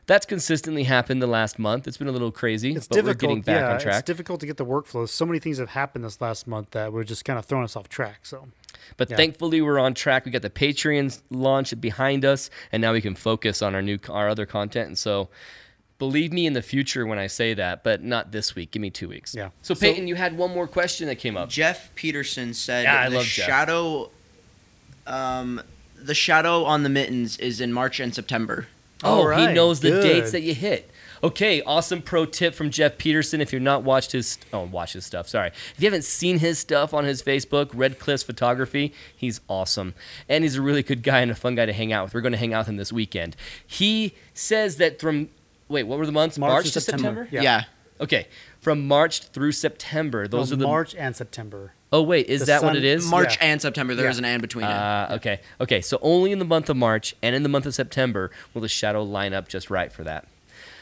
that's 0.05 0.25
consistently 0.25 0.83
happened 0.83 1.21
the 1.21 1.27
last 1.27 1.59
month. 1.59 1.87
It's 1.87 1.97
been 1.97 2.07
a 2.07 2.13
little 2.13 2.31
crazy, 2.31 2.73
it's 2.73 2.87
but 2.87 2.95
difficult. 2.95 3.15
we're 3.15 3.27
getting 3.27 3.41
back 3.41 3.61
yeah, 3.61 3.73
on 3.73 3.79
track. 3.79 3.99
It's 3.99 4.07
difficult 4.07 4.39
to 4.39 4.45
get 4.45 4.55
the 4.57 4.65
workflow. 4.65 5.07
So 5.07 5.25
many 5.25 5.39
things 5.39 5.57
have 5.57 5.69
happened 5.69 6.05
this 6.05 6.21
last 6.21 6.47
month 6.47 6.71
that 6.71 6.93
were 6.93 7.03
just 7.03 7.25
kind 7.25 7.37
of 7.37 7.45
throwing 7.45 7.65
us 7.65 7.75
off 7.75 7.89
track. 7.89 8.25
So 8.25 8.47
But 8.95 9.09
Yeah. 9.09 9.17
thankfully, 9.17 9.61
we're 9.61 9.79
on 9.79 9.93
track. 9.93 10.25
We 10.25 10.31
got 10.31 10.41
the 10.41 10.49
Patreon 10.49 11.21
launch 11.29 11.79
behind 11.81 12.23
us, 12.23 12.49
and 12.71 12.81
now 12.81 12.93
we 12.93 13.01
can 13.01 13.15
focus 13.15 13.61
on 13.61 13.75
our 13.75 13.81
new 13.81 13.99
our 14.09 14.29
other 14.29 14.45
content. 14.45 14.87
And 14.87 14.97
so, 14.97 15.29
believe 15.99 16.31
me 16.31 16.45
in 16.45 16.53
the 16.53 16.61
future 16.61 17.05
when 17.05 17.17
I 17.19 17.27
say 17.27 17.53
that, 17.55 17.83
but 17.83 18.03
not 18.03 18.31
this 18.31 18.53
week. 18.55 18.71
Give 18.71 18.81
me 18.81 18.89
two 18.91 19.09
weeks. 19.09 19.33
Yeah. 19.35 19.49
So 19.63 19.73
Peyton, 19.75 20.07
you 20.07 20.15
had 20.15 20.37
one 20.37 20.51
more 20.53 20.67
question 20.67 21.07
that 21.07 21.15
came 21.15 21.35
up. 21.35 21.49
Jeff 21.49 21.89
Peterson 21.95 22.53
said 22.53 22.83
Yeah, 22.83 23.01
I 23.01 23.09
the 23.09 23.15
love 23.17 23.25
Jeff. 23.25 23.45
shadow 23.47 24.11
um 25.05 25.61
the 25.99 26.13
shadow 26.13 26.63
on 26.63 26.83
the 26.83 26.89
mittens 26.89 27.37
is 27.37 27.59
in 27.59 27.73
March 27.73 27.99
and 27.99 28.13
September. 28.13 28.67
Oh, 29.03 29.31
All 29.31 29.37
he 29.47 29.51
knows 29.53 29.79
the 29.79 29.89
good. 29.89 30.03
dates 30.03 30.31
that 30.31 30.41
you 30.41 30.53
hit. 30.53 30.89
Okay, 31.23 31.61
awesome 31.63 32.01
pro 32.01 32.25
tip 32.25 32.53
from 32.53 32.69
Jeff 32.69 32.97
Peterson. 32.97 33.41
If 33.41 33.51
you're 33.51 33.59
not 33.61 33.83
watched 33.83 34.11
his, 34.11 34.37
oh, 34.53 34.63
watch 34.65 34.93
his 34.93 35.05
stuff. 35.05 35.27
Sorry, 35.27 35.47
if 35.47 35.75
you 35.79 35.85
haven't 35.85 36.03
seen 36.03 36.39
his 36.39 36.59
stuff 36.59 36.93
on 36.93 37.05
his 37.05 37.21
Facebook, 37.23 37.69
Red 37.73 37.99
Cliffs 37.99 38.23
Photography, 38.23 38.93
he's 39.15 39.41
awesome, 39.47 39.93
and 40.29 40.43
he's 40.43 40.55
a 40.55 40.61
really 40.61 40.83
good 40.83 41.03
guy 41.03 41.21
and 41.21 41.31
a 41.31 41.35
fun 41.35 41.55
guy 41.55 41.65
to 41.65 41.73
hang 41.73 41.91
out 41.91 42.05
with. 42.05 42.13
We're 42.13 42.21
going 42.21 42.33
to 42.33 42.37
hang 42.37 42.53
out 42.53 42.59
with 42.61 42.67
him 42.69 42.77
this 42.77 42.93
weekend. 42.93 43.35
He 43.65 44.13
says 44.33 44.77
that 44.77 44.99
from 44.99 45.29
wait, 45.69 45.83
what 45.83 45.97
were 45.97 46.05
the 46.05 46.11
months? 46.11 46.37
March 46.37 46.51
March, 46.51 46.65
to 46.67 46.71
to 46.73 46.81
September. 46.81 47.23
September. 47.25 47.43
Yeah. 47.43 47.63
Okay, 47.99 48.27
from 48.61 48.87
March 48.87 49.23
through 49.23 49.53
September. 49.53 50.27
Those 50.27 50.51
Well, 50.51 50.53
are 50.53 50.61
the 50.61 50.67
March 50.67 50.93
and 50.95 51.15
September. 51.15 51.73
Oh 51.91 52.03
wait, 52.03 52.27
is 52.27 52.41
the 52.41 52.45
that 52.47 52.63
what 52.63 52.75
it 52.75 52.83
is? 52.83 53.07
March 53.09 53.37
Yeah. 53.37 53.47
and 53.47 53.61
September. 53.61 53.95
There 53.95 54.05
Yeah. 54.05 54.11
is 54.11 54.19
an 54.19 54.25
and 54.25 54.41
between 54.41 54.65
it. 54.65 54.71
Uh, 54.71 55.07
okay. 55.15 55.39
Okay. 55.59 55.81
So 55.81 55.97
only 56.03 56.31
in 56.31 56.37
the 56.37 56.45
month 56.45 56.69
of 56.69 56.77
March 56.77 57.15
and 57.23 57.33
in 57.35 57.41
the 57.43 57.49
month 57.49 57.65
of 57.65 57.73
September 57.73 58.29
will 58.53 58.61
the 58.61 58.67
shadow 58.69 59.01
line 59.03 59.33
up 59.33 59.47
just 59.47 59.71
right 59.71 59.91
for 59.91 60.03
that. 60.03 60.27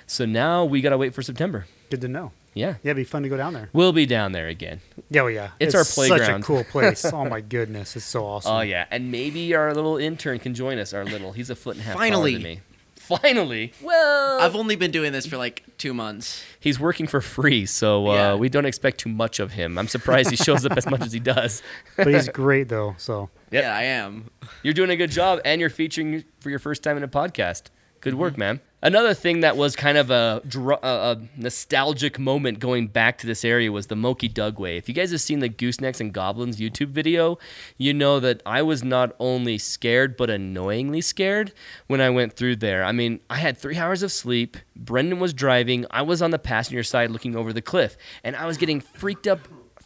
So 0.08 0.26
now 0.26 0.66
we 0.66 0.82
got 0.82 0.92
to 0.92 0.98
wait 0.98 1.14
for 1.14 1.22
September. 1.22 1.66
Good 1.90 2.02
to 2.02 2.08
know. 2.08 2.32
Yeah. 2.54 2.76
Yeah, 2.84 2.92
it'd 2.92 2.98
be 2.98 3.04
fun 3.04 3.24
to 3.24 3.30
go 3.30 3.38
down 3.38 3.54
there. 3.54 3.70
We'll 3.74 3.92
be 3.92 4.06
down 4.06 4.32
there 4.32 4.48
again. 4.48 4.80
Yeah, 5.10 5.24
well, 5.24 5.32
yeah. 5.32 5.50
It's 5.60 5.76
our 5.76 5.84
playground. 5.84 6.20
Such 6.20 6.26
playground. 6.28 6.42
a 6.42 6.46
cool 6.46 6.64
place. 6.64 7.06
oh 7.14 7.26
my 7.26 7.42
goodness, 7.42 7.96
it's 7.96 8.06
so 8.06 8.26
awesome. 8.26 8.52
Oh, 8.54 8.62
yeah. 8.62 8.86
And 8.92 9.12
maybe 9.12 9.54
our 9.56 9.74
little 9.74 9.98
intern 9.98 10.40
can 10.40 10.54
join 10.54 10.78
us. 10.80 10.94
Our 10.94 11.04
little, 11.06 11.32
he's 11.34 11.50
a 11.50 11.56
foot 11.56 11.76
and 11.76 11.82
a 11.82 11.86
half 11.86 11.96
Finally. 11.96 12.32
taller 12.32 12.44
than 12.44 12.44
me. 12.44 12.62
Finally. 12.96 13.72
Well, 13.84 14.40
I've 14.42 14.56
only 14.56 14.76
been 14.76 14.90
doing 14.92 15.12
this 15.12 15.26
for 15.28 15.38
like 15.38 15.64
two 15.78 15.94
months. 15.94 16.44
he's 16.60 16.80
working 16.80 17.06
for 17.08 17.22
free, 17.22 17.66
so 17.68 18.08
uh, 18.08 18.14
Yeah. 18.14 18.36
we 18.36 18.50
don't 18.50 18.66
expect 18.66 19.00
too 19.00 19.10
much 19.10 19.40
of 19.40 19.52
him. 19.52 19.78
I'm 19.78 19.88
surprised 19.88 20.32
he 20.32 20.36
shows 20.38 20.66
up 20.66 20.76
as 20.78 20.88
much 20.90 21.02
as 21.02 21.12
he 21.14 21.20
does. 21.20 21.62
But 21.98 22.08
he's 22.08 22.30
great 22.30 22.70
though. 22.70 22.96
So 22.98 23.30
Yep. 23.52 23.64
Yeah, 23.64 23.76
I 23.78 23.84
am. 23.84 24.32
You're 24.64 24.74
doing 24.74 24.90
a 24.90 24.96
good 24.96 25.12
job, 25.12 25.40
and 25.46 25.62
you're 25.62 25.70
featuring 25.70 26.24
for 26.40 26.50
your 26.50 26.58
first 26.60 26.82
time 26.84 26.98
in 26.98 27.04
a 27.04 27.08
podcast. 27.08 27.64
Good 28.02 28.14
Mm-hmm. 28.14 28.20
work, 28.22 28.38
man. 28.38 28.60
Another 28.86 29.16
thing 29.16 29.40
that 29.40 29.58
was 29.58 29.76
kind 29.76 29.98
of 29.98 30.12
a, 30.12 30.44
a, 30.84 31.18
nostalgic 31.36 32.20
moment 32.20 32.60
going 32.60 32.86
back 32.86 33.18
to 33.18 33.26
this 33.26 33.44
area 33.44 33.72
was 33.72 33.88
the 33.88 33.96
Moki 33.96 34.30
Dugway. 34.30 34.78
If 34.78 34.88
you 34.88 34.94
guys 34.94 35.10
have 35.10 35.22
seen 35.22 35.40
the 35.40 35.50
Goosenecks 35.50 36.00
and 36.00 36.14
Goblins 36.14 36.60
YouTube 36.60 36.90
video, 36.90 37.40
you 37.80 37.96
know 37.96 38.20
that 38.20 38.44
I 38.46 38.62
was 38.62 38.84
not 38.84 39.16
only 39.20 39.58
scared, 39.58 40.16
but 40.16 40.30
annoyingly 40.30 41.02
scared 41.02 41.52
when 41.88 42.00
I 42.00 42.12
went 42.12 42.34
through 42.34 42.58
there. 42.58 42.84
I 42.84 42.92
mean, 42.92 43.22
I 43.28 43.38
had 43.38 43.58
three 43.58 43.76
hours 43.76 44.04
of 44.04 44.12
sleep. 44.12 44.56
Brendan 44.76 45.18
was 45.18 45.34
driving. 45.34 45.88
I 45.90 46.04
was 46.04 46.22
on 46.22 46.30
the 46.30 46.38
passenger 46.38 46.84
side 46.84 47.10
looking 47.10 47.36
over 47.36 47.52
the 47.52 47.64
cliff, 47.64 47.98
and 48.24 48.36
I 48.36 48.46
was 48.46 48.58
getting 48.58 48.82
freaked 48.82 49.26
up, 49.26 49.40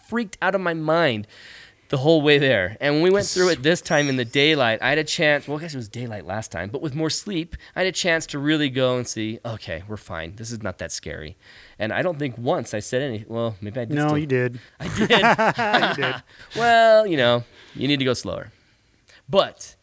freaked 0.10 0.38
out 0.42 0.56
of 0.56 0.60
my 0.60 0.74
mind 0.74 1.26
the 1.90 1.98
whole 1.98 2.22
way 2.22 2.38
there. 2.38 2.78
And 2.80 2.96
when 2.96 3.04
we 3.04 3.10
went 3.10 3.26
through 3.28 3.50
it 3.50 3.62
this 3.64 3.82
time 3.82 4.08
in 4.10 4.16
the 4.16 4.26
daylight, 4.26 4.80
I 4.82 4.90
had 4.90 4.98
a 4.98 5.04
chance. 5.04 5.48
Well, 5.48 5.58
I 5.58 5.62
guess 5.62 5.74
it 5.74 5.78
was 5.78 5.90
daylight 5.90 6.26
last 6.26 6.52
time, 6.52 6.70
but 6.70 6.82
with 6.82 6.96
more 6.96 7.10
sleep, 7.10 7.56
I 7.76 7.80
had 7.82 7.88
a 7.88 7.92
chance 7.92 8.26
to 8.28 8.40
really 8.40 8.70
go 8.70 8.98
and 8.98 9.08
see. 9.08 9.40
Okay, 9.44 9.84
we're 9.88 9.98
fine. 9.98 10.36
This 10.36 10.52
is 10.52 10.62
not 10.64 10.78
that 10.78 10.92
scary. 10.92 11.36
And 11.78 11.92
I 11.92 12.02
don't 12.02 12.18
think 12.20 12.38
once 12.38 12.74
I 12.74 12.80
said 12.80 13.02
any. 13.02 13.26
Well, 13.28 13.56
maybe 13.62 13.80
I 13.82 13.86
did. 13.86 13.96
no, 13.96 14.08
still- 14.08 14.18
you 14.20 14.26
did. 14.28 14.60
I 14.80 14.88
did. 14.88 15.10
you 15.98 16.04
did. 16.06 16.16
well, 16.56 17.06
you 17.08 17.18
know, 17.18 17.44
you 17.76 17.88
need 17.88 17.98
to 18.00 18.06
go 18.06 18.14
slower. 18.14 18.52
But 19.28 19.76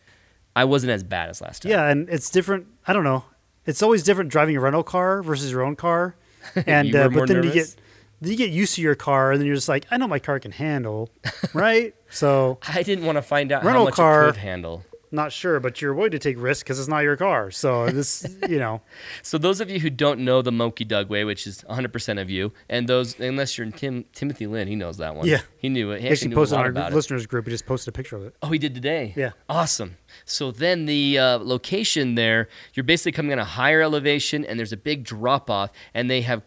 I 0.54 0.64
wasn't 0.64 0.90
as 0.92 1.02
bad 1.02 1.28
as 1.30 1.40
last 1.40 1.62
time. 1.62 1.70
Yeah, 1.72 1.88
and 1.88 2.08
it's 2.08 2.30
different. 2.30 2.66
I 2.86 2.92
don't 2.92 3.04
know. 3.04 3.24
It's 3.64 3.82
always 3.82 4.02
different 4.04 4.30
driving 4.30 4.56
a 4.56 4.60
rental 4.60 4.82
car 4.84 5.22
versus 5.22 5.50
your 5.50 5.62
own 5.62 5.76
car. 5.76 6.14
And 6.66 6.88
You 6.88 6.94
were 6.94 7.00
uh, 7.00 7.08
more 7.10 7.20
but 7.22 7.28
then 7.28 7.36
you 7.38 7.42
nervous? 7.50 7.74
get 7.74 7.82
then 8.20 8.30
you 8.32 8.36
get 8.36 8.50
used 8.50 8.74
to 8.76 8.82
your 8.82 8.94
car, 8.94 9.32
and 9.32 9.40
then 9.40 9.46
you're 9.46 9.56
just 9.56 9.68
like, 9.68 9.86
I 9.90 9.96
know 9.96 10.08
my 10.08 10.18
car 10.18 10.38
can 10.40 10.52
handle, 10.52 11.10
right? 11.54 11.94
so 12.10 12.58
I 12.66 12.82
didn't 12.82 13.04
want 13.04 13.16
to 13.16 13.22
find 13.22 13.50
out 13.52 13.64
Rental 13.64 13.82
how 13.82 13.84
much 13.86 13.94
car- 13.94 14.28
it 14.28 14.32
could 14.32 14.40
handle. 14.40 14.84
not 15.10 15.32
sure, 15.32 15.58
but 15.60 15.80
you're 15.82 15.92
willing 15.94 16.10
to 16.12 16.18
take 16.18 16.36
risks 16.40 16.62
because 16.62 16.78
it's 16.78 16.88
not 16.88 17.00
your 17.00 17.16
car. 17.16 17.50
So 17.50 17.88
this, 17.90 18.26
you 18.48 18.58
know, 18.58 18.80
So 19.22 19.38
those 19.38 19.60
of 19.60 19.68
you 19.70 19.80
who 19.80 19.90
don't 19.90 20.20
know 20.20 20.40
the 20.42 20.52
Moki 20.52 20.84
Dugway, 20.84 21.26
which 21.26 21.46
is 21.46 21.62
100% 21.68 22.20
of 22.20 22.30
you, 22.30 22.52
and 22.68 22.88
those 22.88 23.18
unless 23.20 23.56
you're 23.58 23.66
in 23.66 23.72
Tim 23.72 24.04
Timothy 24.12 24.46
Lynn, 24.46 24.68
he 24.68 24.76
knows 24.76 24.96
that 24.98 25.14
one. 25.16 25.26
Yeah. 25.26 25.40
he 25.58 25.68
knew 25.68 25.90
it. 25.90 25.96
He 26.00 26.06
he 26.06 26.12
actually 26.12 26.26
actually 26.28 26.34
posted 26.36 26.58
on 26.58 26.64
our 26.64 26.70
about 26.70 26.92
it. 26.92 26.94
listeners 26.94 27.26
group. 27.26 27.44
He 27.46 27.50
just 27.50 27.66
posted 27.66 27.88
a 27.88 27.96
picture 27.96 28.16
of 28.16 28.24
it. 28.26 28.36
Oh, 28.42 28.48
he 28.48 28.58
did 28.58 28.74
today. 28.74 29.12
Yeah. 29.16 29.32
Awesome. 29.48 29.96
So 30.24 30.50
then 30.52 30.86
the 30.86 31.18
uh, 31.18 31.38
location 31.38 32.14
there, 32.14 32.48
you're 32.74 32.84
basically 32.84 33.12
coming 33.12 33.32
on 33.32 33.38
a 33.38 33.44
higher 33.44 33.82
elevation, 33.82 34.44
and 34.44 34.58
there's 34.58 34.72
a 34.72 34.76
big 34.76 35.02
drop 35.04 35.50
off, 35.50 35.70
and 35.92 36.08
they 36.10 36.20
have 36.22 36.42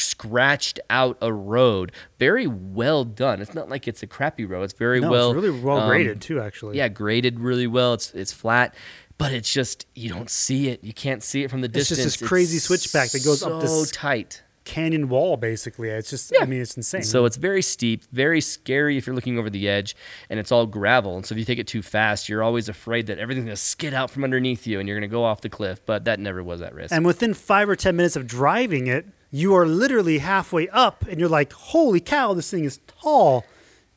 scratched 0.00 0.80
out 0.90 1.16
a 1.20 1.32
road. 1.32 1.92
Very 2.18 2.46
well 2.46 3.04
done. 3.04 3.40
It's 3.40 3.54
not 3.54 3.68
like 3.68 3.86
it's 3.88 4.02
a 4.02 4.06
crappy 4.06 4.44
road. 4.44 4.62
It's 4.64 4.72
very 4.72 5.00
No, 5.00 5.10
well 5.10 5.30
it's 5.30 5.42
really 5.42 5.60
well 5.60 5.78
um, 5.80 5.88
graded 5.88 6.20
too. 6.20 6.40
Actually, 6.40 6.76
Yeah, 6.78 6.88
graded 6.88 7.40
really 7.40 7.66
well. 7.66 7.94
It's 7.94 8.12
it's 8.14 8.32
flat. 8.32 8.74
But 9.18 9.32
it's 9.32 9.52
just 9.52 9.86
you 9.96 10.08
don't 10.08 10.30
see 10.30 10.68
it. 10.68 10.84
You 10.84 10.92
can't 10.92 11.22
see 11.24 11.42
it 11.42 11.50
from 11.50 11.60
the 11.60 11.68
distance. 11.68 11.98
It's 11.98 12.06
just 12.06 12.20
this 12.20 12.28
crazy 12.28 12.58
switchback 12.58 13.10
that 13.10 13.24
goes 13.24 13.40
so 13.40 13.56
up 13.56 13.60
this 13.60 13.90
tight. 13.90 14.42
canyon 14.64 15.08
wall 15.08 15.36
basically. 15.36 15.88
It's 15.88 16.10
just 16.10 16.32
I 16.40 16.44
mean 16.44 16.60
it's 16.60 16.76
insane. 16.76 17.02
So 17.02 17.24
it's 17.24 17.36
very 17.36 17.62
steep, 17.62 18.04
very 18.12 18.40
scary 18.40 18.96
if 18.96 19.06
you're 19.08 19.16
looking 19.16 19.36
over 19.36 19.50
the 19.50 19.68
edge, 19.68 19.96
and 20.30 20.38
it's 20.38 20.52
all 20.52 20.66
gravel. 20.66 21.16
And 21.16 21.26
so 21.26 21.34
if 21.34 21.38
you 21.40 21.44
take 21.44 21.58
it 21.58 21.66
too 21.66 21.82
fast, 21.82 22.28
you're 22.28 22.44
always 22.44 22.68
afraid 22.68 23.08
that 23.08 23.18
everything's 23.18 23.46
gonna 23.46 23.56
skid 23.56 23.92
out 23.92 24.08
from 24.08 24.22
underneath 24.22 24.68
you 24.68 24.78
and 24.78 24.88
you're 24.88 24.96
gonna 24.96 25.08
go 25.08 25.24
off 25.24 25.40
the 25.40 25.48
cliff. 25.48 25.84
But 25.84 26.04
that 26.04 26.20
never 26.20 26.40
was 26.44 26.62
at 26.62 26.72
risk. 26.72 26.94
and 26.94 27.04
within 27.04 27.34
five 27.34 27.68
or 27.68 27.74
ten 27.74 27.96
minutes 27.96 28.14
of 28.14 28.24
driving 28.26 28.86
it, 28.86 29.04
you 29.30 29.54
are 29.54 29.66
literally 29.66 30.18
halfway 30.18 30.68
up, 30.70 31.04
and 31.08 31.18
you're 31.20 31.28
like, 31.28 31.52
"Holy 31.52 32.00
cow, 32.00 32.34
this 32.34 32.50
thing 32.50 32.64
is 32.64 32.80
tall!" 32.86 33.44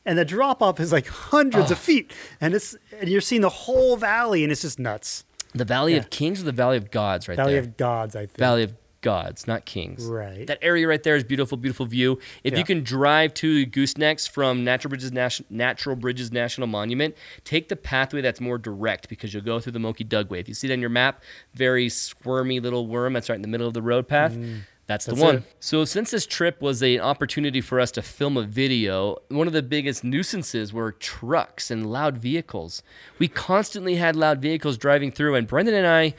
And 0.04 0.18
the 0.18 0.24
drop 0.24 0.62
off 0.62 0.80
is 0.80 0.92
like 0.92 1.06
hundreds 1.06 1.70
of 1.70 1.78
feet, 1.78 2.12
and 2.40 2.54
it's 2.54 2.76
and 3.00 3.08
you're 3.08 3.20
seeing 3.20 3.42
the 3.42 3.48
whole 3.48 3.96
valley, 3.96 4.42
and 4.42 4.50
it's 4.52 4.62
just 4.62 4.78
nuts. 4.78 5.24
the 5.54 5.66
Valley 5.66 5.92
Yeah. 5.92 5.98
of 5.98 6.08
Kings 6.08 6.40
or 6.40 6.44
the 6.44 6.52
Valley 6.52 6.78
of 6.78 6.90
Gods, 6.90 7.28
right 7.28 7.36
Valley 7.36 7.52
there. 7.52 7.60
Valley 7.60 7.68
of 7.72 7.76
Gods, 7.76 8.16
I 8.16 8.20
think. 8.20 8.38
Valley 8.38 8.62
of 8.62 8.72
Gods, 9.02 9.46
not 9.46 9.66
Kings. 9.66 10.02
Right. 10.06 10.46
That 10.46 10.58
area 10.62 10.88
right 10.88 11.02
there 11.02 11.14
is 11.14 11.24
beautiful, 11.24 11.58
beautiful 11.58 11.84
view. 11.84 12.18
If 12.42 12.54
Yeah. 12.54 12.60
you 12.60 12.64
can 12.64 12.82
drive 12.82 13.34
to 13.34 13.66
Goosenecks 13.66 14.26
from 14.26 14.64
Natural 14.64 14.88
Bridges, 14.88 15.12
Nation- 15.12 15.44
Natural 15.50 15.94
Bridges 15.94 16.32
National 16.32 16.68
Monument, 16.68 17.14
take 17.44 17.68
the 17.68 17.76
pathway 17.76 18.22
that's 18.22 18.40
more 18.40 18.56
direct 18.56 19.10
because 19.10 19.34
you'll 19.34 19.42
go 19.42 19.60
through 19.60 19.72
the 19.72 19.78
Moki 19.78 20.04
Dugway. 20.06 20.40
If 20.40 20.48
you 20.48 20.54
see 20.54 20.68
it 20.68 20.72
on 20.72 20.80
your 20.80 20.88
map, 20.88 21.22
very 21.52 21.90
squirmy 21.90 22.58
little 22.58 22.86
worm 22.86 23.12
that's 23.12 23.28
right 23.28 23.36
in 23.36 23.42
the 23.42 23.48
middle 23.48 23.66
of 23.68 23.74
the 23.74 23.82
road 23.82 24.08
path. 24.08 24.32
Mm. 24.32 24.60
That's 24.86 25.04
the 25.04 25.12
That's 25.12 25.22
one. 25.22 25.36
it. 25.36 25.44
So, 25.60 25.84
since 25.84 26.10
this 26.10 26.26
trip 26.26 26.60
was 26.60 26.82
an 26.82 27.00
opportunity 27.00 27.60
for 27.60 27.78
us 27.78 27.90
to 27.92 28.02
film 28.02 28.36
a 28.36 28.42
video, 28.42 29.18
one 29.28 29.46
of 29.46 29.52
the 29.52 29.62
biggest 29.62 30.02
nuisances 30.02 30.72
were 30.72 30.92
trucks 30.92 31.70
and 31.70 31.90
loud 31.90 32.18
vehicles. 32.18 32.82
We 33.18 33.28
constantly 33.28 33.96
had 33.96 34.16
loud 34.16 34.42
vehicles 34.42 34.76
driving 34.76 35.12
through, 35.12 35.36
and 35.36 35.46
Brendan 35.46 35.74
and 35.74 35.86
I, 35.86 36.14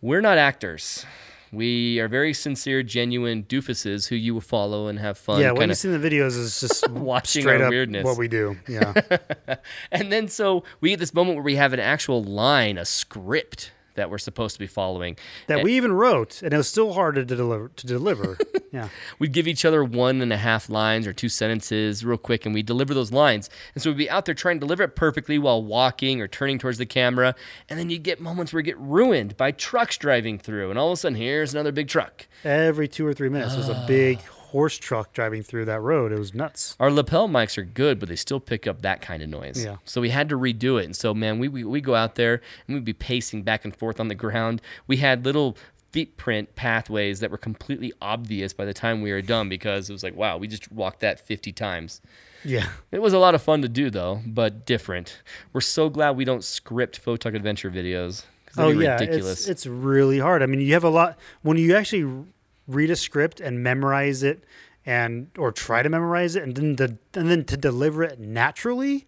we're 0.00 0.20
not 0.20 0.36
actors. 0.36 1.06
We 1.52 2.00
are 2.00 2.08
very 2.08 2.32
sincere, 2.32 2.82
genuine 2.82 3.44
doofuses 3.44 4.08
who 4.08 4.16
you 4.16 4.32
will 4.32 4.40
follow 4.40 4.88
and 4.88 4.98
have 4.98 5.18
fun. 5.18 5.40
yeah, 5.40 5.52
what 5.52 5.68
you 5.68 5.74
see 5.74 5.90
in 5.90 6.00
the 6.00 6.10
videos 6.10 6.38
is 6.38 6.58
just 6.60 6.88
Watching 6.90 7.42
straight 7.42 7.60
our 7.60 7.66
up 7.66 7.70
weirdness. 7.70 8.04
What 8.04 8.16
we 8.16 8.26
do, 8.26 8.56
yeah. 8.66 8.94
and 9.92 10.10
then 10.10 10.28
so 10.28 10.64
we 10.80 10.90
get 10.90 10.98
this 10.98 11.12
moment 11.12 11.36
where 11.36 11.44
we 11.44 11.56
have 11.56 11.74
an 11.74 11.80
actual 11.80 12.24
line, 12.24 12.78
a 12.78 12.86
script 12.86 13.70
that 13.94 14.10
we're 14.10 14.18
supposed 14.18 14.54
to 14.54 14.60
be 14.60 14.66
following. 14.66 15.16
that 15.46 15.58
And 15.58 15.64
we 15.64 15.74
even 15.74 15.92
wrote, 15.92 16.42
and 16.42 16.52
it 16.52 16.56
was 16.56 16.68
still 16.68 16.92
hard 16.94 17.14
to 17.16 17.24
deliver. 17.24 17.68
To 17.68 17.86
deliver, 17.86 18.38
yeah. 18.72 18.88
we'd 19.18 19.32
give 19.32 19.46
each 19.46 19.64
other 19.64 19.84
one 19.84 20.20
and 20.20 20.32
a 20.32 20.36
half 20.36 20.68
lines 20.68 21.06
or 21.06 21.12
two 21.12 21.28
sentences 21.28 22.04
real 22.04 22.18
quick 22.18 22.44
and 22.46 22.54
we'd 22.54 22.66
deliver 22.66 22.94
those 22.94 23.12
lines 23.12 23.50
and 23.74 23.82
so 23.82 23.90
we'd 23.90 23.98
be 23.98 24.10
out 24.10 24.24
there 24.24 24.34
trying 24.34 24.56
to 24.56 24.60
deliver 24.60 24.82
it 24.82 24.96
perfectly 24.96 25.38
while 25.38 25.62
walking 25.62 26.20
or 26.20 26.28
turning 26.28 26.58
towards 26.58 26.78
the 26.78 26.86
camera 26.86 27.34
and 27.68 27.78
then 27.78 27.90
you 27.90 27.98
get 27.98 28.20
moments 28.20 28.52
where 28.52 28.60
you 28.60 28.64
get 28.64 28.78
ruined 28.78 29.36
by 29.36 29.50
trucks 29.50 29.96
driving 29.96 30.38
through 30.38 30.70
and 30.70 30.78
all 30.78 30.88
of 30.88 30.94
a 30.94 30.96
sudden 30.96 31.16
here's 31.16 31.52
another 31.54 31.72
big 31.72 31.88
truck 31.88 32.26
Every 32.44 32.88
two 32.88 33.06
or 33.06 33.14
three 33.14 33.28
minutes, 33.28 33.54
there's 33.54 33.68
a 33.68 33.76
ah. 33.76 33.86
big 33.86 34.18
horse 34.52 34.76
truck 34.78 35.12
driving 35.12 35.42
through 35.42 35.64
that 35.64 35.80
road. 35.80 36.12
It 36.12 36.18
was 36.18 36.32
nuts. 36.34 36.76
our 36.78 36.90
lapel 36.90 37.28
mics 37.28 37.58
are 37.58 37.62
good 37.64 37.98
but 37.98 38.08
they 38.08 38.16
still 38.16 38.40
pick 38.40 38.66
up 38.66 38.82
that 38.82 39.00
kind 39.02 39.22
of 39.22 39.28
noise 39.28 39.64
Yeah. 39.64 39.76
so 39.84 40.00
we 40.00 40.10
had 40.10 40.28
to 40.28 40.36
redo 40.38 40.80
it 40.80 40.84
and 40.84 40.94
so 40.96 41.12
man 41.14 41.38
we, 41.38 41.48
we, 41.48 41.64
we 41.64 41.80
go 41.80 41.94
out 41.94 42.14
there 42.16 42.40
and 42.66 42.74
we'd 42.74 42.84
be 42.84 42.92
pacing 42.92 43.42
back 43.42 43.64
and 43.64 43.74
forth 43.74 43.98
on 43.98 44.08
the 44.08 44.14
ground 44.14 44.60
we 44.86 44.98
had 44.98 45.24
little 45.24 45.56
feet 45.90 46.16
print 46.16 46.54
pathways 46.54 47.20
that 47.20 47.30
were 47.30 47.36
completely 47.38 47.92
obvious 48.00 48.52
by 48.54 48.64
the 48.64 48.72
time 48.72 49.02
we 49.02 49.12
were 49.12 49.20
done 49.20 49.48
because 49.48 49.90
it 49.90 49.92
was 49.92 50.02
like 50.02 50.16
wow 50.16 50.36
we 50.38 50.46
just 50.46 50.70
walked 50.72 51.00
that 51.00 51.18
50 51.20 51.52
times 51.52 52.00
Yeah. 52.44 52.68
It 52.90 53.00
was 53.02 53.12
a 53.12 53.18
lot 53.18 53.34
of 53.34 53.42
fun 53.42 53.62
to 53.62 53.68
do 53.68 53.88
though, 53.90 54.20
but 54.26 54.66
different. 54.66 55.22
We're 55.52 55.60
so 55.60 55.88
glad 55.88 56.16
we 56.16 56.24
don't 56.24 56.42
script 56.42 57.00
Photog 57.04 57.34
Adventure 57.36 57.70
videos. 57.70 58.24
Oh 58.58 58.68
yeah, 58.68 58.94
ridiculous. 58.94 59.40
it's 59.42 59.48
it's 59.48 59.66
really 59.66 60.18
hard. 60.18 60.42
I 60.42 60.46
mean, 60.46 60.60
you 60.60 60.72
have 60.74 60.82
a 60.84 60.90
lot 60.90 61.16
when 61.42 61.56
you 61.56 61.76
actually 61.76 62.24
read 62.66 62.90
a 62.90 62.96
script 62.96 63.40
and 63.40 63.62
memorize 63.62 64.22
it, 64.22 64.44
and 64.86 65.28
or 65.38 65.52
try 65.52 65.82
to 65.82 65.88
memorize 65.88 66.36
it, 66.36 66.42
and 66.42 66.54
then 66.56 66.76
the, 66.76 66.98
and 67.14 67.30
then 67.30 67.44
to 67.44 67.56
deliver 67.56 68.02
it 68.02 68.18
naturally. 68.18 69.06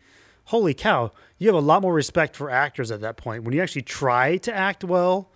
Holy 0.49 0.75
cow! 0.75 1.11
You 1.39 1.49
have 1.49 1.55
a 1.57 1.61
lot 1.67 1.81
more 1.83 1.95
respect 1.95 2.37
for 2.37 2.51
actors 2.51 2.91
at 2.91 3.01
that 3.01 3.17
point. 3.17 3.45
When 3.45 3.55
you 3.55 3.63
actually 3.63 3.83
try 3.83 4.37
to 4.39 4.55
act 4.55 4.85
well, 4.85 5.31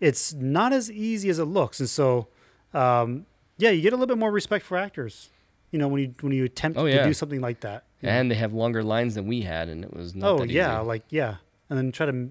it's 0.00 0.32
not 0.32 0.72
as 0.72 0.90
easy 0.90 1.28
as 1.30 1.38
it 1.38 1.46
looks, 1.46 1.80
and 1.80 1.88
so 1.88 2.28
um, 2.72 3.26
yeah, 3.58 3.70
you 3.70 3.82
get 3.82 3.92
a 3.92 3.96
little 3.96 4.06
bit 4.06 4.18
more 4.18 4.30
respect 4.30 4.64
for 4.64 4.76
actors. 4.78 5.30
You 5.72 5.78
know, 5.78 5.88
when 5.88 6.02
you 6.02 6.14
when 6.20 6.32
you 6.32 6.44
attempt 6.44 6.78
Oh, 6.78 6.86
to 6.86 7.02
do 7.04 7.12
something 7.14 7.40
like 7.40 7.60
that. 7.60 7.84
and 8.02 8.30
they 8.30 8.34
have 8.34 8.52
longer 8.52 8.82
lines 8.84 9.14
than 9.16 9.26
we 9.26 9.40
had, 9.42 9.68
and 9.68 9.84
it 9.84 9.92
was 9.94 10.14
not 10.14 10.40
Oh 10.40 10.44
yeah, 10.44 10.78
easy. 10.80 10.86
like 10.86 11.02
yeah, 11.10 11.36
and 11.68 11.78
then 11.78 11.90
try 11.92 12.06
to 12.06 12.28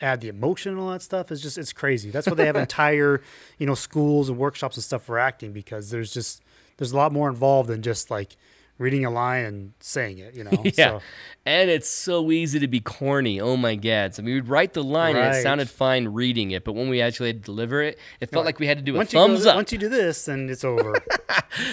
add 0.00 0.20
the 0.20 0.28
emotion 0.28 0.72
and 0.72 0.80
all 0.80 0.90
that 0.90 1.02
stuff. 1.02 1.30
It's 1.30 1.42
just 1.42 1.58
it's 1.58 1.72
crazy. 1.72 2.10
That's 2.10 2.26
why 2.26 2.34
they 2.34 2.46
have 2.46 2.56
entire 2.68 3.20
you 3.58 3.66
know 3.66 3.74
schools 3.74 4.28
and 4.28 4.38
workshops 4.38 4.76
and 4.76 4.84
stuff 4.84 5.02
for 5.04 5.18
acting 5.18 5.52
because 5.52 5.90
there's 5.90 6.12
just 6.12 6.42
there's 6.76 6.92
a 6.92 6.96
lot 6.96 7.12
more 7.12 7.28
involved 7.28 7.68
than 7.68 7.82
just 7.82 8.10
like 8.10 8.36
reading 8.80 9.04
a 9.04 9.10
line 9.10 9.44
and 9.44 9.72
saying 9.78 10.18
it. 10.18 10.34
You 10.34 10.44
know. 10.44 10.50
yeah. 10.64 10.72
So, 10.72 11.00
And 11.46 11.70
it's 11.70 11.88
so 11.88 12.32
easy 12.32 12.58
to 12.58 12.66
be 12.66 12.80
corny. 12.80 13.40
Oh 13.40 13.56
my 13.56 13.76
god! 13.76 14.14
So 14.14 14.22
we 14.24 14.34
would 14.34 14.48
write 14.48 14.72
the 14.72 14.82
line, 14.82 15.14
and 15.16 15.36
it 15.36 15.42
sounded 15.42 15.70
fine 15.70 16.08
reading 16.08 16.50
it, 16.50 16.64
but 16.64 16.72
when 16.72 16.88
we 16.88 17.00
actually 17.00 17.28
had 17.28 17.42
to 17.42 17.46
deliver 17.46 17.82
it, 17.82 17.98
it 18.20 18.30
felt 18.30 18.44
like 18.44 18.58
we 18.58 18.66
had 18.66 18.78
to 18.78 18.82
do 18.82 18.94
a 18.94 18.98
once 18.98 19.12
you 19.12 19.18
go 19.18 19.26
thumbs 19.26 19.40
th- 19.40 19.50
up. 19.50 19.56
once 19.56 19.70
you 19.70 19.78
do 19.78 19.88
this, 19.88 20.24
then 20.24 20.48
it's 20.48 20.64
over. 20.64 20.94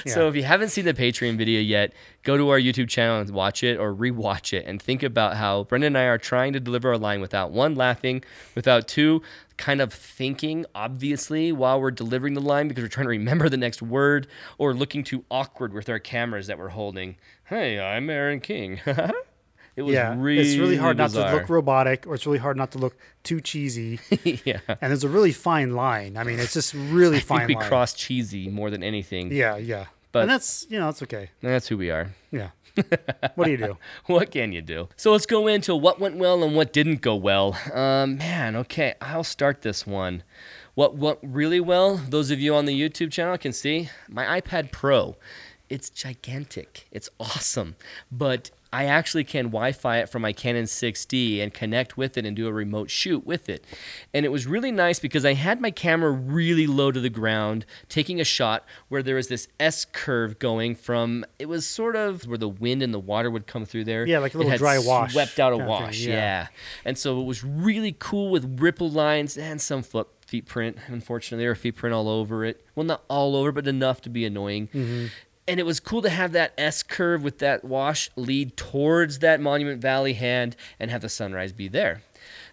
So 0.08 0.28
if 0.28 0.36
you 0.36 0.44
haven't 0.44 0.70
seen 0.70 0.86
the 0.86 0.94
Patreon 0.94 1.38
video 1.38 1.62
yet, 1.62 1.94
go 2.24 2.36
to 2.36 2.50
our 2.50 2.60
YouTube 2.60 2.90
channel 2.90 3.20
and 3.20 3.30
watch 3.30 3.64
it 3.64 3.78
or 3.78 3.94
rewatch 3.94 4.52
it 4.52 4.66
and 4.66 4.82
think 4.82 5.04
about 5.04 5.38
how 5.38 5.64
Brendan 5.66 5.96
and 5.96 5.98
I 5.98 6.06
are 6.06 6.18
trying 6.18 6.54
to 6.54 6.60
deliver 6.60 6.92
a 6.92 6.98
line 6.98 7.22
without 7.22 7.52
one 7.52 7.76
laughing, 7.76 8.24
without 8.56 8.88
two 8.88 9.22
kind 9.58 9.82
of 9.82 9.92
thinking 9.92 10.66
obviously 10.76 11.52
while 11.52 11.82
we're 11.82 11.92
delivering 11.92 12.34
the 12.36 12.42
line 12.42 12.68
because 12.68 12.84
we're 12.84 12.88
trying 12.90 13.06
to 13.06 13.10
remember 13.10 13.50
the 13.50 13.58
next 13.58 13.82
word 13.82 14.28
or 14.58 14.74
looking 14.74 15.04
too 15.04 15.26
awkward 15.30 15.74
with 15.74 15.90
our 15.90 16.00
cameras 16.00 16.48
that 16.48 16.58
we're 16.58 16.70
holding. 16.70 17.18
Hey, 17.46 17.80
I'm 17.80 18.10
Aaron 18.10 18.40
King. 18.40 18.80
it 19.76 19.82
was 19.82 19.94
yeah, 19.94 20.16
really 20.18 20.42
it's 20.42 20.58
really 20.58 20.78
hard 20.78 20.98
not 20.98 21.12
to 21.12 21.32
look 21.32 21.50
robotic, 21.50 22.06
or 22.08 22.16
it's 22.16 22.26
really 22.26 22.38
hard 22.40 22.58
not 22.58 22.72
to 22.72 22.78
look 22.78 22.96
too 23.24 23.42
cheesy. 23.42 24.00
yeah. 24.46 24.60
and 24.68 24.78
there's 24.92 25.04
a 25.04 25.10
really 25.10 25.32
fine 25.32 25.74
line. 25.76 26.18
I 26.18 26.24
mean, 26.24 26.40
it's 26.40 26.54
just 26.54 26.74
really 26.74 27.18
I 27.18 27.22
fine 27.22 27.40
think 27.40 27.50
we 27.50 27.56
line. 27.56 27.68
cross 27.68 27.94
cheesy 27.94 28.50
more 28.50 28.70
than 28.70 28.84
anything. 28.84 29.32
Yeah, 29.32 29.58
yeah. 29.58 29.86
But- 30.12 30.22
and 30.24 30.32
that's 30.32 30.66
you 30.70 30.80
know 30.80 30.86
that's 30.86 31.04
okay. 31.04 31.30
That's 31.42 31.68
who 31.68 31.78
we 31.78 31.92
are. 31.92 32.12
Yeah. 32.32 32.50
What 33.36 33.46
do 33.46 33.52
you 33.52 33.58
do? 33.58 33.78
what 34.06 34.32
can 34.32 34.52
you 34.52 34.62
do? 34.62 34.90
So 34.96 35.12
let's 35.12 35.26
go 35.26 35.48
into 35.48 35.76
what 35.76 36.00
went 36.00 36.18
well 36.18 36.44
and 36.44 36.56
what 36.56 36.74
didn't 36.74 37.02
go 37.02 37.16
well. 37.16 37.58
Um, 37.74 38.18
man, 38.18 38.56
okay, 38.56 38.94
I'll 39.02 39.24
start 39.24 39.62
this 39.62 39.86
one. 39.86 40.24
What 40.76 40.96
went 40.96 41.20
really 41.24 41.60
well? 41.60 41.98
Those 41.98 42.30
of 42.32 42.40
you 42.40 42.56
on 42.56 42.66
the 42.66 42.80
YouTube 42.80 43.12
channel 43.12 43.38
can 43.38 43.54
see 43.54 43.90
my 44.08 44.40
iPad 44.40 44.72
Pro. 44.72 45.16
It's 45.70 45.90
gigantic. 45.90 46.88
It's 46.92 47.10
awesome, 47.20 47.76
but 48.12 48.52
I 48.78 48.86
actually 48.86 49.24
can 49.24 49.46
Wi-Fi 49.46 49.98
it 49.98 50.10
from 50.10 50.22
my 50.22 50.34
Canon 50.34 50.66
6D 50.66 51.42
and 51.42 51.52
connect 51.52 51.98
with 51.98 52.16
it 52.16 52.28
and 52.28 52.36
do 52.36 52.48
a 52.48 52.54
remote 52.54 52.92
shoot 52.92 53.26
with 53.26 53.50
it. 53.50 53.66
And 54.14 54.24
it 54.24 54.30
was 54.30 54.46
really 54.46 54.72
nice 54.72 55.00
because 55.00 55.26
I 55.26 55.34
had 55.34 55.60
my 55.60 55.72
camera 55.72 56.12
really 56.12 56.68
low 56.68 56.92
to 56.92 57.00
the 57.00 57.10
ground, 57.10 57.66
taking 57.90 58.22
a 58.22 58.24
shot 58.24 58.66
where 58.90 59.02
there 59.02 59.16
was 59.16 59.30
this 59.30 59.48
S 59.60 59.84
curve 59.84 60.38
going 60.38 60.76
from. 60.76 61.26
It 61.40 61.48
was 61.48 61.66
sort 61.66 61.96
of 61.96 62.24
where 62.28 62.38
the 62.38 62.48
wind 62.48 62.84
and 62.84 62.94
the 62.94 63.00
water 63.00 63.32
would 63.32 63.48
come 63.48 63.66
through 63.66 63.86
there. 63.86 64.06
Yeah, 64.06 64.20
like 64.20 64.36
a 64.36 64.38
It 64.38 64.40
little 64.40 64.52
had 64.52 64.60
dry 64.60 64.78
wash 64.78 65.14
swept 65.14 65.40
out 65.40 65.54
a 65.54 65.58
kinda 65.58 65.66
thing, 65.74 65.84
wash. 65.86 66.00
yeah. 66.02 66.14
yeah. 66.14 66.48
And 66.86 67.00
so 67.00 67.20
it 67.20 67.24
was 67.26 67.44
really 67.44 67.96
cool 67.98 68.30
with 68.30 68.62
ripple 68.62 68.92
lines 68.92 69.38
and 69.38 69.60
some 69.60 69.82
foot 69.82 70.08
feet 70.28 70.46
print. 70.46 70.78
Unfortunately, 70.88 71.42
there 71.44 71.52
were 71.52 71.56
feet 71.56 71.76
print 71.78 71.94
all 71.96 72.10
over 72.10 72.44
it. 72.46 72.64
Well, 72.76 72.86
not 72.86 73.04
all 73.08 73.36
over, 73.36 73.52
but 73.52 73.66
enough 73.68 74.02
to 74.02 74.10
be 74.10 74.26
annoying. 74.26 74.68
Mm-hmm. 74.68 75.06
And 75.48 75.60
it 75.60 75.66
was 75.66 75.80
cool 75.80 76.02
to 76.02 76.10
have 76.10 76.34
that 76.34 76.54
S 76.58 76.84
curve 76.84 77.24
with 77.24 77.40
that 77.40 77.64
wash 77.64 78.10
lead 78.16 78.58
towards 78.58 79.20
that 79.20 79.40
Monument 79.40 79.82
Valley 79.82 80.14
hand 80.14 80.56
and 80.80 80.92
have 80.92 81.02
the 81.02 81.10
sunrise 81.10 81.54
be 81.54 81.68
there. 81.68 82.02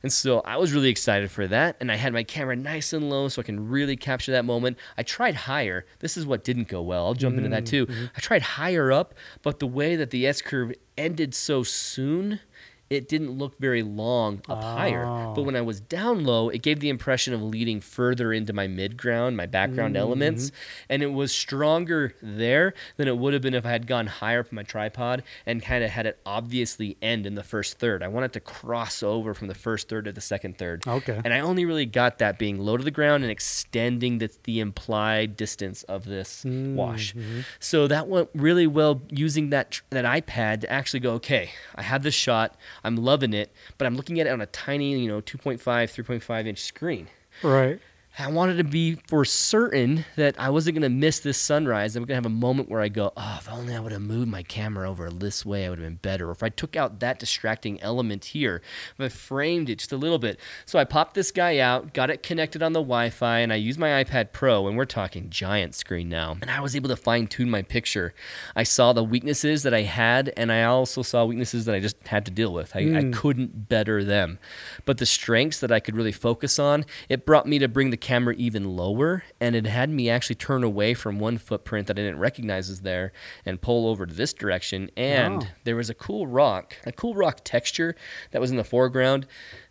And 0.05 0.13
so 0.13 0.41
I 0.41 0.59
was 0.59 0.73
really 0.73 0.91
excited 0.91 1.31
for 1.31 1.47
that. 1.47 1.77
And 1.81 1.91
I 1.91 1.97
had 1.97 2.13
my 2.13 2.23
camera 2.23 2.55
nice 2.55 2.93
and 2.93 3.09
low 3.09 3.29
so 3.29 3.41
I 3.41 3.45
can 3.45 3.69
really 3.69 3.97
capture 3.97 4.33
that 4.33 4.45
moment. 4.45 4.79
I 4.99 5.03
tried 5.03 5.35
higher. 5.35 5.87
This 6.01 6.17
is 6.17 6.27
what 6.27 6.45
didn't 6.45 6.69
go 6.69 6.83
well. 6.83 7.07
I'll 7.07 7.15
jump 7.15 7.39
into 7.39 7.49
that 7.49 7.65
mm, 7.65 7.69
too. 7.69 7.87
Mm-hmm. 7.87 8.05
I 8.15 8.21
tried 8.21 8.43
higher 8.43 8.93
up, 8.93 9.15
but 9.43 9.61
the 9.61 9.67
way 9.67 9.97
that 9.97 10.11
the 10.11 10.27
S 10.27 10.43
curve 10.43 10.73
ended 10.99 11.35
so 11.35 11.63
soon, 11.63 12.41
it 12.91 13.09
didn't 13.09 13.31
look 13.31 13.59
very 13.59 13.83
long 13.83 14.43
up 14.49 14.63
higher. 14.63 15.05
But 15.05 15.41
oh. 15.41 15.43
when 15.43 15.57
I 15.57 15.61
was 15.63 15.81
down 15.81 16.25
low, 16.25 16.49
it 16.49 16.63
gave 16.63 16.81
the 16.81 16.89
impression 16.89 17.35
of 17.35 17.43
leading 17.43 17.81
further 17.81 18.33
into 18.33 18.53
my 18.53 18.67
mid 18.67 18.97
ground, 18.97 19.37
my 19.37 19.47
background 19.47 19.95
mm-hmm. 19.95 20.03
elements. 20.03 20.53
And 20.89 21.03
it 21.03 21.13
was 21.13 21.33
stronger 21.33 22.15
there 22.23 22.75
than 22.97 23.09
it 23.09 23.17
would 23.17 23.33
have 23.33 23.43
been 23.43 23.55
if 23.55 23.67
I 23.67 23.71
had 23.71 23.87
gone 23.87 24.07
higher 24.07 24.41
up 24.41 24.53
my 24.53 24.63
tripod 24.63 25.23
and 25.47 25.63
kind 25.63 25.83
of 25.83 25.91
had 25.91 26.07
it 26.07 26.21
obviously 26.25 26.97
end 27.03 27.27
in 27.27 27.35
the 27.35 27.43
first 27.43 27.79
third. 27.79 28.03
I 28.03 28.09
wanted 28.09 28.33
to 28.35 28.41
cross 28.41 29.03
over 29.03 29.35
from 29.35 29.49
the 29.49 29.55
first 29.55 29.89
third 29.89 30.05
to 30.05 30.13
the 30.13 30.21
second 30.21 30.59
third. 30.59 30.87
Okay. 30.87 31.21
And 31.25 31.33
I 31.33 31.41
only 31.41 31.65
really 31.65 31.87
got 31.87 32.19
that 32.19 32.39
being 32.39 32.59
low 32.59 32.77
to 32.77 32.85
the 32.85 32.91
ground 32.91 33.25
and 33.25 33.31
extending 33.31 34.19
the, 34.19 34.31
the 34.45 34.61
implied 34.61 35.37
distance 35.37 35.83
of 35.85 36.05
this 36.05 36.45
wash. 36.45 37.15
Mm-hmm. 37.15 37.41
So 37.59 37.89
that 37.89 38.09
went 38.09 38.29
really 38.35 38.67
well 38.67 39.03
using 39.11 39.51
that 39.51 39.81
that 39.91 40.05
iPad 40.05 40.63
to 40.63 40.71
actually 40.71 41.01
go, 41.01 41.13
okay, 41.15 41.51
I 41.75 41.83
have 41.83 42.03
this 42.03 42.15
shot, 42.15 42.57
I'm 42.85 42.97
loving 42.97 43.33
it, 43.33 43.53
but 43.79 43.87
I'm 43.87 43.97
looking 43.97 44.21
at 44.21 44.27
it 44.27 44.31
on 44.31 44.41
a 44.41 44.47
tiny, 44.47 44.99
you 44.99 45.09
know, 45.09 45.21
2.5, 45.21 45.59
3.5 45.61 46.47
inch 46.47 46.63
screen. 46.63 47.09
Right. 47.43 47.81
I 48.17 48.29
wanted 48.29 48.59
to 48.59 48.65
be 48.65 48.95
for 49.09 49.25
certain 49.25 50.05
that 50.15 50.39
I 50.39 50.49
wasn't 50.51 50.77
going 50.77 50.83
to 50.83 50.89
miss 50.89 51.19
this 51.19 51.37
sunrise. 51.37 51.97
I'm 51.97 52.03
going 52.03 52.09
to 52.09 52.15
have 52.15 52.27
a 52.27 52.29
moment 52.29 52.69
where 52.69 52.81
I 52.81 52.89
go, 52.89 53.13
oh, 53.17 53.37
if 53.41 53.51
only 53.51 53.75
I 53.75 53.81
would 53.81 53.91
have 53.91 54.03
moved 54.03 54.29
my 54.29 54.45
camera 54.45 54.89
over 54.89 55.11
this 55.11 55.45
way, 55.45 55.67
I 55.67 55.69
would 55.69 55.81
have 55.81 55.87
been 55.87 55.97
better. 55.97 56.29
Or 56.29 56.31
if 56.33 56.45
I 56.45 56.49
took 56.49 56.77
out 56.77 57.01
that 57.01 57.19
distracting 57.19 57.81
element 57.83 58.27
here, 58.27 58.63
if 58.97 59.05
I 59.05 59.09
framed 59.09 59.69
it 59.69 59.81
just 59.81 59.93
a 59.93 59.97
little 59.97 60.21
bit. 60.21 60.39
So 60.65 60.79
I 60.79 60.85
popped 60.85 61.15
this 61.15 61.33
guy 61.33 61.59
out, 61.59 61.93
got 61.93 62.09
it 62.09 62.23
connected 62.23 62.63
on 62.63 62.73
the 62.73 62.79
Wi 62.79 63.11
Fi, 63.11 63.41
and 63.41 63.53
I 63.53 63.57
used 63.57 63.81
my 63.81 64.05
iPad 64.05 64.31
Pro, 64.31 64.69
and 64.69 64.77
we're 64.77 64.85
talking 64.85 65.29
giant 65.29 65.75
screen 65.75 66.09
now. 66.09 66.37
And 66.41 66.53
I 66.53 66.61
was 66.61 66.77
able 66.77 66.91
to 66.91 66.97
fine 66.97 67.27
tune 67.27 67.51
my 67.51 67.63
picture. 67.63 68.15
I 68.55 68.63
saw 68.63 68.93
the 68.93 69.03
weaknesses 69.03 69.65
that 69.65 69.75
I 69.75 69.83
had, 69.83 70.33
and 70.37 70.53
I 70.53 70.63
also 70.63 71.03
saw 71.03 71.25
weaknesses 71.25 71.65
that 71.65 71.75
I 71.75 71.81
just 71.81 71.97
had 72.07 72.25
to 72.27 72.31
deal 72.31 72.53
with. 72.53 72.77
I, 72.77 72.81
I 72.81 73.01
hmm. 73.03 73.11
couldn't 73.11 73.69
better 73.69 74.05
them. 74.05 74.39
But 74.85 74.99
the 74.99 75.07
strengths 75.07 75.59
that 75.59 75.73
I 75.73 75.81
could 75.81 75.97
really 75.97 76.13
focus 76.13 76.61
on, 76.61 76.85
it 77.09 77.27
brought 77.27 77.49
me 77.49 77.59
to 77.59 77.67
bring 77.67 77.91
the 77.91 78.04
camera 78.05 78.35
even 78.37 78.77
lower, 78.77 79.25
and 79.41 79.57
it 79.57 79.65
had 79.67 79.89
me 79.89 80.11
actually 80.11 80.37
turn 80.37 80.63
away 80.63 80.93
from 80.93 81.19
one 81.19 81.39
footprint 81.39 81.87
that 81.87 81.99
I 81.99 82.03
didn't 82.03 82.19
recognize 82.19 82.69
is 82.69 82.83
there 82.83 83.13
and 83.47 83.61
pull 83.63 83.89
over 83.89 84.05
to 84.05 84.13
this 84.13 84.35
direction. 84.35 84.91
And 84.95 85.43
Wow. 85.43 85.49
there 85.65 85.75
was 85.77 85.89
a 85.89 85.95
cool 85.95 86.27
rock, 86.27 86.77
a 86.85 86.93
cool 86.93 87.15
rock 87.15 87.41
texture 87.45 87.97
that 88.31 88.41
was 88.43 88.51
in 88.51 88.59
the 88.59 88.65
foreground 88.65 89.27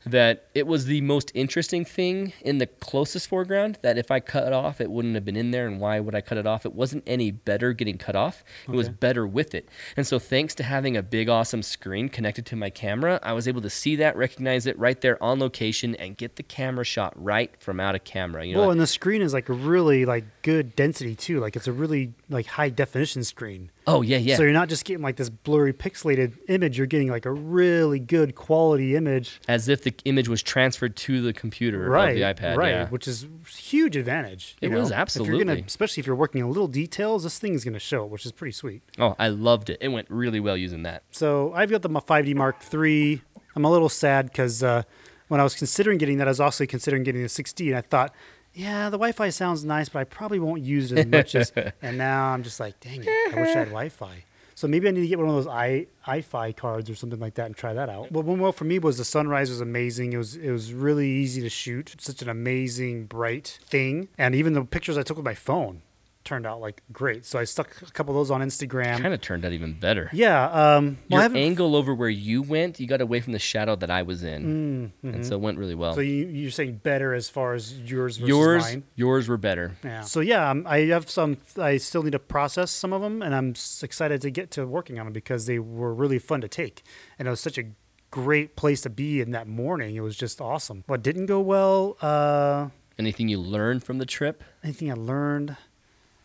that 0.05 0.47
it 0.53 0.67
was 0.67 0.85
the 0.85 1.01
most 1.01 1.31
interesting 1.33 1.85
thing 1.85 2.33
in 2.41 2.57
the 2.57 2.67
closest 2.67 3.27
foreground 3.27 3.79
that 3.81 3.97
if 3.97 4.11
I 4.11 4.19
cut 4.19 4.47
it 4.47 4.53
off, 4.53 4.81
it 4.81 4.91
wouldn't 4.91 5.15
have 5.15 5.25
been 5.25 5.35
in 5.35 5.51
there. 5.51 5.67
And 5.67 5.79
why 5.79 5.99
would 5.99 6.15
I 6.15 6.21
cut 6.21 6.37
it 6.37 6.45
off? 6.45 6.65
It 6.65 6.73
wasn't 6.73 7.03
any 7.07 7.31
better 7.31 7.73
getting 7.73 7.97
cut 7.97 8.15
off. 8.15 8.43
It 8.67 8.71
was 8.71 8.89
better 8.89 9.25
with 9.25 9.55
it. 9.55 9.69
And 9.95 10.05
so 10.05 10.19
thanks 10.19 10.53
to 10.55 10.63
having 10.63 10.97
a 10.97 11.03
big, 11.03 11.29
awesome 11.29 11.63
screen 11.63 12.09
connected 12.09 12.45
to 12.47 12.55
my 12.55 12.69
camera, 12.69 13.19
I 13.23 13.33
was 13.33 13.47
able 13.47 13.61
to 13.61 13.69
see 13.69 13.95
that, 13.97 14.15
recognize 14.15 14.65
it 14.65 14.77
right 14.77 14.99
there 14.99 15.21
on 15.23 15.39
location 15.39 15.95
and 15.95 16.17
get 16.17 16.35
the 16.35 16.43
camera 16.43 16.83
shot 16.85 17.13
right 17.15 17.51
from 17.59 17.79
out 17.79 17.95
of 17.95 18.03
camera. 18.03 18.45
You 18.45 18.55
know, 18.55 18.61
Well, 18.61 18.71
and 18.71 18.81
the 18.81 18.87
screen 18.87 19.21
is 19.21 19.33
like 19.33 19.45
really 19.47 20.05
like 20.05 20.25
good 20.41 20.75
density 20.75 21.15
too. 21.15 21.39
Like 21.39 21.55
it's 21.55 21.67
a 21.67 21.73
really 21.73 22.13
like 22.29 22.47
high 22.47 22.69
definition 22.69 23.23
screen. 23.23 23.71
Oh 23.88 24.01
yeah, 24.01 24.17
yeah. 24.17 24.36
So 24.36 24.43
you're 24.43 24.53
not 24.53 24.69
just 24.69 24.86
getting 24.86 25.03
like 25.03 25.15
this 25.17 25.29
blurry 25.29 25.73
pixelated 25.73 26.38
image. 26.47 26.77
You're 26.77 26.88
getting 26.88 27.09
like 27.09 27.25
a 27.25 27.31
really 27.31 27.99
good 27.99 28.36
quality 28.36 28.95
image. 28.95 29.39
As 29.47 29.67
if 29.67 29.84
the 29.84 29.93
image 30.05 30.27
was 30.27 30.41
transferred 30.41 30.95
to 30.97 31.21
the 31.21 31.34
computer 31.34 31.89
right. 31.89 32.15
the 32.15 32.21
iPad. 32.21 32.57
right. 32.57 32.69
yeah. 32.69 32.89
Which 32.89 33.07
is 33.07 33.27
huge 33.47 33.95
advantage. 33.95 34.55
It 34.61 34.69
was, 34.69 34.91
know? 34.91 34.97
If 34.97 35.15
you're 35.15 35.25
gonna, 35.38 35.51
absolutely. 35.51 35.63
especially 35.65 36.01
if 36.01 36.07
you're 36.07 36.15
working 36.15 36.43
on 36.43 36.49
little 36.49 36.67
details, 36.67 37.23
this 37.23 37.39
thing's 37.39 37.63
gonna 37.63 37.79
show, 37.79 38.05
which 38.05 38.25
is 38.25 38.31
pretty 38.31 38.53
sweet. 38.53 38.84
Oh, 38.99 39.15
I 39.19 39.29
loved 39.29 39.69
it. 39.69 39.77
It 39.81 39.89
went 39.89 40.09
really 40.09 40.39
well 40.39 40.57
using 40.57 40.84
that. 40.84 41.03
So 41.11 41.53
I've 41.53 41.69
got 41.69 41.81
the 41.81 41.89
5D 41.89 42.36
Mark 42.36 42.57
III. 42.73 43.21
I'm 43.55 43.65
a 43.65 43.71
little 43.71 43.89
sad 43.89 44.27
because 44.27 44.63
uh, 44.63 44.84
when 45.27 45.39
I 45.39 45.43
was 45.43 45.55
considering 45.55 45.97
getting 45.97 46.17
that, 46.17 46.27
I 46.27 46.31
was 46.31 46.39
also 46.39 46.65
considering 46.65 47.03
getting 47.03 47.21
the 47.21 47.27
6D, 47.27 47.67
and 47.67 47.77
I 47.77 47.81
thought, 47.81 48.13
yeah, 48.53 48.85
the 48.85 48.97
Wi-Fi 48.97 49.29
sounds 49.29 49.65
nice, 49.65 49.89
but 49.89 49.99
I 49.99 50.03
probably 50.03 50.39
won't 50.39 50.61
use 50.61 50.91
it 50.91 50.99
as 50.99 51.05
much 51.07 51.35
as. 51.35 51.51
And 51.81 51.97
now 51.97 52.27
I'm 52.27 52.43
just 52.43 52.59
like, 52.59 52.79
dang 52.79 53.03
it, 53.03 53.09
I 53.09 53.41
wish 53.41 53.55
I 53.55 53.59
had 53.59 53.67
Wi-Fi. 53.67 54.25
So 54.55 54.67
maybe 54.67 54.87
I 54.87 54.91
need 54.91 55.01
to 55.01 55.07
get 55.07 55.17
one 55.17 55.27
of 55.27 55.33
those 55.33 55.47
i 55.47 55.87
Eye-Fi 56.05 56.51
cards 56.53 56.89
or 56.89 56.95
something 56.95 57.19
like 57.19 57.35
that 57.35 57.47
and 57.47 57.55
try 57.55 57.73
that 57.73 57.89
out. 57.89 58.11
What 58.11 58.25
went 58.25 58.39
well 58.39 58.51
for 58.51 58.65
me 58.65 58.77
was 58.79 58.97
the 58.97 59.05
sunrise 59.05 59.49
was 59.49 59.61
amazing. 59.61 60.13
It 60.13 60.17
was 60.17 60.35
it 60.35 60.51
was 60.51 60.73
really 60.73 61.09
easy 61.09 61.41
to 61.41 61.49
shoot. 61.49 61.95
Such 61.99 62.21
an 62.21 62.29
amazing 62.29 63.05
bright 63.05 63.59
thing, 63.65 64.09
and 64.17 64.35
even 64.35 64.53
the 64.53 64.63
pictures 64.63 64.97
I 64.97 65.03
took 65.03 65.17
with 65.17 65.25
my 65.25 65.33
phone 65.33 65.81
turned 66.24 66.45
out 66.45 66.61
like 66.61 66.82
great. 66.91 67.26
So 67.26 67.39
I 67.39 67.43
stuck 67.43 67.82
a 67.82 67.91
couple 67.91 68.13
of 68.13 68.19
those 68.19 68.32
on 68.32 68.41
Instagram. 68.41 68.99
Kind 68.99 69.13
of 69.13 69.21
turned 69.21 69.45
out 69.45 69.51
even 69.51 69.74
better. 69.74 70.09
yeah. 70.13 70.45
Um, 70.45 70.97
well, 71.09 71.30
Your 71.30 71.38
angle 71.38 71.76
over 71.76 71.93
where 71.93 72.09
you 72.09 72.41
went, 72.41 72.80
you 72.80 72.88
got 72.88 73.01
away 73.01 73.19
from 73.19 73.34
the 73.34 73.39
shadow 73.39 73.76
that 73.76 73.89
I 73.91 74.01
was 74.03 74.24
in, 74.24 74.91
and 75.03 75.26
so 75.26 75.36
it 75.36 75.41
went 75.41 75.57
really 75.57 75.76
well. 75.76 75.95
Mm, 75.95 75.99
mm-hmm. 75.99 75.99
So 75.99 76.01
you, 76.01 76.28
you're 76.41 76.51
saying 76.51 76.82
better 76.84 77.13
as 77.13 77.30
far 77.30 77.53
as 77.53 77.74
yours 77.82 78.17
versus 78.17 78.30
yours, 78.30 78.63
mine? 78.63 78.84
yours 78.95 79.28
were 79.28 79.38
better. 79.38 79.76
Yeah. 79.84 80.01
So 80.01 80.19
yeah, 80.19 80.49
um, 80.49 80.65
I 80.67 80.80
have 80.80 81.09
some. 81.09 81.38
I 81.57 81.78
still 81.78 82.03
need 82.03 82.11
to 82.11 82.19
process 82.19 82.71
some 82.71 82.93
of 82.93 83.01
them, 83.01 83.21
and 83.21 83.34
I'm 83.36 83.53
excited 83.82 84.21
to 84.21 84.30
get 84.30 84.51
to 84.51 84.65
working 84.65 84.99
on 84.99 85.05
them 85.05 85.13
because 85.13 85.45
they 85.45 85.59
were 85.59 85.93
really 85.93 86.19
fun 86.19 86.41
to 86.41 86.47
take, 86.47 86.84
and 87.19 87.28
it 87.28 87.32
was 87.32 87.39
such 87.39 87.57
a 87.57 87.63
great 88.11 88.55
place 88.55 88.82
to 88.82 88.89
be 88.91 89.21
in 89.21 89.32
that 89.32 89.47
morning. 89.47 89.95
It 89.95 90.01
was 90.01 90.15
just 90.15 90.39
awesome. 90.39 90.84
What 90.86 91.01
didn't 91.01 91.26
go 91.26 91.41
well? 91.41 91.97
Uh, 92.01 92.69
Anything 92.99 93.28
you 93.28 93.39
learned 93.39 93.84
from 93.84 93.97
the 93.97 94.05
trip? 94.05 94.43
anything 94.63 94.91
I 94.91 94.93
learned? 94.93 95.57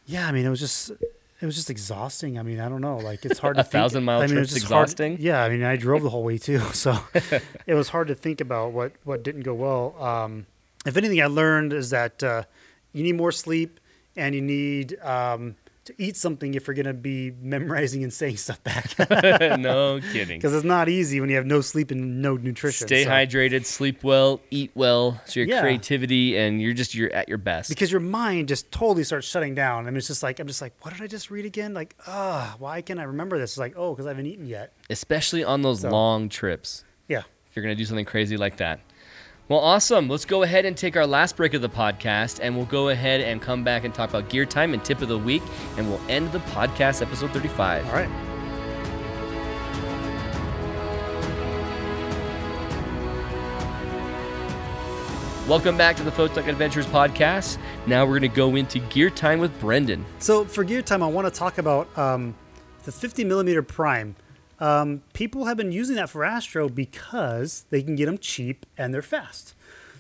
Yeah, 0.09 0.27
I 0.27 0.33
mean, 0.33 0.45
it 0.45 0.51
was 0.51 0.61
just. 0.61 0.91
It 1.41 1.47
was 1.47 1.55
just 1.55 1.71
exhausting. 1.71 2.37
I 2.37 2.43
mean, 2.43 2.59
I 2.59 2.69
don't 2.69 2.81
know. 2.81 2.97
Like 2.97 3.25
it's 3.25 3.39
hard 3.39 3.55
to 3.59 3.61
A 3.61 3.63
think- 3.63 3.71
thousand-mile 3.71 4.23
I 4.23 4.27
mean, 4.27 4.39
it 4.39 4.41
was 4.41 4.49
trip's 4.49 4.63
just 4.63 4.73
hard- 4.73 4.87
exhausting? 4.89 5.19
yeah, 5.21 5.45
I 5.45 5.49
mean, 5.49 5.63
I 5.63 5.77
drove 5.77 6.03
the 6.03 6.11
whole 6.11 6.25
way 6.25 6.37
too, 6.37 6.59
so 6.73 6.99
it 7.67 7.75
was 7.75 7.91
hard 7.91 8.09
to 8.09 8.17
think 8.17 8.41
about 8.41 8.73
what 8.73 8.91
what 9.05 9.23
didn't 9.23 9.43
go 9.43 9.55
well. 9.55 9.95
Um, 10.03 10.47
if 10.85 10.97
anything, 10.97 11.23
I 11.23 11.27
learned 11.27 11.73
is 11.73 11.91
that 11.91 12.25
uh, 12.25 12.43
you 12.93 13.05
need 13.05 13.15
more 13.15 13.31
sleep 13.31 13.79
and 14.17 14.35
you 14.35 14.41
need 14.43 14.99
um, 15.01 15.55
to 15.89 15.95
eat 16.03 16.17
something 16.17 16.55
if 16.55 16.67
you're 16.67 16.75
going 16.75 16.87
to 16.87 16.95
be 16.95 17.33
memorizing 17.43 18.03
and 18.03 18.13
saying 18.13 18.37
stuff 18.39 18.63
back 18.63 18.97
no 19.59 20.01
kidding. 20.13 20.39
because 20.39 20.55
it's 20.55 20.65
not 20.65 20.89
easy 20.89 21.21
when 21.21 21.29
you 21.29 21.37
have 21.37 21.45
no 21.47 21.61
sleep 21.61 21.91
and 21.91 22.23
no 22.23 22.37
nutrition. 22.37 22.87
Stay 22.87 23.05
so- 23.05 23.11
hydrated, 23.11 23.65
sleep 23.65 24.05
well, 24.05 24.41
eat 24.51 24.71
well, 24.75 25.21
so 25.27 25.41
your 25.41 25.49
Yeah. 25.49 25.61
creativity 25.61 26.37
and 26.39 26.63
you're 26.63 26.73
just 26.75 26.95
you're 26.95 27.13
at 27.13 27.29
your 27.29 27.39
best. 27.39 27.69
because 27.69 27.91
your 27.91 28.01
mind 28.01 28.49
just 28.49 28.71
totally 28.71 29.05
starts 29.05 29.27
shutting 29.27 29.55
down. 29.55 29.87
I 29.87 29.91
mean, 29.91 29.97
it's 29.99 30.07
just 30.07 30.23
like 30.23 30.39
I'm 30.41 30.47
just 30.47 30.63
like, 30.63 30.73
what 30.83 30.95
did 30.95 31.03
I 31.03 31.07
just 31.09 31.31
read 31.31 31.45
again? 31.45 31.75
Like, 31.75 31.95
ah, 32.07 32.55
why 32.59 32.81
can't 32.83 33.01
I 33.01 33.05
remember 33.05 33.39
this? 33.39 33.53
It's 33.53 33.59
like, 33.59 33.75
oh, 33.77 33.93
because 33.95 34.07
I 34.07 34.11
haven't 34.11 34.27
eaten 34.27 34.47
yet. 34.47 34.73
Especially 34.91 35.43
on 35.45 35.63
those 35.63 35.81
So- 35.81 35.91
long 35.91 36.29
trips. 36.29 36.85
Yeah. 37.09 37.23
if 37.49 37.57
you're 37.57 37.63
going 37.65 37.75
to 37.75 37.81
do 37.81 37.87
something 37.87 38.05
crazy 38.05 38.37
like 38.37 38.59
that. 38.59 38.81
Well, 39.49 39.61
awesome. 39.61 40.09
Let's 40.09 40.27
go 40.27 40.43
ahead 40.43 40.67
and 40.67 40.77
take 40.77 40.95
our 40.95 41.07
last 41.07 41.35
break 41.35 41.55
of 41.55 41.63
the 41.63 41.71
podcast, 41.71 42.39
and 42.43 42.55
we'll 42.55 42.67
go 42.67 42.91
ahead 42.91 43.23
and 43.23 43.41
come 43.41 43.65
back 43.65 43.85
and 43.85 43.95
talk 43.95 44.11
about 44.11 44.29
gear 44.29 44.45
time 44.45 44.75
and 44.75 44.85
tip 44.85 45.01
of 45.01 45.09
the 45.09 45.17
week, 45.17 45.43
and 45.79 45.89
we'll 45.89 46.03
end 46.07 46.31
the 46.33 46.41
podcast 46.41 47.01
episode 47.01 47.31
35. 47.31 47.87
All 47.87 47.93
right. 47.95 48.11
Welcome 55.49 55.79
back 55.79 55.97
to 55.97 56.03
the 56.03 56.11
Photog 56.11 56.47
Adventures 56.47 56.85
podcast. 56.85 57.57
Now 57.87 58.05
we're 58.05 58.19
going 58.19 58.31
to 58.31 58.37
go 58.37 58.55
into 58.55 58.81
gear 58.81 59.09
time 59.09 59.41
with 59.41 59.59
Brendan. 59.61 60.05
So 60.19 60.45
for 60.45 60.63
gear 60.63 60.83
time, 60.83 61.03
I 61.03 61.07
want 61.07 61.27
to 61.27 61.31
talk 61.31 61.57
about 61.57 61.97
um, 61.97 62.35
the 62.85 62.93
50 62.93 63.25
millimeter 63.25 63.63
prime. 63.63 64.15
Um, 64.61 65.03
people 65.13 65.45
have 65.45 65.57
been 65.57 65.73
using 65.73 65.97
that 65.97 66.11
for 66.11 66.25
Astro 66.25 66.69
because 66.69 67.67
they 67.71 67.83
can 67.83 67.95
get 67.95 68.07
them 68.07 68.19
cheap 68.19 68.67
and 68.77 68.93
they're 68.93 69.03
fast. 69.03 69.55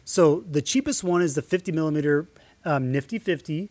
So 0.04 0.44
the 0.50 0.62
cheapest 0.62 1.04
one 1.04 1.22
is 1.22 1.34
the 1.34 1.42
50 1.42 1.70
millimeter 1.72 2.28
um, 2.64 2.90
Nifty 2.90 3.18
50. 3.18 3.70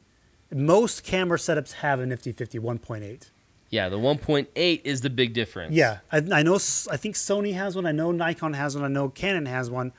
Most 0.53 1.03
camera 1.03 1.37
setups 1.37 1.73
have 1.73 1.99
a 1.99 2.05
Nifty 2.05 2.31
50 2.31 2.59
1.8. 2.59 3.29
Yeah, 3.69 3.89
the 3.89 3.97
1.8 3.97 4.81
is 4.85 5.01
the 5.01 5.09
big 5.09 5.33
difference. 5.33 5.75
Yeah, 5.75 5.99
I, 6.09 6.17
I 6.31 6.43
know. 6.43 6.55
I 6.55 6.97
think 6.97 7.15
Sony 7.15 7.53
has 7.53 7.75
one. 7.75 7.85
I 7.85 7.91
know 7.91 8.11
Nikon 8.11 8.53
has 8.53 8.75
one. 8.75 8.85
I 8.85 8.87
know 8.87 9.09
Canon 9.09 9.45
has 9.45 9.69
one. 9.69 9.91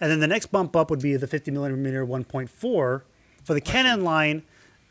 And 0.00 0.10
then 0.10 0.18
the 0.18 0.26
next 0.26 0.46
bump 0.46 0.74
up 0.74 0.90
would 0.90 1.00
be 1.00 1.14
the 1.14 1.28
50 1.28 1.52
millimeter 1.52 2.04
1.4 2.04 2.48
for 2.48 3.02
the 3.46 3.60
Canon 3.60 4.02
line, 4.02 4.42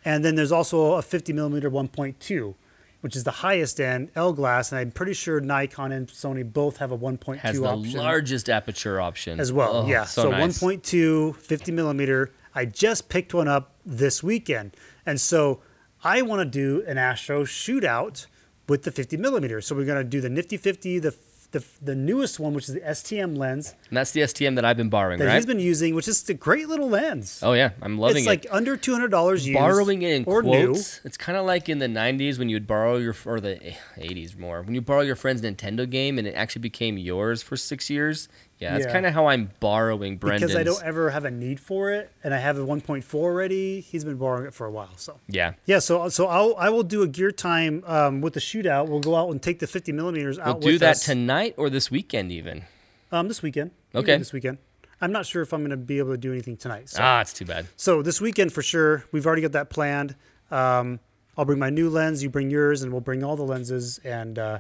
and 0.06 0.24
then 0.24 0.36
there's 0.36 0.52
also 0.52 0.94
a 0.94 1.02
50 1.02 1.34
millimeter 1.34 1.70
1.2, 1.70 2.56
which 3.02 3.16
is 3.16 3.24
the 3.24 3.32
highest 3.32 3.80
end 3.80 4.10
L 4.16 4.34
glass. 4.34 4.72
And 4.72 4.80
I'm 4.80 4.92
pretty 4.92 5.14
sure 5.14 5.40
Nikon 5.42 5.92
and 5.92 6.08
Sony 6.08 6.50
both 6.52 6.78
have 6.78 6.92
a 6.92 6.98
1.2 6.98 7.38
Has 7.38 7.60
the 7.60 7.68
option 7.68 8.00
largest 8.00 8.50
aperture 8.50 9.02
option 9.02 9.40
as 9.40 9.52
well. 9.52 9.78
Oh, 9.78 9.88
yeah, 9.88 10.06
so, 10.06 10.24
so, 10.24 10.32
nice. 10.32 10.60
1.2 10.60 11.36
50 11.36 11.72
millimeter. 11.72 12.32
I 12.56 12.66
just 12.66 13.10
picked 13.10 13.34
one 13.34 13.48
up 13.48 13.76
this 13.86 14.22
weekend, 14.22 14.76
and 15.06 15.20
so 15.20 15.62
I 16.04 16.22
want 16.22 16.40
to 16.42 16.46
do 16.46 16.84
an 16.88 16.98
Astro 16.98 17.44
shootout 17.44 18.28
with 18.68 18.84
the 18.84 18.92
50 18.92 19.18
millimeter. 19.18 19.62
So 19.62 19.76
we're 19.76 19.86
gonna 19.86 20.04
do 20.04 20.22
the 20.22 20.30
Nifty 20.30 20.58
50, 20.58 21.00
the 21.00 21.12
the, 21.52 21.64
the 21.82 21.96
newest 21.96 22.40
one, 22.40 22.54
which 22.54 22.68
is 22.70 22.76
the 22.76 22.82
STM 22.82 23.38
lens 23.38 23.76
And 23.90 23.98
that's 23.98 24.12
the 24.12 24.22
STM 24.22 24.56
that 24.56 24.66
I've 24.66 24.78
been 24.78 24.90
borrowing, 24.90 25.20
that 25.20 25.26
right? 25.26 25.36
he's 25.36 25.46
been 25.46 25.60
using, 25.60 25.96
which 25.96 26.08
is 26.08 26.28
a 26.30 26.34
great 26.34 26.68
little 26.68 26.90
lens. 26.90 27.42
oh 27.44 27.54
yeah, 27.54 27.72
I'm 27.82 27.98
loving 28.00 28.18
it's 28.24 28.28
it. 28.28 28.34
It's 28.34 28.46
like 28.46 28.54
under 28.56 28.78
two 28.78 28.94
hundred 28.94 29.10
dollars 29.12 29.46
used. 29.48 29.60
borrowing 29.60 30.02
it 30.02 30.12
in 30.14 30.24
or 30.26 30.42
new. 30.42 30.68
quotes. 30.68 31.02
It's 31.04 31.18
kind 31.18 31.38
of 31.38 31.46
like 31.46 31.70
in 31.70 31.80
the 31.80 31.88
90s 31.88 32.40
when 32.40 32.50
you 32.50 32.56
would 32.56 32.68
borrow 32.68 32.98
your 32.98 33.16
or 33.26 33.40
the 33.40 33.60
80s 33.98 34.38
more 34.38 34.62
when 34.62 34.74
you 34.76 34.82
borrow 34.82 35.02
your 35.02 35.16
friend's 35.16 35.42
Nintendo 35.42 35.90
game 35.90 36.18
and 36.18 36.28
it 36.28 36.36
actually 36.36 36.62
became 36.62 36.98
yours 36.98 37.42
for 37.44 37.58
six 37.58 37.90
years. 37.90 38.28
Yeah, 38.62 38.74
that's 38.74 38.86
Yeah. 38.86 38.92
kind 38.94 39.06
of 39.08 39.14
how 39.14 39.26
I'm 39.26 39.50
borrowing 39.60 40.18
Brendan's. 40.18 40.52
because 40.54 40.56
I 40.56 40.64
don't 40.64 40.84
ever 40.84 41.10
have 41.10 41.26
a 41.26 41.32
need 41.32 41.60
for 41.60 41.92
it, 41.92 42.12
and 42.24 42.32
I 42.34 42.38
have 42.38 42.58
a 42.60 42.62
1.4 42.66 43.04
already. 43.16 43.82
He's 43.82 44.06
been 44.06 44.18
borrowing 44.18 44.46
it 44.46 44.54
for 44.54 44.68
a 44.68 44.72
while, 44.72 44.92
so 44.98 45.18
yeah, 45.28 45.54
yeah. 45.66 45.80
So 45.80 46.08
so 46.10 46.28
I'll 46.28 46.54
I 46.58 46.70
will 46.70 46.84
do 46.84 47.02
a 47.02 47.08
gear 47.08 47.32
time 47.32 47.84
um, 47.88 48.22
with 48.22 48.34
the 48.36 48.40
shootout. 48.40 48.88
We'll 48.88 49.00
go 49.00 49.16
out 49.16 49.30
and 49.32 49.42
take 49.42 49.60
the 49.60 49.68
50 49.68 49.92
millimeters 49.92 50.38
out. 50.38 50.62
we'll 50.62 50.74
do 50.74 50.78
that 50.78 50.92
us. 50.98 51.06
tonight 51.06 51.56
or 51.58 51.70
this 51.72 51.90
weekend 51.90 52.32
even. 52.32 52.64
Um, 53.12 53.28
this 53.28 53.42
weekend. 53.42 53.72
We 53.94 53.98
can 54.02 54.06
do 54.06 54.12
Okay. 54.12 54.18
This 54.20 54.32
weekend. 54.32 54.58
I'm 55.02 55.12
not 55.12 55.26
sure 55.26 55.42
if 55.42 55.52
I'm 55.52 55.62
going 55.62 55.72
to 55.72 55.78
be 55.78 55.98
able 55.98 56.12
to 56.12 56.18
do 56.18 56.32
anything 56.32 56.56
tonight. 56.56 56.88
So, 56.90 57.00
Ah, 57.02 57.22
it's 57.22 57.34
too 57.34 57.44
bad. 57.46 57.66
so 57.76 58.04
this 58.04 58.22
weekend 58.22 58.54
for 58.54 58.62
sure. 58.62 59.04
We've 59.12 59.26
already 59.26 59.42
got 59.42 59.52
that 59.54 59.72
planned. 59.72 60.16
Um, 60.52 61.00
I'll 61.36 61.46
bring 61.46 61.58
my 61.58 61.72
new 61.72 61.90
lens. 61.90 62.22
You 62.22 62.30
bring 62.30 62.52
yours, 62.52 62.84
and 62.84 62.92
we'll 62.92 63.02
bring 63.02 63.24
all 63.24 63.36
the 63.36 63.42
lenses. 63.44 64.00
And 64.06 64.38
uh, 64.38 64.60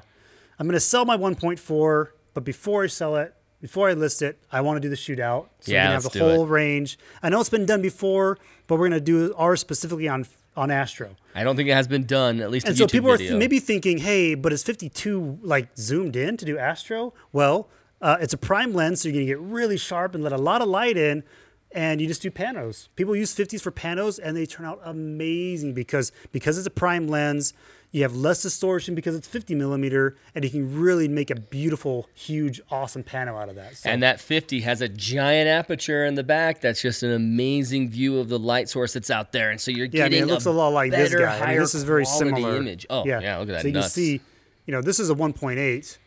I'm 0.57 0.65
going 0.65 0.73
to 0.73 0.79
sell 0.79 1.05
my 1.05 1.15
1.4. 1.15 2.07
But 2.33 2.43
before 2.43 2.83
I 2.83 2.87
sell 2.87 3.15
it, 3.17 3.35
before 3.61 3.89
I 3.89 3.93
list 3.93 4.21
it, 4.21 4.37
I 4.51 4.61
want 4.61 4.77
to 4.77 4.81
do 4.81 4.89
the 4.89 4.95
shootout. 4.95 5.45
So 5.61 5.71
Yeah, 5.71 5.83
we 5.83 5.85
can 5.85 6.01
have 6.03 6.11
the 6.11 6.19
whole 6.19 6.47
range. 6.47 6.97
I 7.23 7.29
know 7.29 7.39
it's 7.39 7.49
been 7.49 7.65
done 7.65 7.81
before, 7.81 8.37
but 8.67 8.77
we're 8.79 8.89
gonna 8.89 8.99
do 8.99 9.33
ours 9.37 9.59
specifically 9.61 10.07
on 10.07 10.25
on 10.57 10.69
Astro. 10.69 11.15
I 11.33 11.45
don't 11.45 11.55
think 11.55 11.69
it 11.69 11.73
has 11.73 11.87
been 11.87 12.05
done, 12.05 12.41
at 12.41 12.51
least 12.51 12.67
And 12.67 12.77
so 12.77 12.85
YouTube 12.85 12.91
people 12.91 13.09
are 13.11 13.15
video. 13.17 13.31
th- 13.31 13.39
maybe 13.39 13.59
thinking, 13.59 13.99
hey, 13.99 14.35
but 14.35 14.51
is 14.51 14.63
52 14.63 15.39
like 15.41 15.69
zoomed 15.77 16.17
in 16.17 16.35
to 16.35 16.43
do 16.43 16.57
Astro? 16.57 17.13
Well, 17.31 17.69
uh, 18.01 18.17
it's 18.19 18.33
a 18.33 18.37
prime 18.37 18.73
lens, 18.73 19.01
so 19.01 19.07
you're 19.07 19.13
gonna 19.13 19.25
get 19.25 19.39
really 19.39 19.77
sharp 19.77 20.13
and 20.13 20.23
let 20.23 20.33
a 20.33 20.37
lot 20.37 20.61
of 20.61 20.67
light 20.67 20.97
in, 20.97 21.23
and 21.71 22.01
you 22.01 22.07
just 22.07 22.21
do 22.21 22.29
panos. 22.31 22.89
People 22.97 23.15
use 23.15 23.33
50s 23.33 23.61
for 23.61 23.71
panos, 23.71 24.19
and 24.21 24.35
they 24.35 24.45
turn 24.45 24.65
out 24.65 24.81
amazing 24.83 25.73
because 25.73 26.11
because 26.33 26.57
it's 26.57 26.67
a 26.67 26.71
prime 26.71 27.07
lens. 27.07 27.53
You 27.93 28.03
have 28.03 28.15
less 28.15 28.41
distortion 28.41 28.95
because 28.95 29.15
it's 29.15 29.27
50 29.27 29.53
millimeter, 29.53 30.15
and 30.33 30.45
you 30.45 30.49
can 30.49 30.79
really 30.79 31.09
make 31.09 31.29
a 31.29 31.35
beautiful, 31.35 32.07
huge, 32.13 32.61
awesome 32.71 33.03
pano 33.03 33.41
out 33.41 33.49
of 33.49 33.55
that. 33.55 33.75
So, 33.75 33.89
And 33.89 34.01
that 34.01 34.21
50 34.21 34.61
has 34.61 34.81
a 34.81 34.87
giant 34.87 35.49
aperture 35.49 36.05
in 36.05 36.15
the 36.15 36.23
back. 36.23 36.61
That's 36.61 36.81
just 36.81 37.03
an 37.03 37.11
amazing 37.11 37.89
view 37.89 38.17
of 38.19 38.29
the 38.29 38.39
light 38.39 38.69
source 38.69 38.93
that's 38.93 39.11
out 39.11 39.33
there. 39.33 39.51
And 39.51 39.59
so 39.59 39.71
you're 39.71 39.87
yeah, 39.87 40.05
I 40.05 40.09
getting 40.09 40.21
mean, 40.21 40.29
it 40.29 40.31
looks 40.31 40.45
a, 40.45 40.51
lot 40.51 40.69
like 40.69 40.91
this 40.91 41.09
better, 41.09 41.25
guy. 41.25 41.39
I 41.39 41.47
mean, 41.49 41.59
this 41.59 41.75
is 41.75 41.83
very 41.83 42.05
similar. 42.05 42.55
image. 42.55 42.85
Oh, 42.89 43.05
yeah, 43.05 43.37
look 43.39 43.49
at 43.49 43.53
that. 43.55 43.61
So 43.63 43.67
you 43.67 43.73
nuts. 43.73 43.87
can 43.87 43.91
see, 43.91 44.21
you 44.65 44.71
know, 44.71 44.81
this 44.81 44.99
is 45.01 45.09
a 45.09 45.15
1.8, 45.15 45.97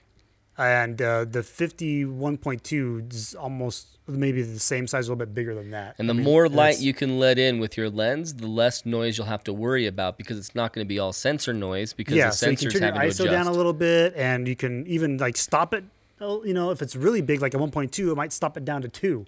and 0.57 1.03
uh, 1.03 1.25
the 1.27 1.41
51.2 1.41 3.13
is 3.13 3.35
almost 3.35 3.94
maybe 4.07 4.43
the 4.43 4.59
same 4.59 4.87
size, 4.87 5.09
a 5.09 5.11
little 5.11 5.25
bit 5.25 5.35
bigger 5.35 5.55
than 5.55 5.71
that. 5.71 5.97
And 5.99 6.09
the 6.09 6.15
I 6.15 6.17
mean, 6.17 6.25
more 6.25 6.49
light 6.49 6.81
you 6.81 6.93
can 6.93 7.19
let 7.19 7.39
in 7.39 7.59
with 7.59 7.77
your 7.77 7.89
lens, 7.89 8.35
the 8.35 8.47
less 8.47 8.85
noise 8.85 9.17
you'll 9.17 9.27
have 9.27 9.45
to 9.45 9.53
worry 9.53 9.87
about 9.87 10.19
because 10.19 10.39
it's 10.39 10.55
not 10.55 10.73
going 10.73 10.85
to 10.85 10.89
be 10.89 10.99
all 10.99 11.13
sensor 11.13 11.55
noise 11.55 11.93
because 11.93 12.15
yeah, 12.15 12.27
the 12.27 12.33
so 12.33 12.51
you 12.51 12.57
can 12.57 12.71
turn 12.71 12.83
your 12.83 12.93
ISO 12.93 13.21
adjust. 13.21 13.31
down 13.31 13.47
a 13.47 13.53
little 13.53 13.73
bit, 13.73 14.15
and 14.17 14.47
you 14.47 14.57
can 14.57 14.87
even 14.87 15.17
like 15.19 15.37
stop 15.37 15.73
it. 15.75 15.85
You 16.21 16.55
know, 16.55 16.71
if 16.71 16.81
it's 16.81 16.97
really 16.97 17.21
big, 17.21 17.43
like 17.43 17.55
a 17.55 17.59
1.2, 17.59 18.13
it 18.13 18.15
might 18.15 18.33
stop 18.33 18.57
it 18.57 18.65
down 18.65 18.83
to 18.83 18.89
two, 18.89 19.27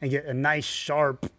and 0.00 0.10
get 0.10 0.24
a 0.26 0.34
nice 0.34 0.64
sharp, 0.64 1.30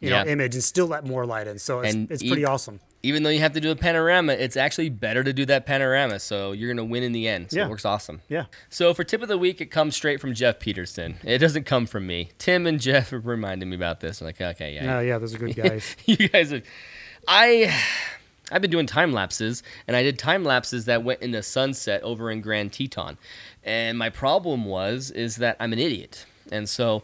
you 0.00 0.10
Yeah. 0.10 0.22
know, 0.24 0.30
image, 0.30 0.54
and 0.54 0.64
still 0.64 0.86
let 0.86 1.04
more 1.04 1.26
light 1.26 1.46
in. 1.46 1.58
So 1.58 1.80
it's, 1.80 1.94
And 1.94 2.10
it's 2.10 2.22
e- 2.22 2.28
pretty 2.28 2.44
awesome. 2.44 2.80
Even 3.02 3.22
though 3.22 3.30
you 3.30 3.40
have 3.40 3.54
to 3.54 3.60
do 3.60 3.70
a 3.70 3.76
panorama, 3.76 4.34
it's 4.34 4.58
actually 4.58 4.90
better 4.90 5.24
to 5.24 5.32
do 5.32 5.46
that 5.46 5.64
panorama. 5.64 6.18
So 6.20 6.52
you're 6.52 6.68
going 6.68 6.76
to 6.76 6.84
win 6.84 7.02
in 7.02 7.12
the 7.12 7.28
end. 7.28 7.50
So 7.50 7.56
Yeah. 7.58 7.66
it 7.66 7.70
works 7.70 7.86
awesome. 7.86 8.20
Yeah. 8.28 8.44
So 8.68 8.92
for 8.92 9.04
tip 9.04 9.22
of 9.22 9.28
the 9.28 9.38
week, 9.38 9.60
it 9.62 9.66
comes 9.70 9.96
straight 9.96 10.20
from 10.20 10.34
Jeff 10.34 10.58
Peterson. 10.58 11.16
It 11.24 11.38
doesn't 11.38 11.64
come 11.64 11.86
from 11.86 12.06
me. 12.06 12.30
Tim 12.38 12.66
and 12.66 12.78
Jeff 12.78 13.10
reminded 13.12 13.66
me 13.68 13.76
about 13.76 14.00
this. 14.00 14.20
I'm 14.20 14.26
like, 14.26 14.38
okay, 14.40 14.74
yeah, 14.74 14.98
Uh, 14.98 15.00
yeah, 15.00 15.16
those 15.18 15.34
are 15.34 15.38
good 15.38 15.56
guys. 15.56 15.96
you 16.06 16.28
guys 16.28 16.52
are 16.52 16.60
I 17.26 17.74
I've 18.52 18.60
been 18.62 18.70
doing 18.70 18.86
time 18.86 19.12
lapses 19.12 19.62
and 19.86 19.96
I 19.96 20.02
did 20.02 20.18
time 20.18 20.44
lapses 20.44 20.84
that 20.86 21.02
went 21.04 21.22
into 21.22 21.38
the 21.38 21.42
sunset 21.42 22.02
over 22.02 22.30
in 22.30 22.40
Grand 22.40 22.72
Teton. 22.72 23.16
And 23.64 23.96
my 23.96 24.10
problem 24.10 24.64
was 24.64 25.10
is 25.10 25.36
that 25.36 25.56
I'm 25.60 25.72
an 25.72 25.78
idiot. 25.78 26.26
And 26.50 26.68
so 26.68 27.02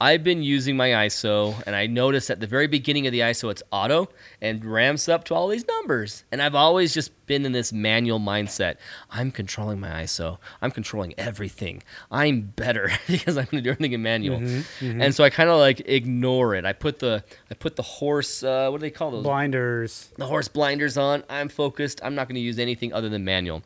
I've 0.00 0.22
been 0.22 0.42
using 0.42 0.76
my 0.76 0.90
ISO 0.90 1.60
and 1.66 1.74
I 1.74 1.86
noticed 1.86 2.30
at 2.30 2.38
the 2.38 2.46
very 2.46 2.68
beginning 2.68 3.06
of 3.06 3.12
the 3.12 3.20
ISO 3.20 3.50
it's 3.50 3.64
auto 3.72 4.08
and 4.40 4.64
ramps 4.64 5.08
up 5.08 5.24
to 5.24 5.34
all 5.34 5.48
these 5.48 5.66
numbers. 5.66 6.22
And 6.30 6.40
I've 6.40 6.54
always 6.54 6.94
just 6.94 7.26
been 7.26 7.44
in 7.44 7.50
this 7.50 7.72
manual 7.72 8.20
mindset. 8.20 8.76
I'm 9.10 9.32
controlling 9.32 9.80
my 9.80 9.88
ISO. 10.04 10.38
I'm 10.62 10.70
controlling 10.70 11.14
everything. 11.18 11.82
I'm 12.12 12.42
better 12.42 12.92
because 13.08 13.36
I'm 13.36 13.46
going 13.46 13.62
to 13.62 13.62
do 13.62 13.70
everything 13.70 13.92
in 13.92 14.02
manual. 14.02 14.40
And 14.80 15.14
so 15.14 15.24
I 15.24 15.30
kind 15.30 15.50
of 15.50 15.58
like 15.58 15.80
ignore 15.80 16.54
it. 16.54 16.64
I 16.64 16.72
put 16.74 17.00
the 17.00 17.24
I 17.50 17.54
put 17.54 17.74
the 17.74 17.82
horse 17.82 18.44
uh, 18.44 18.68
what 18.70 18.78
do 18.78 18.82
they 18.82 18.90
call 18.90 19.10
those? 19.10 19.24
Blinders. 19.24 20.10
the 20.16 20.26
horse 20.26 20.46
blinders 20.46 20.96
on. 20.96 21.24
I'm 21.28 21.48
focused. 21.48 22.00
I'm 22.04 22.14
not 22.14 22.28
going 22.28 22.36
to 22.36 22.40
use 22.40 22.60
anything 22.60 22.92
other 22.92 23.08
than 23.08 23.24
manual. 23.24 23.62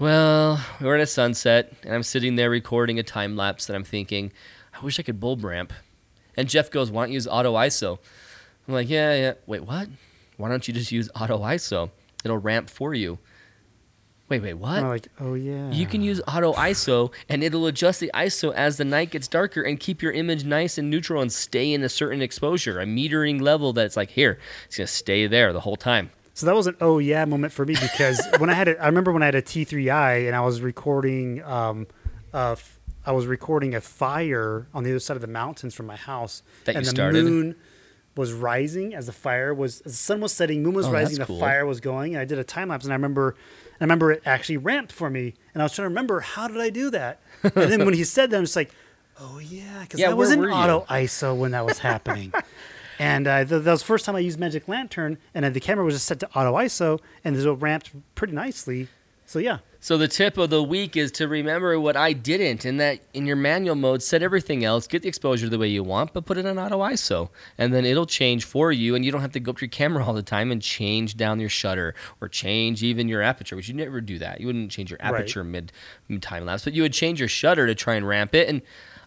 Well, 0.00 0.64
we're 0.80 0.94
at 0.94 1.00
a 1.00 1.06
sunset, 1.06 1.72
and 1.82 1.92
I'm 1.92 2.04
sitting 2.04 2.36
there 2.36 2.50
recording 2.50 3.00
a 3.00 3.02
time 3.02 3.34
lapse, 3.34 3.68
and 3.68 3.74
I'm 3.74 3.82
thinking, 3.82 4.30
I 4.80 4.84
wish 4.84 4.98
I 4.98 5.02
could 5.02 5.20
bulb 5.20 5.44
ramp. 5.44 5.72
And 6.36 6.48
Jeff 6.48 6.70
goes, 6.70 6.90
Why 6.90 7.02
don't 7.02 7.10
you 7.10 7.14
use 7.14 7.26
auto 7.26 7.54
ISO? 7.54 7.98
I'm 8.66 8.74
like, 8.74 8.88
Yeah, 8.88 9.14
yeah. 9.14 9.32
Wait, 9.46 9.64
what? 9.64 9.88
Why 10.36 10.48
don't 10.48 10.66
you 10.68 10.74
just 10.74 10.92
use 10.92 11.10
auto 11.20 11.38
ISO? 11.38 11.90
It'll 12.24 12.38
ramp 12.38 12.70
for 12.70 12.94
you. 12.94 13.18
Wait, 14.28 14.42
wait, 14.42 14.54
what? 14.54 14.78
I'm 14.78 14.88
like, 14.88 15.08
oh 15.20 15.32
yeah. 15.32 15.70
You 15.70 15.86
can 15.86 16.02
use 16.02 16.20
auto 16.28 16.52
ISO 16.52 17.12
and 17.30 17.42
it'll 17.42 17.66
adjust 17.66 17.98
the 17.98 18.10
ISO 18.12 18.52
as 18.52 18.76
the 18.76 18.84
night 18.84 19.10
gets 19.10 19.26
darker 19.26 19.62
and 19.62 19.80
keep 19.80 20.02
your 20.02 20.12
image 20.12 20.44
nice 20.44 20.76
and 20.76 20.90
neutral 20.90 21.22
and 21.22 21.32
stay 21.32 21.72
in 21.72 21.82
a 21.82 21.88
certain 21.88 22.20
exposure, 22.20 22.78
a 22.78 22.84
metering 22.84 23.40
level 23.40 23.72
that's 23.72 23.96
like 23.96 24.10
here, 24.10 24.38
it's 24.66 24.76
gonna 24.76 24.86
stay 24.86 25.26
there 25.26 25.54
the 25.54 25.60
whole 25.60 25.76
time. 25.76 26.10
So 26.34 26.44
that 26.44 26.54
was 26.54 26.66
an 26.66 26.76
oh 26.82 26.98
yeah 26.98 27.24
moment 27.24 27.54
for 27.54 27.64
me 27.64 27.74
because 27.80 28.20
when 28.38 28.50
I 28.50 28.52
had 28.52 28.68
a, 28.68 28.78
I 28.80 28.86
remember 28.86 29.12
when 29.12 29.22
I 29.22 29.26
had 29.26 29.34
a 29.34 29.42
T3i 29.42 30.26
and 30.26 30.36
I 30.36 30.40
was 30.42 30.60
recording, 30.60 31.42
um, 31.44 31.86
uh, 32.34 32.56
I 33.08 33.12
was 33.12 33.26
recording 33.26 33.74
a 33.74 33.80
fire 33.80 34.66
on 34.74 34.84
the 34.84 34.90
other 34.90 34.98
side 34.98 35.16
of 35.16 35.22
the 35.22 35.26
mountains 35.28 35.74
from 35.74 35.86
my 35.86 35.96
house, 35.96 36.42
That 36.66 36.74
you 36.74 36.78
and 36.78 36.86
the 36.86 36.90
started? 36.90 37.24
moon 37.24 37.56
was 38.14 38.32
rising 38.34 38.94
as 38.94 39.06
the 39.06 39.12
fire 39.12 39.54
was, 39.54 39.80
as 39.82 39.92
the 39.92 39.98
sun 39.98 40.20
was 40.20 40.32
setting, 40.32 40.62
moon 40.62 40.74
was 40.74 40.86
Oh, 40.86 40.92
rising, 40.92 41.18
the 41.18 41.24
cool. 41.24 41.38
fire 41.40 41.64
was 41.64 41.80
going, 41.80 42.14
and 42.14 42.20
I 42.20 42.26
did 42.26 42.38
a 42.38 42.44
time 42.44 42.68
lapse, 42.68 42.84
and 42.84 42.92
I 42.92 42.96
remember, 42.96 43.34
I 43.80 43.84
remember 43.84 44.12
it 44.12 44.22
actually 44.26 44.58
ramped 44.58 44.92
for 44.92 45.08
me, 45.08 45.34
and 45.54 45.62
I 45.62 45.64
was 45.64 45.72
trying 45.74 45.84
to 45.86 45.88
remember 45.88 46.20
how 46.20 46.48
did 46.48 46.58
I 46.60 46.68
do 46.68 46.90
that, 46.90 47.20
and 47.42 47.72
then 47.72 47.84
when 47.86 47.94
he 47.94 48.04
said 48.16 48.30
that, 48.30 48.36
I'm 48.36 48.42
just 48.44 48.56
like, 48.56 48.72
oh 49.18 49.38
yeah, 49.38 49.80
because 49.82 50.00
Yeah, 50.00 50.10
I 50.10 50.14
was 50.14 50.30
in 50.30 50.42
you? 50.42 50.50
auto 50.50 50.84
ISO 50.90 51.34
when 51.34 51.52
that 51.52 51.64
was 51.64 51.78
happening. 51.78 52.32
And 53.00 53.28
uh, 53.28 53.44
th- 53.44 53.62
that 53.62 53.70
was 53.70 53.78
the 53.80 53.86
first 53.86 54.04
time 54.04 54.16
I 54.16 54.18
used 54.18 54.40
Magic 54.40 54.66
Lantern, 54.66 55.18
and 55.32 55.44
uh, 55.44 55.50
the 55.50 55.60
camera 55.60 55.84
was 55.84 55.94
just 55.94 56.06
set 56.06 56.18
to 56.18 56.26
auto 56.36 56.52
ISO, 56.56 56.98
and 57.22 57.36
it 57.36 57.48
ramped 57.48 57.92
pretty 58.16 58.32
nicely. 58.32 58.88
So 59.28 59.38
yeah, 59.38 59.58
So 59.80 59.98
the 59.98 60.08
tip 60.08 60.38
of 60.38 60.48
the 60.48 60.62
week 60.62 60.96
is 60.96 61.12
to 61.12 61.28
remember 61.28 61.78
what 61.78 61.98
I 61.98 62.14
didn't, 62.14 62.64
and 62.64 62.80
that 62.80 63.00
in 63.12 63.26
your 63.26 63.36
manual 63.36 63.74
mode, 63.74 64.02
set 64.02 64.22
everything 64.22 64.64
else, 64.64 64.86
get 64.86 65.02
the 65.02 65.08
exposure 65.08 65.50
the 65.50 65.58
way 65.58 65.68
you 65.68 65.82
want, 65.82 66.14
but 66.14 66.24
put 66.24 66.38
it 66.38 66.46
on 66.46 66.58
auto 66.58 66.78
ISO, 66.78 67.28
and 67.58 67.74
then 67.74 67.84
it'll 67.84 68.06
change 68.06 68.46
for 68.46 68.72
you, 68.72 68.94
and 68.94 69.04
you 69.04 69.12
don't 69.12 69.20
have 69.20 69.32
to 69.32 69.40
go 69.40 69.50
up 69.50 69.58
to 69.58 69.66
your 69.66 69.70
camera 69.70 70.02
all 70.02 70.14
the 70.14 70.22
time 70.22 70.50
and 70.50 70.62
change 70.62 71.14
down 71.14 71.40
your 71.40 71.50
shutter 71.50 71.94
or 72.22 72.28
change 72.28 72.82
even 72.82 73.06
your 73.06 73.20
aperture, 73.20 73.54
which 73.54 73.68
you 73.68 73.74
never 73.74 74.00
do 74.00 74.18
that. 74.18 74.40
You 74.40 74.46
wouldn't 74.46 74.70
change 74.70 74.90
your 74.90 75.00
aperture 75.02 75.44
mid, 75.44 75.72
mid 76.08 76.22
time 76.22 76.46
lapse, 76.46 76.64
but 76.64 76.72
you 76.72 76.80
would 76.80 76.94
change 76.94 77.20
your 77.20 77.28
shutter 77.28 77.66
to 77.66 77.74
try 77.74 77.96
and 77.96 78.08
ramp 78.08 78.34
it, 78.34 78.48
and 78.48 78.62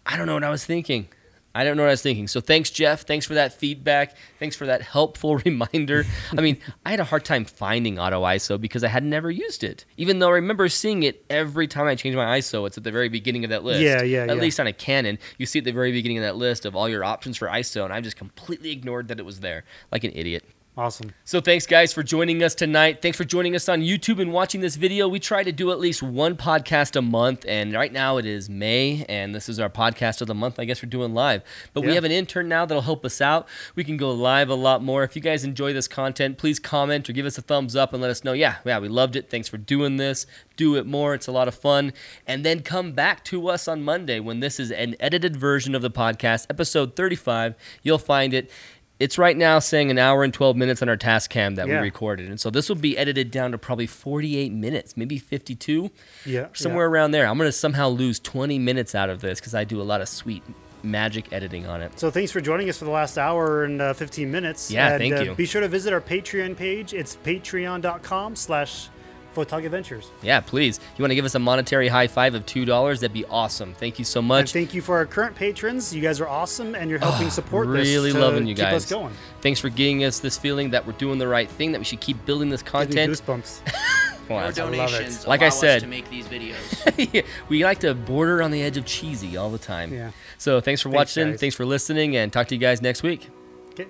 I 0.05 0.17
don't 0.17 0.28
know 0.28 0.36
what 0.36 0.43
I 0.43 0.51
was 0.51 0.63
thinking. 0.63 1.09
I 1.54 1.64
don't 1.64 1.76
know 1.76 1.84
what 1.84 1.89
I 1.89 1.93
was 1.93 2.02
thinking. 2.02 2.28
So 2.28 2.39
thanks, 2.39 2.70
Jeff. 2.70 3.02
Thanks 3.02 3.26
for 3.26 3.34
that 3.34 3.54
feedback. 3.54 4.16
Thanks 4.39 4.56
for 4.56 4.66
that 4.68 4.82
helpful 4.82 5.38
reminder. 5.45 6.06
I 6.38 6.41
mean, 6.41 6.58
I 6.86 6.91
had 6.91 6.99
a 6.99 7.04
hard 7.04 7.26
time 7.26 7.45
finding 7.45 7.99
auto 7.99 8.22
ISO 8.24 8.60
because 8.60 8.84
I 8.84 8.88
had 8.88 9.04
never 9.04 9.30
used 9.30 9.64
it. 9.64 9.86
Even 9.97 10.20
though 10.20 10.30
I 10.30 10.34
remember 10.34 10.70
seeing 10.70 11.04
it 11.04 11.26
every 11.30 11.68
time 11.68 11.88
I 11.88 11.95
change 11.95 12.16
my 12.16 12.38
ISO, 12.39 12.66
it's 12.68 12.78
at 12.78 12.84
the 12.84 12.91
very 12.91 13.10
beginning 13.10 13.43
of 13.43 13.49
that 13.49 13.64
list. 13.64 13.82
Yeah, 13.82 14.02
yeah, 14.02 14.24
At 14.24 14.28
yeah. 14.36 14.41
least 14.41 14.60
on 14.60 14.68
a 14.68 14.74
Canon, 14.74 15.20
you 15.38 15.45
see 15.45 15.60
at 15.60 15.66
the 15.66 15.72
very 15.72 15.91
beginning 15.91 16.18
of 16.18 16.24
that 16.24 16.38
list 16.38 16.66
of 16.66 16.76
all 16.76 16.88
your 16.88 17.04
options 17.04 17.38
for 17.38 17.47
ISO, 17.47 17.84
and 17.84 17.93
I 17.93 17.99
just 18.02 18.16
completely 18.16 18.72
ignored 18.72 19.10
that 19.10 19.20
it 19.20 19.26
was 19.26 19.41
there, 19.41 19.66
like 19.91 20.04
an 20.04 20.12
idiot. 20.16 20.43
Awesome. 20.78 21.13
So 21.26 21.41
thanks 21.41 21.65
guys 21.65 21.93
for 21.93 22.01
joining 22.01 22.41
us 22.43 22.55
tonight. 22.55 23.01
Thanks 23.01 23.17
for 23.17 23.24
joining 23.24 23.55
us 23.55 23.67
on 23.67 23.82
YouTube 23.82 24.22
and 24.22 24.32
watching 24.32 24.61
this 24.61 24.76
video. 24.76 25.07
We 25.07 25.19
try 25.19 25.43
to 25.43 25.51
do 25.51 25.72
at 25.72 25.80
least 25.80 26.01
one 26.01 26.36
podcast 26.36 26.95
a 26.95 27.01
month 27.01 27.45
and 27.47 27.74
right 27.74 27.91
now 27.91 28.17
it 28.17 28.26
is 28.26 28.49
May 28.49 29.05
and 29.09 29.36
this 29.36 29.49
is 29.49 29.59
our 29.59 29.69
podcast 29.69 30.22
of 30.22 30.28
the 30.28 30.36
month. 30.36 30.59
I 30.59 30.65
guess 30.65 30.82
we're 30.82 30.89
doing 30.89 31.13
live. 31.13 31.43
But 31.74 31.84
we 31.84 31.95
have 31.95 32.03
an 32.03 32.11
intern 32.11 32.47
now 32.47 32.65
that'll 32.65 32.82
help 32.82 33.05
us 33.05 33.22
out. 33.22 33.47
We 33.76 33.84
can 33.84 33.97
go 33.97 34.11
live 34.11 34.49
a 34.49 34.55
lot 34.55 34.82
more. 34.82 35.03
If 35.03 35.15
you 35.15 35.22
guys 35.22 35.43
enjoy 35.43 35.74
this 35.74 35.88
content, 35.88 36.38
please 36.38 36.59
comment 36.59 37.09
or 37.09 37.13
give 37.13 37.26
us 37.26 37.38
a 37.38 37.41
thumbs 37.41 37.76
up 37.76 37.93
and 37.93 38.01
let 38.01 38.11
us 38.11 38.24
know, 38.24 38.34
yeah, 38.34 38.57
yeah, 38.65 38.80
we 38.80 38.88
loved 38.88 39.15
it. 39.15 39.30
Thanks 39.30 39.49
for 39.49 39.57
doing 39.57 39.97
this. 39.97 40.26
Do 40.55 40.76
it 40.76 40.86
more. 40.86 41.13
It's 41.13 41.28
a 41.28 41.32
lot 41.32 41.47
of 41.47 41.55
fun. 41.55 41.91
And 42.26 42.45
then 42.45 42.61
come 42.61 42.93
back 42.93 43.26
to 43.26 43.49
us 43.49 43.67
on 43.67 43.84
Monday 43.84 44.19
when 44.19 44.39
this 44.39 44.59
is 44.59 44.72
an 44.72 44.95
edited 44.99 45.36
version 45.36 45.76
of 45.76 45.82
the 45.82 45.91
podcast, 45.91 46.47
episode 46.49 46.95
35. 46.95 47.55
You'll 47.84 47.97
find 47.97 48.34
it. 48.34 48.49
It's 49.02 49.18
right 49.18 49.36
now 49.36 49.58
saying 49.58 49.89
an 49.89 49.97
hour 49.97 50.24
and 50.24 50.32
12 50.32 50.56
minutes 50.56 50.84
on 50.84 50.88
our 50.88 50.95
Tascam 50.95 51.56
that 51.56 51.68
Yeah. 51.68 51.78
we 51.80 51.86
recorded. 51.88 52.30
And 52.30 52.39
so 52.39 52.52
this 52.52 52.70
will 52.70 52.76
be 52.76 52.95
edited 52.95 53.32
down 53.32 53.52
to 53.52 53.58
probably 53.58 53.88
48 53.88 54.52
minutes, 54.52 54.95
maybe 54.95 55.18
52, 55.18 55.89
Yeah, 56.24 56.49
somewhere 56.54 56.86
around 56.86 57.10
there. 57.10 57.26
I'm 57.26 57.36
going 57.38 57.47
to 57.47 57.52
somehow 57.52 57.89
lose 57.89 58.20
20 58.20 58.60
minutes 58.60 58.93
out 58.93 59.10
of 59.10 59.22
this 59.22 59.39
because 59.39 59.56
I 59.56 59.64
do 59.64 59.82
a 59.82 59.84
lot 59.84 60.02
of 60.02 60.08
sweet 60.08 60.43
magic 60.84 61.34
editing 61.34 61.66
on 61.66 61.82
it. 61.82 61.99
So 61.99 62.12
thanks 62.12 62.32
for 62.32 62.41
joining 62.41 62.70
us 62.70 62.78
for 62.78 62.86
the 62.86 62.91
last 62.91 63.18
hour 63.18 63.64
and 63.64 63.82
uh, 63.82 63.93
15 63.93 64.30
minutes. 64.30 64.70
Yeah, 64.70 64.89
and, 64.89 64.99
thank 64.99 65.16
uh, 65.16 65.22
you. 65.24 65.34
Be 65.34 65.47
sure 65.47 65.62
to 65.62 65.68
visit 65.68 65.93
our 65.93 66.02
Patreon 66.02 66.56
page. 66.56 66.93
It's 66.93 67.18
patreon.com 67.24 68.36
slash 68.36 68.89
photog 69.34 69.65
adventures. 69.65 70.09
Yeah, 70.21 70.39
please. 70.39 70.77
If 70.77 70.84
you 70.97 71.03
want 71.03 71.11
to 71.11 71.15
give 71.15 71.25
us 71.25 71.36
a 71.36 71.39
monetary 71.39 71.88
high 71.88 72.07
five 72.07 72.36
of 72.36 72.45
$2, 72.45 72.99
that'd 72.99 73.13
be 73.13 73.25
awesome. 73.25 73.73
Thank 73.73 73.99
you 73.99 74.05
so 74.05 74.19
And 74.19 74.27
much. 74.27 74.53
thank 74.53 74.73
you 74.73 74.82
for 74.82 74.97
our 74.97 75.05
current 75.05 75.36
patrons. 75.36 75.93
You 75.93 76.01
guys 76.01 76.19
are 76.19 76.27
awesome, 76.27 76.75
and 76.75 76.89
you're 76.89 76.99
helping 76.99 77.29
support 77.29 77.67
this. 77.71 77.88
really 77.88 78.11
to 78.11 78.19
loving 78.19 78.47
you 78.47 78.55
keep 78.55 78.65
guys. 78.65 78.84
us 78.86 78.89
going. 78.89 79.13
Thanks 79.41 79.59
for 79.59 79.69
giving 79.69 80.03
us 80.03 80.19
this 80.19 80.38
feeling 80.38 80.69
that 80.71 80.86
we're 80.86 80.93
doing 80.93 81.17
the 81.19 81.27
right 81.27 81.49
thing, 81.49 81.71
that 81.71 81.79
we 81.79 81.86
should 81.86 82.01
keep 82.01 82.23
building 82.25 82.49
this 82.49 82.61
Gives 82.61 82.73
me 82.73 82.79
content. 82.79 83.13
goosebumps. 83.13 83.61
Well, 84.29 84.39
Your 84.45 84.51
that's- 84.53 84.77
love 84.77 84.89
donations 84.91 85.27
Like 85.27 85.41
I 85.41 85.45
allow 85.45 85.55
us 85.55 85.59
said. 85.59 85.82
to 85.82 85.88
make 85.88 86.09
these 86.09 86.25
videos. 86.25 87.25
we 87.49 87.65
like 87.65 87.79
to 87.79 87.93
border 87.93 88.41
on 88.41 88.51
the 88.51 88.61
edge 88.61 88.77
of 88.77 88.86
cheesy 88.86 89.36
all 89.36 89.49
the 89.49 89.57
time. 89.57 89.91
Yeah. 89.93 90.11
So 90.38 90.61
thanks 90.61 90.79
for 90.79 90.89
Thanks, 90.89 91.15
watching. 91.17 91.32
guys. 91.32 91.39
Thanks 91.41 91.55
for 91.55 91.65
listening, 91.65 92.15
and 92.15 92.32
talk 92.32 92.47
to 92.47 92.55
you 92.55 92.61
guys 92.61 92.82
next 92.82 93.03
week. 93.03 93.29
Okay. 93.71 93.88